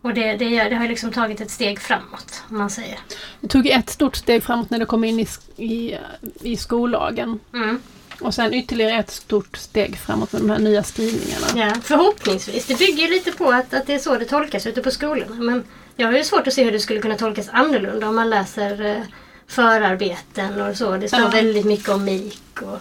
Och 0.01 0.13
det, 0.13 0.33
det, 0.37 0.45
gör- 0.45 0.69
det 0.69 0.75
har 0.75 0.87
liksom 0.87 1.11
tagit 1.11 1.41
ett 1.41 1.51
steg 1.51 1.79
framåt, 1.79 2.43
om 2.49 2.57
man 2.57 2.69
säger. 2.69 2.99
Det 3.41 3.47
tog 3.47 3.67
ett 3.67 3.89
stort 3.89 4.15
steg 4.15 4.43
framåt 4.43 4.69
när 4.69 4.79
det 4.79 4.85
kom 4.85 5.03
in 5.03 5.19
i, 5.19 5.27
i, 5.57 5.97
i 6.41 6.57
skollagen. 6.57 7.39
Mm. 7.53 7.81
Och 8.21 8.33
sen 8.33 8.53
ytterligare 8.53 8.99
ett 8.99 9.09
stort 9.11 9.57
steg 9.57 9.97
framåt 9.97 10.31
med 10.31 10.41
de 10.41 10.49
här 10.49 10.59
nya 10.59 10.83
skrivningarna. 10.83 11.47
Ja, 11.55 11.75
förhoppningsvis. 11.83 12.65
Det 12.65 12.79
bygger 12.79 13.09
lite 13.09 13.31
på 13.31 13.51
att, 13.51 13.73
att 13.73 13.87
det 13.87 13.93
är 13.93 13.99
så 13.99 14.17
det 14.17 14.25
tolkas 14.25 14.67
ute 14.67 14.81
på 14.81 14.91
skolorna. 14.91 15.35
Men 15.35 15.63
jag 16.01 16.07
har 16.11 16.17
ju 16.17 16.23
svårt 16.23 16.47
att 16.47 16.53
se 16.53 16.63
hur 16.63 16.71
det 16.71 16.79
skulle 16.79 16.99
kunna 16.99 17.15
tolkas 17.15 17.49
annorlunda 17.51 18.09
om 18.09 18.15
man 18.15 18.29
läser 18.29 18.85
eh, 18.85 19.01
förarbeten 19.47 20.61
och 20.61 20.75
så. 20.77 20.97
Det 20.97 21.07
står 21.07 21.19
Ja. 21.19 21.27
väldigt 21.29 21.65
mycket 21.65 21.89
om 21.89 22.05
MIK. 22.05 22.61
Och, 22.61 22.79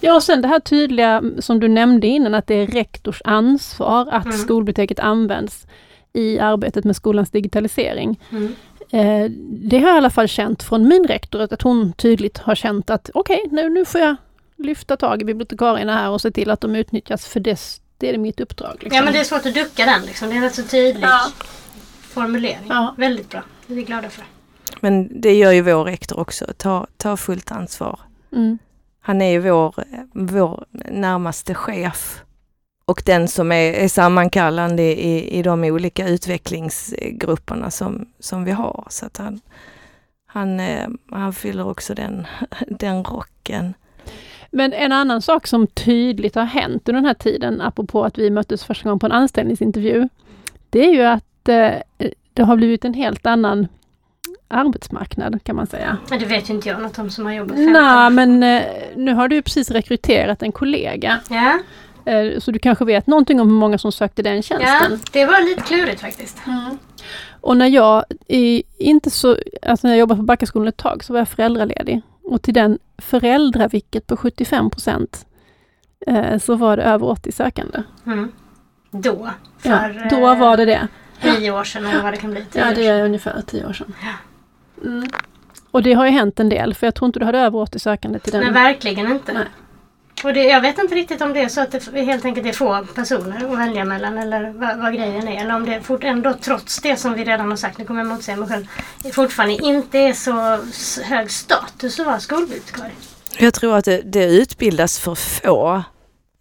Ja, 0.00 0.14
och 0.14 0.22
sen 0.22 0.42
det 0.42 0.48
här 0.48 0.60
tydliga 0.60 1.22
som 1.38 1.60
du 1.60 1.68
nämnde 1.68 2.06
innan 2.06 2.34
att 2.34 2.46
det 2.46 2.54
är 2.54 2.66
rektors 2.66 3.22
ansvar 3.24 4.08
att 4.12 4.24
Mm. 4.24 4.36
skolbiblioteket 4.38 4.98
används 4.98 5.66
i 6.12 6.38
arbetet 6.38 6.84
med 6.84 6.96
skolans 6.96 7.30
digitalisering. 7.30 8.20
mm. 8.30 8.54
Eh, 8.90 9.30
det 9.40 9.78
har 9.78 9.88
jag 9.88 9.94
i 9.96 9.98
alla 9.98 10.10
fall 10.10 10.28
känt 10.28 10.62
från 10.62 10.88
min 10.88 11.04
rektor, 11.06 11.40
att 11.40 11.62
hon 11.62 11.92
tydligt 11.92 12.38
har 12.38 12.54
känt 12.54 12.90
att 12.90 13.10
okej, 13.14 13.44
nu, 13.50 13.68
nu 13.68 13.84
får 13.84 14.00
jag 14.00 14.16
lyfta 14.56 14.96
tag 14.96 15.22
i 15.22 15.24
bibliotekarierna 15.24 15.94
här 15.98 16.10
och 16.10 16.20
se 16.20 16.30
till 16.30 16.50
att 16.50 16.60
de 16.60 16.76
utnyttjas 16.76 17.26
för 17.26 17.40
det, 17.40 17.60
det 17.98 18.14
är 18.14 18.18
mitt 18.18 18.40
uppdrag. 18.40 18.76
Liksom. 18.80 18.96
Ja 18.96 19.02
men 19.04 19.12
det 19.12 19.18
är 19.20 19.24
svårt 19.24 19.46
att 19.46 19.54
ducka 19.54 19.84
den 19.86 20.02
liksom. 20.06 20.30
Det 20.30 20.36
är 20.36 20.40
rätt 20.40 20.54
så 20.54 20.62
tydlig 20.62 21.04
Ja. 21.04 21.20
Formulering. 22.14 22.66
Ja. 22.68 22.94
Väldigt 22.98 23.30
bra. 23.30 23.42
Det 23.66 23.74
är 23.74 23.76
vi 23.76 23.82
glada 23.82 24.10
för. 24.10 24.24
Men 24.80 25.20
det 25.20 25.34
gör 25.34 25.52
ju 25.52 25.62
vår 25.62 25.84
rektor 25.84 26.20
också, 26.20 26.46
ta, 26.56 26.86
ta 26.96 27.16
fullt 27.16 27.52
ansvar. 27.52 28.00
Mm. 28.32 28.58
Han 29.00 29.22
är 29.22 29.30
ju 29.30 29.38
vår, 29.38 29.74
vår 30.12 30.64
närmaste 30.90 31.54
chef 31.54 32.24
och 32.84 33.02
den 33.06 33.28
som 33.28 33.52
är, 33.52 33.72
är 33.72 33.88
sammankallande 33.88 34.82
i, 34.82 35.38
i 35.38 35.42
de 35.42 35.64
olika 35.64 36.08
utvecklingsgrupperna 36.08 37.70
som, 37.70 38.08
som 38.18 38.44
vi 38.44 38.50
har. 38.50 38.86
Så 38.90 39.06
att 39.06 39.16
han, 39.16 39.40
han, 40.26 40.60
eh, 40.60 40.88
han 41.10 41.32
fyller 41.32 41.68
också 41.68 41.94
den, 41.94 42.26
den 42.68 43.04
rocken. 43.04 43.74
Men 44.50 44.72
en 44.72 44.92
annan 44.92 45.22
sak 45.22 45.46
som 45.46 45.66
tydligt 45.66 46.34
har 46.34 46.44
hänt 46.44 46.88
under 46.88 47.00
den 47.00 47.06
här 47.06 47.14
tiden, 47.14 47.60
apropå 47.60 48.04
att 48.04 48.18
vi 48.18 48.30
möttes 48.30 48.64
första 48.64 48.84
gången 48.84 48.98
på 48.98 49.06
en 49.06 49.12
anställningsintervju, 49.12 50.08
det 50.70 50.84
är 50.84 50.92
ju 50.92 51.02
att 51.02 51.24
eh, 51.48 51.74
det 52.32 52.42
har 52.42 52.56
blivit 52.56 52.84
en 52.84 52.94
helt 52.94 53.26
annan 53.26 53.68
arbetsmarknad 54.48 55.44
kan 55.44 55.56
man 55.56 55.66
säga. 55.66 55.96
Men 56.10 56.18
det 56.18 56.24
vet 56.24 56.50
ju 56.50 56.54
inte 56.54 56.68
jag 56.68 56.82
något 56.82 56.98
om 56.98 57.10
som 57.10 57.26
har 57.26 57.32
jobbat 57.32 57.56
15 57.56 57.72
Nej, 57.72 58.10
men 58.10 58.42
eh, 58.42 58.62
nu 58.96 59.14
har 59.14 59.28
du 59.28 59.42
precis 59.42 59.70
rekryterat 59.70 60.42
en 60.42 60.52
kollega, 60.52 61.20
Ja, 61.28 61.58
eh, 62.12 62.38
så 62.38 62.50
du 62.50 62.58
kanske 62.58 62.84
vet 62.84 63.06
någonting 63.06 63.40
om 63.40 63.48
hur 63.48 63.56
många 63.56 63.78
som 63.78 63.92
sökte 63.92 64.22
den 64.22 64.36
ja, 64.36 64.42
tjänsten. 64.42 65.00
det 65.12 65.26
var 65.26 65.48
lite 65.48 65.62
klurigt 65.62 66.00
faktiskt. 66.00 66.38
Och 67.40 67.56
när 67.56 67.66
jag, 67.66 68.04
inte 68.78 69.10
så, 69.10 69.36
alltså 69.62 69.86
när 69.86 69.94
jag 69.94 69.98
jobbade 69.98 70.18
på 70.18 70.24
Backaskolan 70.24 70.68
ett 70.68 70.76
tag 70.76 71.04
så 71.04 71.12
var 71.12 71.20
jag 71.20 71.28
föräldraledig. 71.28 72.02
Och 72.22 72.42
till 72.42 72.54
den 72.54 72.78
föräldravicket 72.98 74.06
på 74.06 74.16
75 74.16 74.70
procent 74.70 75.26
så 76.40 76.54
var 76.54 76.76
det 76.76 76.82
över 76.82 77.06
80 77.08 77.32
sökande. 77.32 77.82
Mm. 78.06 78.32
Då, 78.90 79.30
för 79.58 79.70
Ja, 79.70 80.08
då 80.10 80.34
var 80.34 80.56
det 80.56 80.64
det. 80.64 80.88
Nio 81.24 81.50
år 81.50 81.64
sedan 81.64 81.86
eller 81.86 82.02
vad 82.02 82.12
det 82.12 82.16
kan 82.16 82.30
bli. 82.30 82.44
tio 82.52 82.66
Ja, 82.66 82.74
det 82.74 82.86
är 82.86 83.04
ungefär 83.04 83.42
10 83.46 83.66
år 83.66 83.72
sedan. 83.72 83.94
Mm. 84.84 85.08
Och 85.70 85.82
det 85.82 85.92
har 85.92 86.04
ju 86.04 86.10
hänt 86.10 86.40
en 86.40 86.48
del, 86.48 86.74
för 86.74 86.86
jag 86.86 86.94
tror 86.94 87.06
inte 87.06 87.18
du 87.18 87.24
hade 87.24 87.38
över 87.38 87.58
80 87.58 87.78
sökande 87.78 88.18
till 88.18 88.32
Nej, 88.32 88.44
den. 88.44 88.54
verkligen 88.54 89.12
inte. 89.12 89.32
Nej. 89.32 89.46
Och 90.24 90.34
det, 90.34 90.44
jag 90.44 90.60
vet 90.60 90.78
inte 90.78 90.94
riktigt 90.94 91.20
om 91.22 91.32
det 91.32 91.40
är 91.40 91.48
så 91.48 91.60
att 91.60 91.70
det 91.92 92.02
helt 92.02 92.24
enkelt 92.24 92.46
är 92.46 92.52
få 92.52 92.86
personer 92.94 93.52
att 93.52 93.58
välja 93.58 93.84
mellan 93.84 94.18
eller 94.18 94.50
vad, 94.50 94.78
vad 94.78 94.94
grejen 94.94 95.28
är. 95.28 95.40
Eller 95.40 95.54
om 95.54 95.66
det 95.66 95.80
fort, 95.80 96.04
ändå 96.04 96.34
trots 96.40 96.82
det 96.82 96.96
som 96.96 97.14
vi 97.14 97.24
redan 97.24 97.50
har 97.50 97.56
sagt, 97.56 97.78
nu 97.78 97.84
kommer 97.84 98.00
jag 98.00 98.06
motsäga 98.06 98.36
mig 98.36 98.48
själv, 98.48 98.66
fortfarande 99.12 99.54
inte 99.54 99.98
är 99.98 100.12
så 100.12 100.58
hög 101.02 101.30
status 101.30 102.00
att 102.00 102.06
vara 102.06 102.20
skolbibliotekarie. 102.20 102.92
Jag 103.38 103.54
tror 103.54 103.76
att 103.76 103.84
det, 103.84 104.02
det 104.04 104.24
utbildas 104.24 104.98
för 104.98 105.14
få 105.14 105.82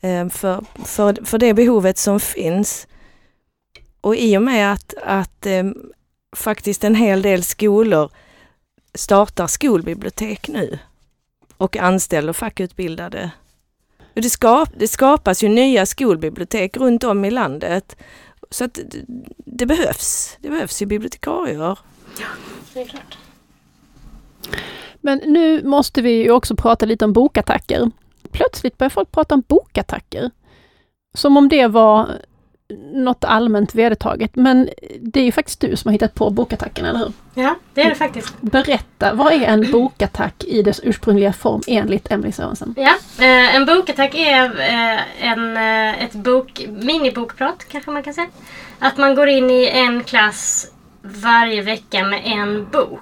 eh, 0.01 0.29
för, 0.29 0.65
för, 0.85 1.25
för 1.25 1.37
det 1.37 1.53
behovet 1.53 1.97
som 1.97 2.19
finns. 2.19 2.87
Och 4.03 4.15
i 4.15 4.37
och 4.37 4.41
med 4.41 4.73
att, 4.73 4.93
att 5.03 5.45
eh, 5.45 5.63
faktiskt 6.35 6.83
en 6.83 6.95
hel 6.95 7.21
del 7.21 7.43
skolor 7.43 8.11
startar 8.93 9.47
skolbibliotek 9.47 10.47
nu 10.47 10.79
och 11.57 11.77
anställer 11.77 12.33
fackutbildade. 12.33 13.31
Det, 14.13 14.29
skap, 14.29 14.69
det 14.77 14.87
skapas 14.87 15.43
ju 15.43 15.49
nya 15.49 15.85
skolbibliotek 15.85 16.77
runt 16.77 17.03
om 17.03 17.25
i 17.25 17.31
landet. 17.31 17.95
Så 18.49 18.63
att 18.63 18.73
det, 18.73 19.05
det 19.37 19.65
behövs. 19.65 20.37
Det 20.39 20.49
behövs 20.49 20.81
ju 20.81 20.85
bibliotekarier. 20.85 21.79
Ja, 22.19 22.27
det 22.73 22.81
är 22.81 22.85
klart. 22.85 23.17
Men 25.01 25.21
nu 25.25 25.63
måste 25.63 26.01
vi 26.01 26.11
ju 26.11 26.31
också 26.31 26.55
prata 26.55 26.85
lite 26.85 27.05
om 27.05 27.13
bokattacker. 27.13 27.91
Plötsligt 28.31 28.77
börjar 28.77 28.89
folk 28.89 29.11
prata 29.11 29.35
om 29.35 29.43
bokattacker. 29.47 30.31
Som 31.13 31.37
om 31.37 31.49
det 31.49 31.67
var 31.67 32.09
något 32.93 33.23
allmänt 33.23 33.75
vedertaget. 33.75 34.35
Men 34.35 34.69
det 34.99 35.19
är 35.19 35.23
ju 35.23 35.31
faktiskt 35.31 35.59
du 35.59 35.75
som 35.75 35.89
har 35.89 35.93
hittat 35.93 36.15
på 36.15 36.29
bokattacken, 36.29 36.85
eller 36.85 36.99
hur? 36.99 37.11
Ja, 37.33 37.55
det 37.73 37.81
är 37.81 37.89
det 37.89 37.95
faktiskt. 37.95 38.41
Berätta, 38.41 39.13
vad 39.13 39.33
är 39.33 39.41
en 39.41 39.71
bokattack 39.71 40.43
i 40.43 40.61
dess 40.61 40.79
ursprungliga 40.83 41.33
form 41.33 41.61
enligt 41.67 42.11
Emelie 42.11 42.31
Sörensen? 42.31 42.75
Ja, 42.77 42.95
eh, 43.19 43.55
en 43.55 43.65
bokattack 43.65 44.15
är 44.15 44.45
eh, 44.59 45.27
en, 45.27 45.57
eh, 45.57 46.03
ett 46.03 46.13
bok, 46.13 46.65
minibokprat 46.69 47.65
kanske 47.71 47.91
man 47.91 48.03
kan 48.03 48.13
säga. 48.13 48.27
Att 48.79 48.97
man 48.97 49.15
går 49.15 49.27
in 49.27 49.49
i 49.49 49.69
en 49.73 50.03
klass 50.03 50.71
varje 51.01 51.61
vecka 51.61 52.05
med 52.05 52.21
en 52.25 52.67
bok 52.71 53.01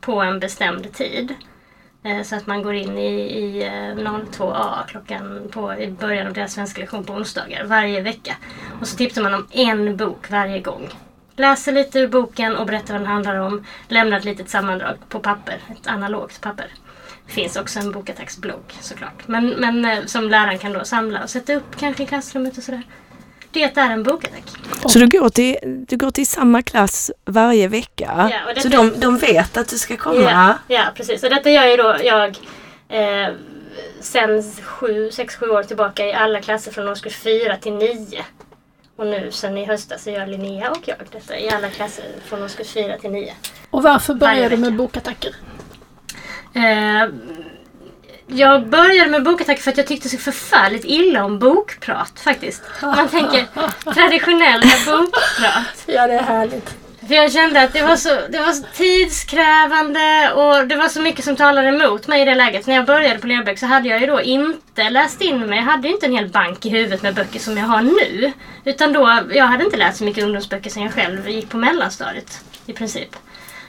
på 0.00 0.20
en 0.20 0.40
bestämd 0.40 0.92
tid. 0.92 1.34
Eh, 2.04 2.22
så 2.22 2.36
att 2.36 2.46
man 2.46 2.62
går 2.62 2.74
in 2.74 2.98
i, 2.98 3.20
i 3.20 3.62
eh, 3.62 3.70
02A 3.70 4.86
klockan 4.86 5.48
på, 5.50 5.74
i 5.74 5.90
början 5.90 6.26
av 6.26 6.32
deras 6.32 6.52
svenska 6.52 6.80
lektion 6.80 7.04
på 7.04 7.12
onsdagar 7.12 7.64
varje 7.64 8.00
vecka. 8.00 8.36
Och 8.80 8.88
så 8.88 8.96
tipsar 8.96 9.22
man 9.22 9.34
om 9.34 9.46
en 9.50 9.96
bok 9.96 10.30
varje 10.30 10.60
gång. 10.60 10.88
Läser 11.36 11.72
lite 11.72 11.98
ur 11.98 12.08
boken 12.08 12.56
och 12.56 12.66
berättar 12.66 12.94
vad 12.94 13.00
den 13.00 13.10
handlar 13.10 13.36
om. 13.36 13.66
Lämnar 13.88 14.18
ett 14.18 14.24
litet 14.24 14.50
sammandrag 14.50 14.96
på 15.08 15.18
papper, 15.18 15.60
ett 15.70 15.86
analogt 15.86 16.40
papper. 16.40 16.66
Det 17.26 17.32
finns 17.32 17.56
också 17.56 17.78
en 17.78 17.92
bokattacksblogg 17.92 18.78
såklart. 18.80 19.28
Men, 19.28 19.48
men 19.48 19.84
eh, 19.84 20.04
som 20.04 20.28
läraren 20.28 20.58
kan 20.58 20.72
då 20.72 20.84
samla 20.84 21.22
och 21.22 21.30
sätta 21.30 21.54
upp 21.54 21.76
kanske 21.76 22.02
i 22.02 22.06
klassrummet 22.06 22.58
och 22.58 22.64
sådär. 22.64 22.82
Det 23.50 23.78
är 23.78 23.90
en 23.90 24.02
bokattack. 24.02 24.44
Så 24.88 24.98
du 24.98 25.06
går, 25.06 25.28
till, 25.28 25.56
du 25.88 25.96
går 25.96 26.10
till 26.10 26.26
samma 26.26 26.62
klass 26.62 27.10
varje 27.24 27.68
vecka? 27.68 28.30
Ja, 28.46 28.62
så 28.62 28.68
de, 28.68 29.00
de 29.00 29.16
vet 29.18 29.56
att 29.56 29.68
du 29.68 29.78
ska 29.78 29.96
komma? 29.96 30.20
Ja, 30.20 30.54
ja 30.68 30.84
precis. 30.94 31.22
Och 31.22 31.30
detta 31.30 31.50
gör 31.50 31.66
ju 31.66 31.76
då 31.76 31.96
jag 32.04 32.38
eh, 32.88 33.34
sen 34.00 34.42
sju, 34.62 35.10
sex, 35.10 35.36
sju 35.36 35.48
år 35.48 35.62
tillbaka 35.62 36.06
i 36.06 36.12
alla 36.12 36.40
klasser 36.40 36.72
från 36.72 36.88
årskurs 36.88 37.16
fyra 37.16 37.56
till 37.56 37.72
nio. 37.72 38.24
Och 38.96 39.06
nu 39.06 39.30
sen 39.30 39.58
i 39.58 39.64
höstas 39.64 40.02
så 40.02 40.10
gör 40.10 40.26
Linnea 40.26 40.70
och 40.70 40.88
jag 40.88 40.96
detta 41.12 41.38
i 41.38 41.50
alla 41.50 41.70
klasser 41.70 42.04
från 42.24 42.42
årskurs 42.42 42.72
fyra 42.72 42.98
till 42.98 43.10
nio. 43.10 43.34
Och 43.70 43.82
varför 43.82 44.14
började 44.14 44.48
du 44.48 44.56
med 44.56 44.76
bokattacker? 44.76 45.34
Eh, 46.54 47.08
jag 48.32 48.68
började 48.68 49.10
med 49.10 49.22
bokattack 49.22 49.58
för 49.58 49.70
att 49.70 49.76
jag 49.76 49.86
tyckte 49.86 50.08
så 50.08 50.18
förfärligt 50.18 50.84
illa 50.84 51.24
om 51.24 51.38
bokprat 51.38 52.20
faktiskt. 52.20 52.62
Man 52.82 53.08
tänker 53.08 53.46
traditionella 53.94 54.62
bokprat. 54.86 55.84
Ja, 55.86 56.06
det 56.06 56.12
är 56.12 56.22
härligt. 56.22 56.74
För 57.08 57.14
jag 57.14 57.32
kände 57.32 57.62
att 57.62 57.72
det 57.72 57.82
var, 57.82 57.96
så, 57.96 58.08
det 58.28 58.38
var 58.38 58.52
så 58.52 58.64
tidskrävande 58.74 60.32
och 60.34 60.66
det 60.66 60.76
var 60.76 60.88
så 60.88 61.00
mycket 61.00 61.24
som 61.24 61.36
talade 61.36 61.68
emot 61.68 62.06
mig 62.06 62.22
i 62.22 62.24
det 62.24 62.34
läget. 62.34 62.66
När 62.66 62.74
jag 62.74 62.86
började 62.86 63.18
på 63.18 63.26
Lerbäck 63.26 63.58
så 63.58 63.66
hade 63.66 63.88
jag 63.88 64.00
ju 64.00 64.06
då 64.06 64.20
inte 64.20 64.90
läst 64.90 65.20
in 65.20 65.46
mig. 65.46 65.58
Jag 65.58 65.64
hade 65.64 65.88
ju 65.88 65.94
inte 65.94 66.06
en 66.06 66.12
hel 66.12 66.28
bank 66.28 66.66
i 66.66 66.68
huvudet 66.68 67.02
med 67.02 67.14
böcker 67.14 67.38
som 67.38 67.56
jag 67.56 67.64
har 67.64 67.82
nu. 67.82 68.32
Utan 68.64 68.92
då, 68.92 69.20
jag 69.34 69.46
hade 69.46 69.64
inte 69.64 69.76
läst 69.76 69.98
så 69.98 70.04
mycket 70.04 70.24
ungdomsböcker 70.24 70.70
sen 70.70 70.82
jag 70.82 70.92
själv 70.92 71.28
gick 71.28 71.48
på 71.48 71.56
mellanstadiet 71.56 72.40
i 72.66 72.72
princip. 72.72 73.16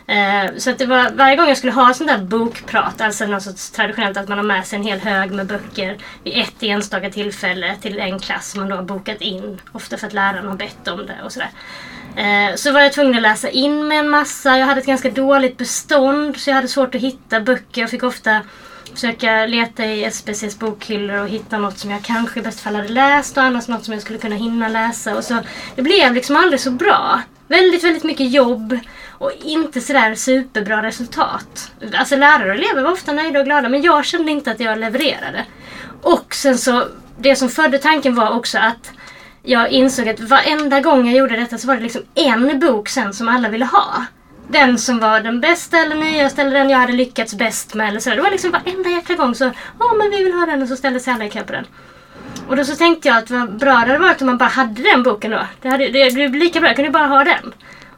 Eh, 0.08 0.52
så 0.58 0.70
att 0.70 0.78
det 0.78 0.86
var 0.86 1.12
varje 1.12 1.36
gång 1.36 1.48
jag 1.48 1.58
skulle 1.58 1.74
ha 1.74 1.94
sånt 1.94 2.10
där 2.10 2.18
bokprat, 2.18 3.02
alltså 3.02 3.26
något 3.26 3.44
sorts 3.44 3.72
traditionellt 3.72 4.18
att 4.18 4.28
man 4.30 4.38
har 4.38 4.46
med 4.46 4.68
sig 4.68 4.78
en 4.80 4.84
hel 4.86 5.00
hög 5.00 5.32
med 5.32 5.46
böcker 5.48 5.98
vid 6.24 6.38
ett 6.38 6.64
enstaka 6.64 7.10
tillfälle 7.10 7.76
till 7.82 8.00
en 8.00 8.20
klass 8.20 8.52
som 8.52 8.60
man 8.60 8.70
då 8.70 8.76
har 8.76 8.84
bokat 8.84 9.22
in. 9.22 9.62
Ofta 9.72 9.98
för 9.98 10.08
att 10.08 10.14
läraren 10.14 10.48
har 10.48 10.56
bett 10.56 10.88
om 10.88 11.06
det 11.06 11.18
och 11.26 11.32
sådär. 11.32 11.50
Eh, 12.16 12.56
Så 12.56 12.72
var 12.72 12.82
jag 12.82 12.94
tvungen 12.94 13.16
att 13.16 13.22
läsa 13.22 13.50
in 13.50 13.88
med 13.88 14.00
en 14.00 14.10
massa. 14.10 14.58
Jag 14.58 14.66
hade 14.66 14.82
ett 14.82 14.88
ganska 14.88 15.10
dåligt 15.10 15.58
bestånd 15.58 16.38
så 16.38 16.50
jag 16.50 16.56
hade 16.56 16.68
svårt 16.68 16.96
att 16.96 17.02
hitta 17.02 17.40
böcker. 17.40 17.82
Jag 17.82 17.90
fick 17.90 18.04
ofta 18.04 18.42
försöka 18.94 19.46
leta 19.46 19.86
i 19.86 20.04
SBCs 20.04 20.60
bokhyllor 20.60 21.18
och 21.22 21.28
hitta 21.30 21.58
något 21.58 21.78
som 21.78 21.92
jag 21.92 22.04
kanske 22.04 22.40
i 22.40 22.44
bäst 22.44 22.60
fall 22.60 22.76
hade 22.76 22.88
läst 22.88 23.38
och 23.38 23.44
annars 23.44 23.68
något 23.68 23.86
som 23.86 23.94
jag 23.94 24.02
skulle 24.04 24.20
kunna 24.20 24.36
hinna 24.36 24.68
läsa. 24.68 25.16
Och 25.16 25.24
så, 25.24 25.40
det 25.76 25.82
blev 25.82 26.14
liksom 26.14 26.36
aldrig 26.36 26.60
så 26.62 26.72
bra. 26.72 27.22
Väldigt, 27.48 27.84
väldigt 27.84 28.04
mycket 28.04 28.32
jobb 28.32 28.80
och 29.24 29.32
inte 29.44 29.82
sådär 29.82 30.16
superbra 30.16 30.84
resultat. 30.84 31.72
Alltså 31.94 32.16
lärare 32.16 32.50
och 32.50 32.56
elever 32.56 32.82
var 32.82 32.92
ofta 32.92 33.14
nöjda 33.14 33.40
och 33.40 33.46
glada 33.46 33.70
men 33.70 33.82
jag 33.82 34.06
kände 34.06 34.32
inte 34.32 34.52
att 34.52 34.60
jag 34.60 34.80
levererade. 34.80 35.46
Och 36.02 36.36
sen 36.36 36.58
så, 36.58 36.88
det 37.18 37.36
som 37.36 37.50
födde 37.50 37.78
tanken 37.78 38.16
var 38.16 38.30
också 38.30 38.58
att 38.58 38.92
jag 39.44 39.70
insåg 39.70 40.10
att 40.10 40.20
varenda 40.20 40.80
gång 40.80 41.08
jag 41.08 41.18
gjorde 41.18 41.36
detta 41.36 41.58
så 41.58 41.68
var 41.68 41.76
det 41.76 41.82
liksom 41.82 42.02
en 42.14 42.60
bok 42.60 42.90
sen 42.90 43.14
som 43.14 43.28
alla 43.28 43.50
ville 43.50 43.66
ha. 43.66 44.06
Den 44.48 44.78
som 44.78 45.00
var 45.00 45.20
den 45.20 45.42
bästa 45.42 45.78
eller 45.78 45.96
nyaste 45.96 46.42
eller 46.42 46.60
den 46.60 46.70
jag 46.70 46.78
hade 46.78 46.94
lyckats 46.94 47.36
bäst 47.36 47.74
med. 47.74 47.90
Eller 47.90 48.00
sådär. 48.00 48.16
Det 48.16 48.24
var 48.24 48.32
liksom 48.32 48.52
varenda 48.52 48.90
jäkla 48.90 49.16
gång 49.16 49.36
så, 49.36 49.52
ja 49.80 49.94
men 49.98 50.10
vi 50.10 50.24
vill 50.24 50.34
ha 50.34 50.46
den 50.46 50.62
och 50.62 50.68
så 50.68 50.76
ställde 50.76 51.00
sig 51.00 51.14
alla 51.14 51.26
i 51.26 51.30
kö 51.30 51.44
på 51.44 51.54
den. 51.54 51.66
Och 52.48 52.56
då 52.56 52.66
så 52.66 52.76
tänkte 52.76 53.08
jag 53.08 53.18
att 53.18 53.30
vad 53.30 53.58
bra 53.58 53.72
det 53.72 53.78
hade 53.78 53.98
varit 53.98 54.22
om 54.22 54.28
man 54.28 54.38
bara 54.38 54.50
hade 54.50 54.84
den 54.84 55.04
boken 55.04 55.32
då. 55.32 55.48
Det 55.62 55.70
hade 55.70 55.90
det, 55.90 56.10
det 56.10 56.14
blev 56.14 56.34
lika 56.36 56.60
bra, 56.60 56.70
jag 56.70 56.76
kunde 56.76 56.92
bara 56.92 57.08
ha 57.08 57.24
den. 57.24 57.54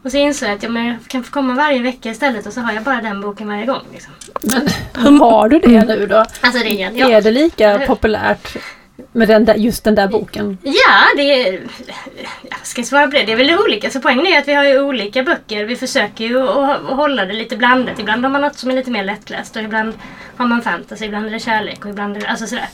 Och 0.06 0.12
så 0.12 0.18
insåg 0.18 0.50
jag 0.50 0.56
att 0.56 0.64
ja, 0.64 0.70
men 0.70 0.86
jag 0.86 0.98
kan 1.08 1.24
få 1.24 1.32
komma 1.32 1.54
varje 1.54 1.82
vecka 1.82 2.10
istället 2.10 2.46
och 2.46 2.54
så 2.54 2.62
har 2.62 2.74
jag 2.74 2.84
bara 2.84 3.02
den 3.02 3.22
boken 3.22 3.48
varje 3.48 3.66
gång. 3.66 3.82
Liksom. 3.94 4.14
Men 4.94 5.20
har 5.20 5.50
du 5.50 5.60
det 5.60 5.86
nu 5.86 6.06
då? 6.08 6.26
Alltså 6.42 6.64
det 6.64 6.82
är, 6.84 6.92
ja. 6.92 7.10
Är 7.10 7.22
det 7.22 7.32
lika 7.32 7.80
populärt 7.88 8.58
med 9.12 9.28
den 9.28 9.46
där, 9.46 9.56
just 9.56 9.84
den 9.84 9.96
där 9.96 10.08
boken? 10.08 10.58
Ja, 10.64 11.04
det 11.16 11.48
är... 11.48 11.62
Jag 12.50 12.66
ska 12.68 12.84
svara 12.84 13.08
på 13.08 13.12
det. 13.12 13.24
Det 13.24 13.32
är 13.32 13.36
väl 13.38 13.60
olika. 13.66 13.90
Så 13.90 14.02
poängen 14.02 14.26
är 14.26 14.40
att 14.40 14.48
vi 14.48 14.54
har 14.54 14.64
ju 14.64 14.82
olika 14.82 15.24
böcker. 15.24 15.66
Vi 15.66 15.76
försöker 15.76 16.26
ju 16.26 16.50
att 16.50 16.82
hålla 16.82 17.26
det 17.26 17.34
lite 17.34 17.58
blandat. 17.58 18.00
Ibland 18.00 18.24
har 18.26 18.32
man 18.32 18.42
något 18.42 18.58
som 18.58 18.72
är 18.72 18.76
lite 18.76 18.92
mer 18.92 19.04
lättläst 19.04 19.56
och 19.56 19.62
ibland 19.62 19.94
har 20.38 20.48
man 20.48 20.62
fantasy. 20.62 21.06
Ibland 21.06 21.26
är 21.26 21.32
det 21.32 21.40
kärlek 21.40 21.86
och 21.86 21.92
ibland 21.92 22.18
är 22.18 22.22
det... 22.22 22.28
Alltså 22.28 22.48
sådär. 22.48 22.68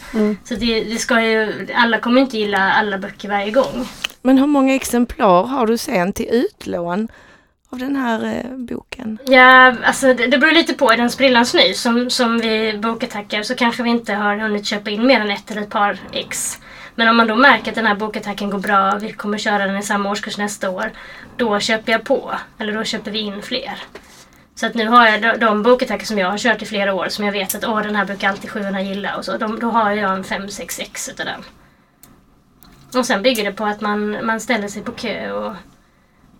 Så 0.44 0.56
det, 0.56 0.84
det 0.84 0.98
ska 0.98 1.22
ju... 1.22 1.68
Alla 1.76 1.98
kommer 1.98 2.22
inte 2.22 2.38
gilla 2.38 2.74
alla 2.74 2.98
böcker 2.98 3.30
varje 3.30 3.52
gång. 3.52 3.88
Men 4.22 4.38
hur 4.38 4.48
många 4.48 4.76
exemplar 4.76 5.44
har 5.44 5.68
du 5.68 5.78
sen 5.78 6.14
till 6.14 6.30
utlån 6.32 7.08
av 7.72 7.80
den 7.80 7.96
här 7.96 8.26
eh, 8.26 8.58
boken? 8.58 9.18
Ja, 9.26 9.76
alltså 9.84 10.14
det, 10.14 10.28
det 10.28 10.38
beror 10.38 10.52
lite 10.52 10.74
på. 10.74 10.92
Är 10.92 10.98
den 10.98 11.12
sprillans 11.12 11.54
ny 11.54 11.74
som, 11.74 12.10
som 12.10 12.40
vi 12.40 12.78
bokattacker, 12.78 13.44
så 13.44 13.56
kanske 13.56 13.84
vi 13.84 13.90
inte 13.90 14.14
har 14.14 14.38
hunnit 14.38 14.66
köpa 14.66 14.90
in 14.90 15.08
mer 15.08 15.22
än 15.22 15.32
ett 15.32 15.52
eller 15.52 15.62
ett 15.62 15.70
par 15.70 16.00
ex. 16.12 16.60
Men 16.96 17.08
om 17.08 17.18
man 17.18 17.28
då 17.28 17.36
märker 17.36 17.72
att 17.72 17.76
den 17.76 17.86
här 17.86 17.96
bokattacken 17.96 18.50
går 18.50 18.60
bra, 18.60 18.98
vi 19.02 19.12
kommer 19.12 19.38
köra 19.38 19.68
den 19.68 19.78
i 19.78 19.84
samma 19.84 20.12
årskurs 20.12 20.38
nästa 20.38 20.70
år. 20.70 20.92
Då 21.38 21.60
köper 21.60 21.92
jag 21.92 22.04
på. 22.04 22.34
Eller 22.58 22.74
då 22.74 22.84
köper 22.84 23.12
vi 23.12 23.20
in 23.20 23.42
fler. 23.42 23.84
Så 24.56 24.66
att 24.66 24.74
nu 24.74 24.88
har 24.88 25.08
jag 25.08 25.22
de, 25.22 25.38
de 25.38 25.64
bokattacker 25.64 26.06
som 26.06 26.18
jag 26.18 26.32
har 26.32 26.38
kört 26.38 26.62
i 26.62 26.66
flera 26.66 26.94
år 26.94 27.08
som 27.10 27.26
jag 27.26 27.32
vet 27.32 27.56
att 27.56 27.66
åh, 27.66 27.82
den 27.82 27.96
här 27.96 28.06
brukar 28.06 28.30
alltid 28.30 28.50
sjuorna 28.50 28.82
gilla 28.82 29.16
och 29.16 29.26
så. 29.26 29.38
De, 29.38 29.60
då 29.60 29.70
har 29.70 29.92
jag 29.92 30.14
en 30.14 30.24
5-6 30.24 30.82
ex 30.82 31.10
utav 31.10 31.26
den. 31.26 31.42
Och 33.00 33.06
sen 33.06 33.22
bygger 33.22 33.44
det 33.44 33.52
på 33.52 33.66
att 33.66 33.82
man, 33.82 34.26
man 34.26 34.40
ställer 34.40 34.68
sig 34.68 34.82
på 34.82 34.92
kö 34.92 35.32
och 35.32 35.56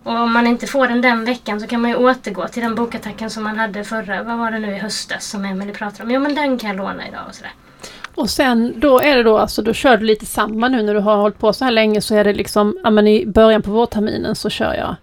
och 0.04 0.12
om 0.12 0.32
man 0.32 0.46
inte 0.46 0.66
får 0.66 0.88
den 0.88 1.00
den 1.00 1.24
veckan 1.24 1.60
så 1.60 1.66
kan 1.66 1.80
man 1.80 1.90
ju 1.90 1.96
återgå 1.96 2.48
till 2.48 2.62
den 2.62 2.74
bokattacken 2.74 3.30
som 3.30 3.44
man 3.44 3.58
hade 3.58 3.84
förra, 3.84 4.22
vad 4.22 4.38
var 4.38 4.50
det 4.50 4.58
nu 4.58 4.74
i 4.74 4.78
höstas 4.78 5.26
som 5.26 5.44
Emelie 5.44 5.74
pratade 5.74 6.02
om. 6.02 6.10
Jo 6.10 6.20
men 6.20 6.34
den 6.34 6.58
kan 6.58 6.70
jag 6.70 6.76
låna 6.76 7.08
idag 7.08 7.20
och 7.28 7.34
sådär. 7.34 7.52
Och 8.14 8.30
sen 8.30 8.72
då 8.76 9.00
är 9.00 9.16
det 9.16 9.22
då 9.22 9.38
alltså, 9.38 9.62
då 9.62 9.72
kör 9.72 9.96
du 9.96 10.04
lite 10.04 10.26
samma 10.26 10.68
nu 10.68 10.82
när 10.82 10.94
du 10.94 11.00
har 11.00 11.16
hållit 11.16 11.38
på 11.38 11.52
så 11.52 11.64
här 11.64 11.72
länge 11.72 12.00
så 12.00 12.14
är 12.14 12.24
det 12.24 12.32
liksom, 12.32 12.78
ja 12.84 12.90
men 12.90 13.06
i 13.06 13.26
början 13.26 13.62
på 13.62 13.70
vårterminen 13.70 14.36
så 14.36 14.50
kör 14.50 14.74
jag 14.74 14.96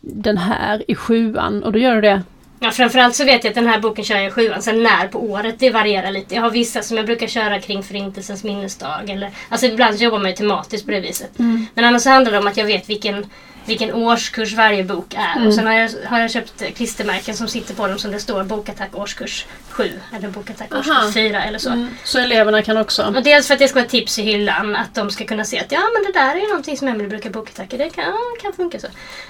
den 0.00 0.38
här 0.38 0.90
i 0.90 0.94
sjuan 0.94 1.62
och 1.62 1.72
då 1.72 1.78
gör 1.78 1.94
du 1.94 2.00
det. 2.00 2.22
Ja 2.62 2.70
framförallt 2.70 3.14
så 3.14 3.24
vet 3.24 3.44
jag 3.44 3.50
att 3.50 3.54
den 3.54 3.66
här 3.66 3.80
boken 3.80 4.04
kör 4.04 4.16
jag 4.16 4.26
i 4.26 4.30
sjuan. 4.30 4.62
Sen 4.62 4.82
när 4.82 5.08
på 5.08 5.22
året 5.22 5.54
det 5.58 5.70
varierar 5.70 6.10
lite. 6.10 6.34
Jag 6.34 6.42
har 6.42 6.50
vissa 6.50 6.82
som 6.82 6.96
jag 6.96 7.06
brukar 7.06 7.26
köra 7.26 7.60
kring 7.60 7.82
Förintelsens 7.82 8.44
minnesdag. 8.44 9.10
Eller, 9.10 9.30
alltså 9.48 9.66
ibland 9.66 9.96
jobbar 9.96 10.18
man 10.18 10.30
ju 10.30 10.36
tematiskt 10.36 10.86
på 10.86 10.90
det 10.90 11.00
viset. 11.00 11.30
Men 11.74 11.84
annars 11.84 12.02
så 12.02 12.10
handlar 12.10 12.32
det 12.32 12.38
om 12.38 12.46
att 12.46 12.56
jag 12.56 12.64
vet 12.64 12.88
vilken, 12.90 13.26
vilken 13.66 13.94
årskurs 13.94 14.52
varje 14.52 14.84
bok 14.84 15.14
är. 15.14 15.46
Och 15.46 15.54
sen 15.54 15.66
har 15.66 15.74
jag, 15.74 15.90
har 16.06 16.20
jag 16.20 16.30
köpt 16.30 16.62
klistermärken 16.76 17.36
som 17.36 17.48
sitter 17.48 17.74
på 17.74 17.86
dem 17.86 17.98
som 17.98 18.10
det 18.10 18.20
står 18.20 18.44
bokattack 18.44 18.96
årskurs 18.96 19.46
7 19.70 19.92
eller 20.16 20.28
bokattack 20.28 20.72
Aha. 20.72 20.80
årskurs 20.80 21.14
4 21.14 21.44
eller 21.44 21.58
så. 21.58 21.88
Så 22.04 22.18
eleverna 22.18 22.62
kan 22.62 22.76
också. 22.76 23.02
Och 23.16 23.22
dels 23.22 23.46
för 23.46 23.54
att 23.54 23.60
det 23.60 23.68
ska 23.68 23.78
vara 23.78 23.88
tips 23.88 24.18
i 24.18 24.22
hyllan, 24.22 24.76
att 24.76 24.94
de 24.94 25.10
ska 25.10 25.24
kunna 25.24 25.44
se 25.44 25.58
att 25.58 25.72
ja 25.72 25.82
men 25.94 26.12
det 26.12 26.18
där 26.18 26.36
är 26.36 26.40
ju 26.40 26.48
någonting 26.48 26.76
som 26.76 26.88
Emelie 26.88 27.08
brukar 27.08 27.30
bokattacka, 27.30 27.76
det 27.76 27.90
kan, 27.90 28.04
kan 28.42 28.52
funka 28.52 28.78
så. 28.78 28.86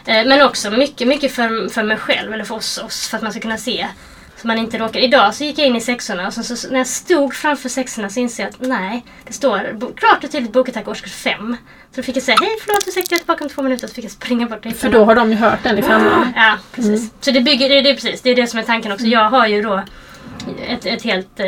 Eh, 0.07 0.27
men 0.27 0.43
också 0.43 0.71
mycket, 0.71 1.09
mycket 1.09 1.33
för, 1.33 1.69
för 1.69 1.83
mig 1.83 1.97
själv, 1.97 2.33
eller 2.33 2.45
för 2.45 2.55
oss, 2.55 2.79
oss, 2.79 3.09
för 3.09 3.17
att 3.17 3.23
man 3.23 3.33
ska 3.33 3.41
kunna 3.41 3.59
se. 3.59 3.87
Så 4.41 4.47
man 4.47 4.59
inte 4.59 4.79
råkar. 4.79 5.01
Idag 5.01 5.35
så 5.35 5.45
gick 5.45 5.59
jag 5.59 5.67
in 5.67 5.77
i 5.77 5.81
sexorna 5.81 6.27
och 6.27 6.33
så, 6.33 6.43
så, 6.43 6.69
när 6.71 6.79
jag 6.79 6.87
stod 6.87 7.35
framför 7.35 7.69
sexorna 7.69 8.09
så 8.09 8.21
insåg 8.21 8.47
jag 8.47 8.49
att 8.49 8.61
nej, 8.61 9.05
det 9.27 9.33
står 9.33 9.73
bo, 9.73 9.93
klart 9.95 10.25
och 10.25 10.31
tydligt 10.31 10.53
bokattack 10.53 10.89
årskurs 10.89 11.13
5. 11.13 11.57
Så 11.91 11.97
då 11.97 12.03
fick 12.03 12.17
jag 12.17 12.23
säga 12.23 12.37
hej 12.41 12.57
förlåt 12.65 12.89
ursäkta 12.89 13.15
jag 13.15 13.17
är 13.17 13.19
tillbaka 13.19 13.45
om 13.45 13.51
två 13.51 13.63
minuter 13.63 13.87
så 13.89 13.95
fick 13.95 14.05
jag 14.05 14.13
springa 14.13 14.47
bort 14.47 14.67
och 14.67 14.73
För 14.73 14.91
då 14.91 15.05
har 15.05 15.15
de 15.15 15.31
ju 15.31 15.37
hört 15.37 15.63
den 15.63 15.79
i 15.79 15.83
femman. 15.83 16.33
Ja, 16.37 16.59
precis. 16.73 17.11
Så 17.21 17.31
det, 17.31 17.41
bygger, 17.41 17.69
det, 17.69 17.81
det 17.81 17.95
precis, 17.95 18.23
det 18.23 18.31
är 18.31 18.35
det 18.35 18.47
som 18.47 18.59
är 18.59 18.63
tanken 18.63 18.93
också. 18.93 19.07
Jag 19.07 19.31
har 19.31 19.47
ju 19.47 19.63
då 19.63 19.83
ett, 20.69 20.87
ett 20.87 21.03
helt 21.03 21.41
eh, 21.41 21.47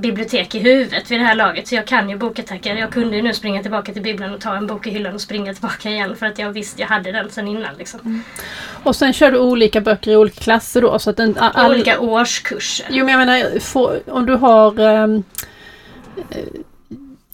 bibliotek 0.00 0.54
i 0.54 0.58
huvudet 0.58 1.10
vid 1.10 1.20
det 1.20 1.24
här 1.24 1.34
laget. 1.34 1.68
Så 1.68 1.74
jag 1.74 1.86
kan 1.86 2.10
ju 2.10 2.16
bokattacker. 2.16 2.76
Jag 2.76 2.92
kunde 2.92 3.16
ju 3.16 3.22
nu 3.22 3.32
springa 3.34 3.62
tillbaka 3.62 3.92
till 3.92 4.02
bibblan 4.02 4.34
och 4.34 4.40
ta 4.40 4.56
en 4.56 4.66
bok 4.66 4.86
i 4.86 4.90
hyllan 4.90 5.14
och 5.14 5.20
springa 5.20 5.52
tillbaka 5.52 5.90
igen 5.90 6.16
för 6.16 6.26
att 6.26 6.38
jag 6.38 6.50
visste 6.52 6.80
jag 6.80 6.88
hade 6.88 7.12
den 7.12 7.30
sedan 7.30 7.48
innan. 7.48 7.74
Liksom. 7.78 8.22
Och 8.82 8.96
sen 8.96 9.12
kör 9.12 9.30
du 9.32 9.38
olika 9.38 9.80
böcker 9.80 10.10
i 10.10 10.16
olika 10.16 10.40
klasser 10.40 10.82
då? 10.82 10.98
Så 10.98 11.10
att 11.10 11.18
en, 11.18 11.30
I 11.30 11.34
all, 11.38 11.70
olika 11.70 12.00
årskurser. 12.00 12.86
Jo 12.90 13.04
men 13.04 13.14
jag 13.20 13.26
menar, 13.26 13.58
få, 13.60 13.96
om 14.06 14.26
du 14.26 14.34
har 14.34 14.80
eh, 14.80 15.20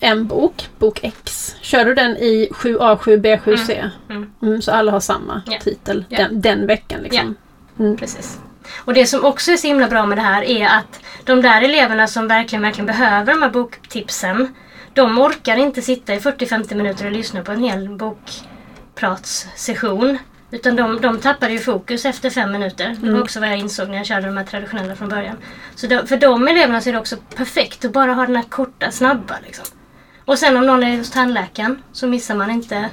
en 0.00 0.26
bok, 0.26 0.68
bok 0.78 0.98
X. 1.02 1.56
Kör 1.60 1.84
du 1.84 1.94
den 1.94 2.16
i 2.16 2.48
7A, 2.52 2.96
7B, 2.98 3.38
7C? 3.40 3.90
Mm. 4.10 4.30
Mm, 4.42 4.62
så 4.62 4.72
alla 4.72 4.92
har 4.92 5.00
samma 5.00 5.42
Ja. 5.46 5.58
titel 5.60 6.04
Ja. 6.08 6.18
den, 6.18 6.40
den 6.40 6.66
veckan 6.66 7.00
liksom? 7.02 7.34
Mm. 7.78 7.96
Precis. 7.96 8.38
Och 8.78 8.94
det 8.94 9.06
som 9.06 9.24
också 9.24 9.52
är 9.52 9.56
så 9.56 9.66
himla 9.66 9.88
bra 9.88 10.06
med 10.06 10.18
det 10.18 10.22
här 10.22 10.42
är 10.42 10.66
att 10.66 11.00
de 11.24 11.42
där 11.42 11.62
eleverna 11.62 12.06
som 12.06 12.28
verkligen, 12.28 12.62
verkligen 12.62 12.86
behöver 12.86 13.32
de 13.32 13.42
här 13.42 13.50
boktipsen, 13.50 14.54
de 14.94 15.18
orkar 15.18 15.56
inte 15.56 15.82
sitta 15.82 16.14
i 16.14 16.18
40-50 16.18 16.74
minuter 16.74 17.06
och 17.06 17.12
lyssna 17.12 17.42
på 17.42 17.52
en 17.52 17.64
hel 17.64 17.88
bokpratssession. 17.88 20.18
Utan 20.50 20.76
de, 20.76 21.00
de 21.00 21.20
tappade 21.20 21.52
ju 21.52 21.58
fokus 21.58 22.04
efter 22.04 22.30
fem 22.30 22.52
minuter. 22.52 22.96
Det 23.00 23.10
var 23.10 23.22
också 23.22 23.40
vad 23.40 23.48
jag 23.48 23.58
insåg 23.58 23.88
när 23.88 23.96
jag 23.96 24.06
körde 24.06 24.26
de 24.26 24.36
här 24.36 24.44
traditionella 24.44 24.96
från 24.96 25.08
början. 25.08 25.36
Så 25.74 25.86
då, 25.86 26.06
för 26.06 26.16
de 26.16 26.48
eleverna 26.48 26.80
så 26.80 26.88
är 26.88 26.92
det 26.92 26.98
också 26.98 27.16
perfekt 27.36 27.84
att 27.84 27.92
bara 27.92 28.12
ha 28.12 28.26
den 28.26 28.36
här 28.36 28.42
korta, 28.42 28.90
snabba. 28.90 29.34
Liksom. 29.46 29.66
Och 30.24 30.38
sen 30.38 30.56
om 30.56 30.66
någon 30.66 30.82
är 30.82 30.98
hos 30.98 31.10
tandläkaren 31.10 31.82
så 31.92 32.06
missar 32.06 32.34
man 32.34 32.50
inte 32.50 32.90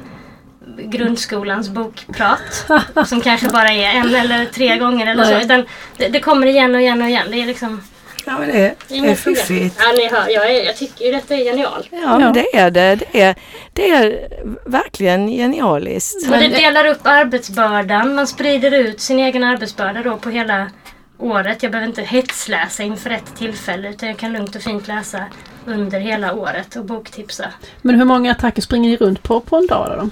grundskolans 0.78 1.70
bokprat. 1.70 2.66
som 3.06 3.22
kanske 3.22 3.50
bara 3.50 3.70
är 3.70 3.92
en 3.94 4.16
eller 4.16 4.46
tre 4.46 4.78
gånger 4.78 5.08
eller 5.12 5.24
så. 5.24 5.32
Nej. 5.32 5.46
Utan 5.46 5.66
det, 5.98 6.08
det 6.08 6.20
kommer 6.20 6.48
igen 6.48 6.76
och 6.76 6.82
igen 6.82 7.02
och 7.02 7.08
igen. 7.10 7.28
Det 7.32 7.42
är 7.42 7.46
liksom 7.46 7.82
Ja, 8.26 8.38
men 8.40 8.48
det, 8.50 8.58
är- 8.68 8.76
det 8.88 8.98
är 9.12 9.16
fiffigt. 9.16 9.76
Ja, 9.80 9.86
ni 9.98 10.10
hör, 10.10 10.30
jag, 10.30 10.52
är, 10.56 10.66
jag 10.66 10.78
tycker 10.78 11.06
ju 11.06 11.12
detta 11.12 11.36
är 11.36 11.44
genialt. 11.44 11.88
Ja, 11.92 11.98
Ja. 12.02 12.20
men 12.20 12.34
det 12.34 12.56
är 12.58 12.72
det. 12.72 12.96
Det 12.96 13.22
är, 13.22 13.36
det 13.74 13.90
är 13.90 14.28
verkligen 14.66 15.28
genialiskt. 15.28 16.32
Och 16.32 16.38
det 16.38 16.48
delar 16.48 16.86
upp 16.86 17.00
arbetsbördan. 17.04 18.16
Man 18.16 18.28
sprider 18.28 18.72
ut 18.72 19.02
sin 19.02 19.20
egen 19.20 19.44
arbetsbörda 19.44 20.04
då 20.04 20.18
på 20.18 20.30
hela 20.30 20.70
året. 21.18 21.64
Jag 21.64 21.72
behöver 21.72 21.88
inte 21.88 22.02
hetsläsa 22.02 22.84
inför 22.84 23.10
ett 23.10 23.36
tillfälle 23.38 23.90
utan 23.90 24.10
jag 24.10 24.18
kan 24.18 24.34
lugnt 24.34 24.56
och 24.56 24.62
fint 24.62 24.88
läsa 24.88 25.24
under 25.66 26.00
hela 26.00 26.34
året 26.34 26.76
och 26.76 26.86
boktipsa. 26.86 27.46
Men 27.82 27.96
hur 27.96 28.06
många 28.06 28.32
attacker 28.32 28.62
springer 28.62 28.90
ni 28.90 28.98
runt 28.98 29.24
på 29.24 29.40
på 29.40 29.56
en 29.58 29.68
dag 29.68 29.98
då? 30.00 30.10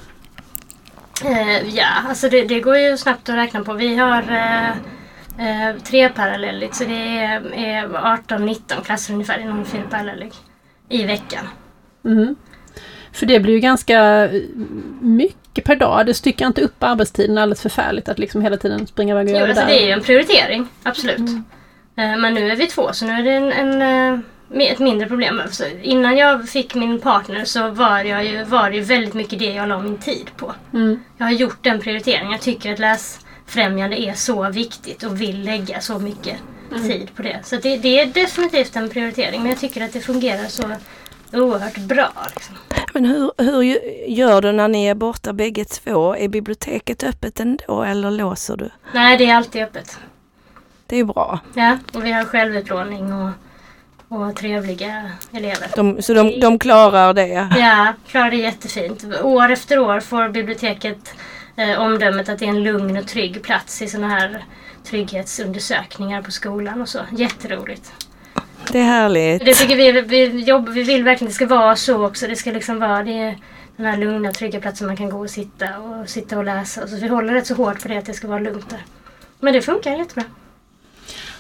Eh, 1.26 1.76
ja, 1.76 1.88
alltså 2.08 2.30
det, 2.30 2.44
det 2.46 2.60
går 2.60 2.78
ju 2.78 2.98
snabbt 2.98 3.30
att 3.30 3.36
räkna 3.36 3.64
på. 3.64 3.74
Vi 3.74 3.96
har 3.96 4.22
eh, 4.22 4.70
eh, 4.70 5.76
tre 5.84 6.10
parallelligt 6.10 6.76
så 6.76 6.84
det 6.84 7.18
är, 7.20 7.54
är 7.56 7.88
18-19 7.88 8.84
klasser 8.86 9.14
ungefär 9.14 9.40
inom 9.40 9.66
fyra 9.66 9.84
parallellig 9.90 10.32
i 10.90 11.04
veckan. 11.04 11.48
Mm. 12.06 12.36
För 13.12 13.26
det 13.26 13.40
blir 13.40 13.54
ju 13.54 13.60
ganska 13.60 14.30
mycket 15.02 15.64
per 15.66 15.76
dag. 15.76 16.06
Det 16.06 16.14
styckar 16.14 16.48
inte 16.48 16.62
upp 16.62 16.84
arbetstiden 16.84 17.38
alldeles 17.38 17.62
förfärligt 17.62 18.10
att 18.10 18.20
liksom 18.20 18.42
hela 18.42 18.58
tiden 18.58 18.88
springa 18.88 19.14
iväg 19.14 19.26
och 19.28 19.32
Jo, 19.32 19.38
göra 19.38 19.48
alltså 19.50 19.66
det 19.66 19.72
det 19.72 19.78
är 19.78 19.82
där. 19.82 19.88
ju 19.88 19.94
en 19.94 20.02
prioritering, 20.02 20.68
absolut. 20.84 21.20
Eh, 21.98 22.18
Men 22.18 22.34
nu 22.34 22.52
är 22.52 22.56
vi 22.56 22.68
två 22.68 22.94
så 22.94 23.06
nu 23.06 23.12
är 23.14 23.24
det 23.24 23.32
en, 23.32 23.52
en, 23.52 23.82
eh, 24.14 24.20
ett 24.56 24.80
mindre 24.80 25.08
problem. 25.08 25.42
Så 25.52 25.64
innan 25.82 26.18
jag 26.18 26.50
fick 26.50 26.76
min 26.76 27.02
partner 27.02 27.46
så 27.46 27.70
var, 27.70 28.04
jag 28.04 28.26
ju, 28.26 28.44
var 28.44 28.70
det 28.70 28.76
ju 28.76 28.82
väldigt 28.82 29.14
mycket 29.14 29.40
det 29.40 29.54
jag 29.54 29.70
la 29.70 29.82
min 29.82 29.98
tid 29.98 30.30
på. 30.38 30.54
Mm. 30.74 31.04
Jag 31.18 31.26
har 31.26 31.32
gjort 31.32 31.64
den 31.64 31.80
prioriteringen. 31.80 32.32
Jag 32.32 32.42
tycker 32.42 32.74
att 32.74 32.80
läsfrämjande 32.80 34.02
är 34.02 34.14
så 34.14 34.50
viktigt 34.50 35.04
och 35.04 35.22
vill 35.22 35.44
lägga 35.44 35.82
så 35.82 36.00
mycket 36.00 36.38
tid 36.88 37.16
på 37.16 37.22
det. 37.22 37.40
Så 37.44 37.56
det, 37.56 37.78
det 37.78 38.00
är 38.00 38.06
definitivt 38.06 38.76
en 38.76 38.90
prioritering 38.90 39.42
men 39.42 39.50
jag 39.50 39.60
tycker 39.60 39.84
att 39.84 39.94
det 39.94 40.00
fungerar 40.00 40.48
så 40.48 40.64
oerhört 41.34 41.78
bra. 41.78 42.12
Liksom. 42.36 42.56
Men 42.94 43.06
hur, 43.06 43.32
hur 43.38 43.64
gör 44.08 44.42
du 44.42 44.52
när 44.52 44.68
ni 44.68 44.86
är 44.86 44.96
borta 44.96 45.34
bägge 45.34 45.66
två? 45.66 46.16
Är 46.16 46.28
biblioteket 46.28 47.04
öppet 47.04 47.40
ändå 47.40 47.84
eller 47.84 48.12
låser 48.12 48.58
du? 48.58 48.70
Nej, 48.94 49.18
det 49.18 49.26
är 49.26 49.36
alltid 49.36 49.64
öppet. 49.64 50.00
Det 50.88 50.98
är 51.00 51.04
bra. 51.04 51.40
Ja, 51.54 51.78
och 51.94 52.06
vi 52.06 52.12
har 52.12 52.24
självutlåning 52.24 53.14
och, 53.14 53.30
och 54.10 54.36
trevliga 54.36 55.12
elever. 55.32 55.70
De, 55.76 56.02
så 56.02 56.14
de, 56.14 56.40
de 56.40 56.60
klarar 56.60 57.14
det. 57.14 57.28
Ja, 57.58 57.94
klarar 58.08 58.32
det 58.32 58.38
jättefint. 58.38 59.06
År 59.24 59.52
efter 59.52 59.80
år 59.80 60.00
får 60.00 60.30
biblioteket 60.30 61.14
eh, 61.56 61.82
omdömet 61.82 62.30
att 62.30 62.40
det 62.40 62.46
är 62.46 62.50
en 62.50 62.64
lugn 62.64 62.98
och 62.98 63.08
trygg 63.08 63.44
plats 63.44 63.82
i 63.82 63.88
sådana 63.88 64.08
här 64.08 64.44
trygghetsundersökningar 64.84 66.22
på 66.22 66.32
skolan 66.32 66.82
och 66.82 66.90
så. 66.90 67.00
Jätteroligt. 67.12 67.92
Det 68.72 68.80
är 68.80 68.84
härligt. 68.84 69.46
Det 69.46 69.54
tycker 69.54 69.76
vi, 69.76 70.02
vi, 70.02 70.44
jobb, 70.44 70.70
vi 70.70 70.84
vill 70.84 71.04
verkligen 71.04 71.28
att 71.28 71.32
det 71.32 71.46
ska 71.46 71.56
vara 71.56 71.76
så 71.76 72.06
också. 72.06 72.28
Det 72.28 72.36
ska 72.36 72.52
liksom 72.52 72.80
vara 72.80 73.04
det, 73.04 73.36
den 73.78 73.86
här 73.86 73.98
lugna, 73.98 74.32
trygga 74.32 74.62
platsen 74.62 74.88
man 74.88 74.98
kan 74.98 75.10
gå 75.10 75.20
och 75.20 75.30
sitta 75.30 75.80
och 75.80 76.10
sitta 76.10 76.38
och 76.38 76.44
läsa. 76.44 76.88
Så 76.88 76.96
vi 76.96 77.08
håller 77.08 77.34
rätt 77.34 77.48
så 77.48 77.54
hårt 77.54 77.82
på 77.82 77.88
det 77.88 77.98
att 77.98 78.06
det 78.06 78.14
ska 78.14 78.28
vara 78.28 78.40
lugnt 78.40 78.70
där. 78.70 78.84
Men 79.40 79.54
det 79.54 79.62
funkar 79.62 79.92
jättebra. 79.92 80.24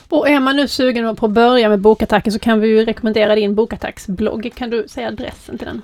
Och 0.10 0.30
är 0.30 0.40
man 0.40 0.56
nu 0.56 0.68
sugen 0.68 1.16
på 1.16 1.26
att 1.26 1.32
börja 1.32 1.70
med 1.70 1.80
bokattacker 1.80 2.32
så 2.32 2.40
kan 2.40 2.60
vi 2.60 2.68
ju 2.68 2.86
rekommendera 2.86 3.36
din 3.36 3.56
bokattacksblogg. 3.56 4.52
Kan 4.56 4.70
du 4.70 4.88
säga 4.88 5.08
adressen 5.08 5.58
till 5.58 5.68
den? 5.68 5.82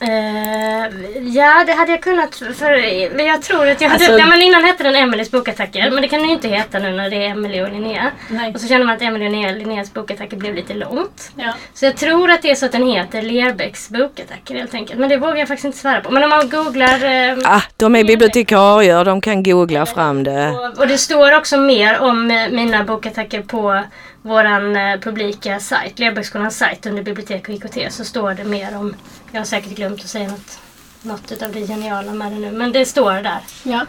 Eh, 0.00 0.86
ja, 1.34 1.64
det 1.66 1.72
hade 1.72 1.90
jag 1.90 2.02
kunnat. 2.02 2.34
För, 2.34 2.70
men 3.16 3.26
jag 3.26 3.42
tror 3.42 3.68
att 3.68 3.80
jag 3.80 3.88
hade... 3.88 4.04
Alltså- 4.04 4.18
ja, 4.18 4.26
men 4.26 4.42
innan 4.42 4.64
hette 4.64 4.82
den 4.84 4.94
Emelies 4.96 5.30
bokattacker. 5.30 5.90
Men 5.90 6.02
det 6.02 6.08
kan 6.08 6.18
den 6.20 6.28
ju 6.28 6.34
inte 6.34 6.48
heta 6.48 6.78
nu 6.78 6.90
när 6.92 7.10
det 7.10 7.16
är 7.16 7.30
Emelie 7.30 7.62
och 7.62 7.72
Linnea. 7.72 8.10
Nej. 8.28 8.52
Och 8.54 8.60
så 8.60 8.68
känner 8.68 8.84
man 8.86 8.94
att 8.96 9.02
Emelie 9.02 9.26
och 9.26 9.32
Linnea, 9.32 9.52
Linneas 9.52 9.94
bokattacker 9.94 10.36
blev 10.36 10.54
lite 10.54 10.74
långt. 10.74 11.30
Ja. 11.36 11.52
Så 11.74 11.84
jag 11.84 11.96
tror 11.96 12.30
att 12.30 12.42
det 12.42 12.50
är 12.50 12.54
så 12.54 12.66
att 12.66 12.72
den 12.72 12.86
heter 12.86 13.22
Lerbäcks 13.22 13.88
bokattacker 13.88 14.54
helt 14.54 14.74
enkelt. 14.74 14.98
Men 15.00 15.08
det 15.08 15.16
vågar 15.16 15.36
jag 15.36 15.48
faktiskt 15.48 15.64
inte 15.64 15.78
svära 15.78 16.00
på. 16.00 16.10
Men 16.10 16.24
om 16.24 16.30
man 16.30 16.48
googlar... 16.48 17.04
Eh, 17.04 17.36
Ah, 17.44 17.62
de 17.76 17.96
är 17.96 18.04
bibliotekarier, 18.04 19.04
de 19.04 19.20
kan 19.20 19.42
googla 19.42 19.86
fram 19.86 20.24
det. 20.24 20.48
och, 20.50 20.78
och 20.78 20.88
det 20.88 20.98
står 20.98 21.36
också 21.36 21.56
mer 21.56 22.00
om 22.00 22.30
eh, 22.30 22.48
mina 22.50 22.84
bokattacker 22.84 23.42
på 23.42 23.82
våran 24.26 24.76
eh, 24.76 25.00
publika 25.00 25.60
sajt, 25.60 25.98
Lerbäcksskolans 25.98 26.58
sajt 26.58 26.86
under 26.86 27.02
bibliotek 27.02 27.48
och 27.48 27.54
IKT. 27.54 27.92
Så 27.92 28.04
står 28.04 28.34
det 28.34 28.44
mer 28.44 28.76
om... 28.76 28.96
Jag 29.32 29.40
har 29.40 29.44
säkert 29.44 29.76
glömt 29.76 30.00
att 30.00 30.08
säga 30.08 30.28
något, 30.28 30.58
något 31.02 31.42
av 31.42 31.52
det 31.52 31.66
geniala 31.66 32.12
med 32.12 32.32
det 32.32 32.38
nu. 32.38 32.50
Men 32.50 32.72
det 32.72 32.86
står 32.86 33.12
där. 33.12 33.38
Ja. 33.62 33.86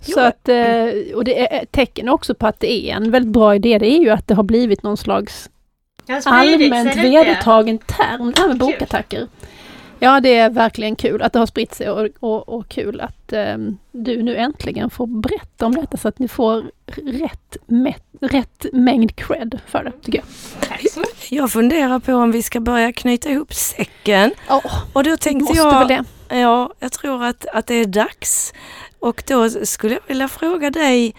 Så 0.00 0.20
att, 0.20 0.48
eh, 0.48 1.14
och 1.14 1.24
det 1.24 1.40
är 1.40 1.62
ett 1.62 1.72
tecken 1.72 2.08
också 2.08 2.34
på 2.34 2.46
att 2.46 2.60
det 2.60 2.90
är 2.90 2.96
en 2.96 3.10
väldigt 3.10 3.32
bra 3.32 3.54
idé. 3.54 3.78
Det 3.78 3.86
är 3.86 4.00
ju 4.00 4.10
att 4.10 4.28
det 4.28 4.34
har 4.34 4.42
blivit 4.42 4.82
någon 4.82 4.96
slags 4.96 5.50
allmänt 6.24 6.96
vedertagen 6.96 7.78
term, 7.78 8.32
det 8.32 8.40
här 8.40 8.48
med 8.48 8.60
Kul. 8.60 8.68
bokattacker. 8.68 9.26
Ja, 9.98 10.20
det 10.20 10.36
är 10.36 10.50
verkligen 10.50 10.96
kul 10.96 11.22
att 11.22 11.32
det 11.32 11.38
har 11.38 11.46
spritt 11.46 11.74
sig 11.74 11.90
och, 11.90 12.08
och, 12.20 12.48
och 12.48 12.68
kul 12.68 13.00
att 13.00 13.32
ehm, 13.32 13.78
du 13.92 14.22
nu 14.22 14.36
äntligen 14.36 14.90
får 14.90 15.06
berätta 15.06 15.66
om 15.66 15.74
detta 15.74 15.96
så 15.96 16.08
att 16.08 16.18
ni 16.18 16.28
får 16.28 16.64
rätt, 16.96 17.56
mä- 17.66 17.94
rätt 18.20 18.66
mängd 18.72 19.16
cred 19.16 19.60
för 19.66 19.84
det, 19.84 19.92
tycker 20.02 20.18
jag. 20.18 20.26
Jag 21.30 21.50
funderar 21.50 21.98
på 21.98 22.14
om 22.14 22.32
vi 22.32 22.42
ska 22.42 22.60
börja 22.60 22.92
knyta 22.92 23.28
ihop 23.30 23.54
säcken. 23.54 24.30
Ja, 24.48 24.62
Och 24.92 25.04
då 25.04 25.16
tänkte 25.16 25.56
jag, 25.56 25.78
väl 25.78 25.88
det. 25.88 26.04
ja, 26.36 26.72
jag 26.78 26.92
tror 26.92 27.24
att, 27.24 27.46
att 27.46 27.66
det 27.66 27.74
är 27.74 27.84
dags. 27.86 28.52
Och 29.00 29.22
då 29.26 29.50
skulle 29.50 29.94
jag 29.94 30.02
vilja 30.06 30.28
fråga 30.28 30.70
dig 30.70 31.14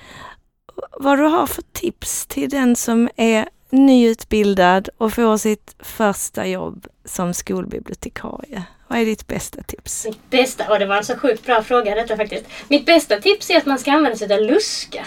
vad 1.00 1.20
du 1.20 1.24
har 1.24 1.48
för 1.48 1.62
tips 1.62 2.26
till 2.26 2.50
den 2.50 2.76
som 2.76 3.10
är 3.16 3.48
nyutbildad 3.72 4.90
och 4.98 5.14
får 5.14 5.38
sitt 5.38 5.76
första 5.80 6.48
jobb 6.48 6.88
som 7.06 7.34
skolbibliotekarie. 7.34 8.64
Vad 8.88 9.00
är 9.00 9.06
ditt 9.06 9.28
bästa 9.28 9.64
tips? 9.64 10.06
Mitt 10.06 10.30
bästa, 10.30 10.70
och 10.70 10.80
det 10.80 10.86
var 10.86 10.98
en 10.98 11.06
så 11.06 11.16
sjukt 11.16 11.46
bra 11.46 11.64
fråga 11.64 11.96
detta 11.96 12.18
faktiskt. 12.18 12.46
Mitt 12.68 12.86
bästa 12.86 13.22
tips 13.22 13.50
är 13.50 13.58
att 13.58 13.66
man 13.66 13.80
ska 13.80 13.92
använda 13.92 14.18
sig 14.18 14.34
av 14.34 14.42
luska. 14.42 15.06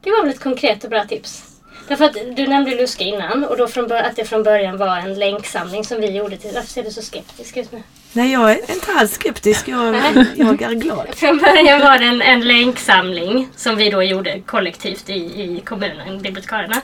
Det 0.00 0.10
var 0.10 0.22
väl 0.22 0.34
ett 0.34 0.40
konkret 0.40 0.84
och 0.84 0.90
bra 0.90 1.04
tips. 1.04 1.58
Därför 1.88 2.04
att 2.04 2.36
du 2.36 2.46
nämnde 2.46 2.74
Luska 2.74 3.04
innan 3.04 3.44
och 3.44 3.56
då 3.56 3.68
från, 3.68 3.92
att 3.92 4.16
det 4.16 4.24
från 4.24 4.42
början 4.42 4.76
var 4.76 4.96
en 4.96 5.14
länksamling 5.14 5.84
som 5.84 6.00
vi 6.00 6.10
gjorde 6.10 6.36
till... 6.36 6.50
Varför 6.54 6.68
ser 6.68 6.82
du 6.82 6.90
så 6.90 7.02
skeptisk 7.02 7.56
ut 7.56 7.72
nu? 7.72 7.82
Nej, 8.12 8.32
jag 8.32 8.50
är 8.50 8.70
inte 8.70 8.92
alls 8.92 9.14
skeptisk. 9.14 9.68
Jag, 9.68 9.94
jag 10.36 10.62
är 10.62 10.74
glad. 10.74 11.14
Från 11.14 11.38
början 11.38 11.80
var 11.80 11.98
det 11.98 12.04
en, 12.04 12.22
en 12.22 12.40
länksamling 12.40 13.48
som 13.56 13.76
vi 13.76 13.90
då 13.90 14.02
gjorde 14.02 14.40
kollektivt 14.40 15.10
i, 15.10 15.12
i 15.14 15.62
kommunen, 15.64 16.22
bibliotekarierna. 16.22 16.76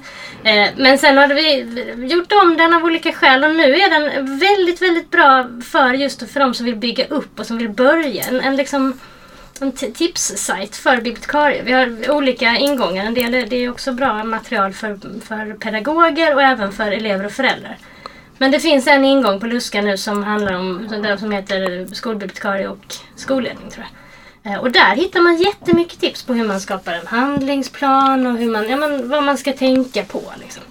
Eh, 0.45 0.69
men 0.77 0.99
sen 0.99 1.19
hade 1.19 1.35
vi 1.35 1.59
gjort 1.97 2.33
om 2.33 2.57
den 2.57 2.75
av 2.75 2.85
olika 2.85 3.13
skäl 3.13 3.45
och 3.45 3.55
nu 3.55 3.63
är 3.63 3.91
den 3.91 4.39
väldigt, 4.39 4.83
väldigt 4.83 5.11
bra 5.11 5.49
för 5.65 5.93
just 5.93 6.31
för 6.31 6.41
de 6.41 6.55
som 6.55 6.67
vill 6.67 6.77
bygga 6.77 7.07
upp 7.07 7.41
och 7.41 7.47
som 7.47 7.59
vill 7.59 7.71
börja. 7.71 8.25
En, 8.25 8.41
en 8.41 8.57
liksom 8.57 9.01
en 9.61 9.73
tipssajt 9.73 10.77
för 10.77 10.97
bibliotekarier. 10.97 11.63
Vi 11.63 11.73
har 11.73 12.11
olika 12.11 12.57
ingångar. 12.57 13.05
En 13.05 13.15
del 13.15 13.35
är, 13.35 13.47
det 13.47 13.57
är 13.57 13.71
också 13.71 13.93
bra 13.93 14.25
material 14.25 14.73
för, 14.73 14.99
för 15.21 15.55
pedagoger 15.55 16.35
och 16.35 16.43
även 16.43 16.73
för 16.73 16.93
elever 16.93 17.27
och 17.27 17.33
föräldrar. 17.33 17.77
Men 18.39 18.51
det 18.51 18.61
finns 18.61 18.87
en 18.87 19.05
ingång 19.05 19.41
på 19.41 19.47
Luska 19.47 19.83
nu 19.83 19.97
som 19.97 20.23
handlar 20.23 20.53
om 20.55 20.87
som- 20.89 21.19
som 21.19 21.31
heter 21.33 21.87
skolbibliotekarie 21.95 22.69
och 22.69 22.95
skolledning 23.17 23.71
tror 23.71 23.87
jag. 24.43 24.53
Eh, 24.53 24.59
Och 24.61 24.71
där 24.73 24.97
hittar 24.97 25.21
man 25.21 25.37
jättemycket 25.37 26.01
tips 26.01 26.23
på 26.23 26.33
hur 26.35 26.49
man 26.49 26.61
skapar 26.61 26.93
en 26.93 27.07
handlingsplan 27.07 28.27
och 28.27 28.39
hur 28.39 28.51
man, 28.51 28.69
ja, 28.69 28.77
men, 28.77 29.09
vad 29.09 29.23
man 29.25 29.39
ska 29.39 29.53
tänka 29.53 30.03
på. 30.05 30.23
Liksom. 30.41 30.63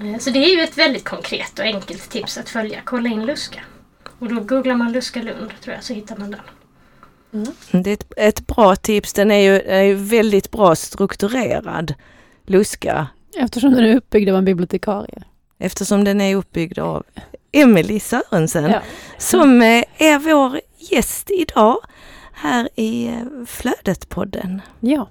Eh, 0.00 0.18
Så 0.18 0.30
det 0.30 0.38
är 0.38 0.56
ju 0.56 0.62
ett 0.62 0.78
väldigt 0.78 1.04
konkret 1.04 1.58
och 1.58 1.64
enkelt 1.64 2.10
tips 2.10 2.38
att 2.38 2.48
följa. 2.48 2.78
Kolla 2.84 3.08
in 3.08 3.26
Luska. 3.26 3.60
Och 4.18 4.28
då 4.28 4.40
googlar 4.40 4.74
man 4.74 4.92
Luska 4.92 5.22
Lund 5.22 5.50
tror 5.60 5.74
jag 5.74 5.84
så 5.84 5.92
hittar 5.94 6.16
man 6.16 6.30
den. 6.30 6.40
Det 7.82 7.90
är 7.90 7.94
ett, 7.94 8.12
ett 8.16 8.46
bra 8.46 8.76
tips. 8.76 9.12
Den 9.12 9.30
är 9.30 9.38
ju, 9.52 9.60
är 9.60 9.82
ju 9.82 9.94
väldigt 9.94 10.50
bra 10.50 10.76
strukturerad, 10.76 11.94
Luska, 12.46 13.06
Eftersom 13.36 13.72
den 13.74 13.84
är 13.84 13.96
uppbyggd 13.96 14.28
av 14.30 14.36
en 14.36 14.44
bibliotekarie. 14.44 15.22
Eftersom 15.60 16.04
den 16.04 16.20
är 16.20 16.36
uppbyggd 16.36 16.78
av 16.78 17.02
Emelie 17.52 18.00
Sörensen 18.00 18.70
Ja. 18.70 18.80
som 19.18 19.62
eh, 19.62 19.84
är 19.98 20.18
vår 20.18 20.60
gäst 20.78 21.30
idag 21.30 21.76
här 22.32 22.68
i 22.76 23.06
eh, 23.06 23.14
Flödet-podden. 23.46 24.60
ja. 24.80 25.08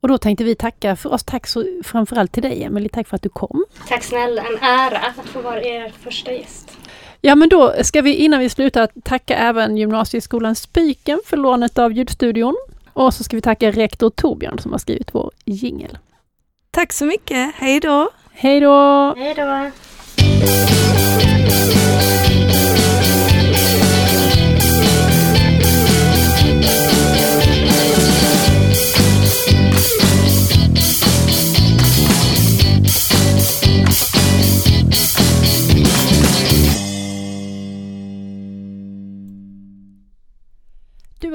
Och 0.00 0.08
då 0.08 0.18
tänkte 0.18 0.44
vi 0.44 0.54
tacka 0.54 0.96
för 0.96 1.12
oss. 1.12 1.24
Tack 1.24 1.46
så 1.46 1.64
framförallt 1.84 2.32
till 2.32 2.42
dig 2.42 2.62
Emelie. 2.64 2.88
Tack 2.88 3.08
för 3.08 3.16
att 3.16 3.22
du 3.22 3.28
kom. 3.28 3.64
Tack 3.88 4.02
snälla, 4.04 4.42
en 4.42 4.58
ära 4.62 4.98
att 4.98 5.26
få 5.28 5.40
vara 5.40 5.62
er 5.62 5.92
första 6.02 6.32
gäst. 6.32 6.70
Ja 7.20 7.34
men 7.34 7.48
då 7.48 7.74
ska 7.82 8.02
vi 8.02 8.14
innan 8.14 8.40
vi 8.40 8.48
slutar 8.48 8.88
tacka 9.04 9.36
även 9.36 9.76
gymnasieskolan 9.76 10.54
Spiken 10.54 11.20
för 11.26 11.36
lånet 11.36 11.78
av 11.78 11.92
ljudstudion. 11.92 12.56
Och 12.92 13.14
så 13.14 13.24
ska 13.24 13.36
vi 13.36 13.40
tacka 13.42 13.70
rektor 13.70 14.10
Torbjörn 14.10 14.58
som 14.58 14.72
har 14.72 14.78
skrivit 14.78 15.14
vår 15.14 15.30
jingel. 15.44 15.98
Tack 16.70 16.92
så 16.92 17.04
mycket, 17.04 17.54
hej 17.54 17.80
då! 17.80 18.10
Hej 18.36 18.60
då! 18.60 19.14
Hej 19.16 19.34
då! 19.34 19.70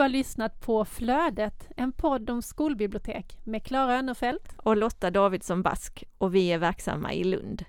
Har 0.02 0.10
lyssnat 0.10 0.60
på 0.62 0.86
Flödet, 0.86 1.68
en 1.78 1.92
podd 1.92 2.30
om 2.30 2.42
skolbibliotek 2.42 3.38
med 3.44 3.64
Klara 3.64 3.98
Önnerfelt 3.98 4.54
och 4.58 4.78
Lotta 4.78 5.12
Davidsson 5.12 5.62
Bask 5.62 6.04
och 6.18 6.36
vi 6.36 6.52
är 6.52 6.58
verksamma 6.58 7.14
i 7.14 7.24
Lund. 7.24 7.66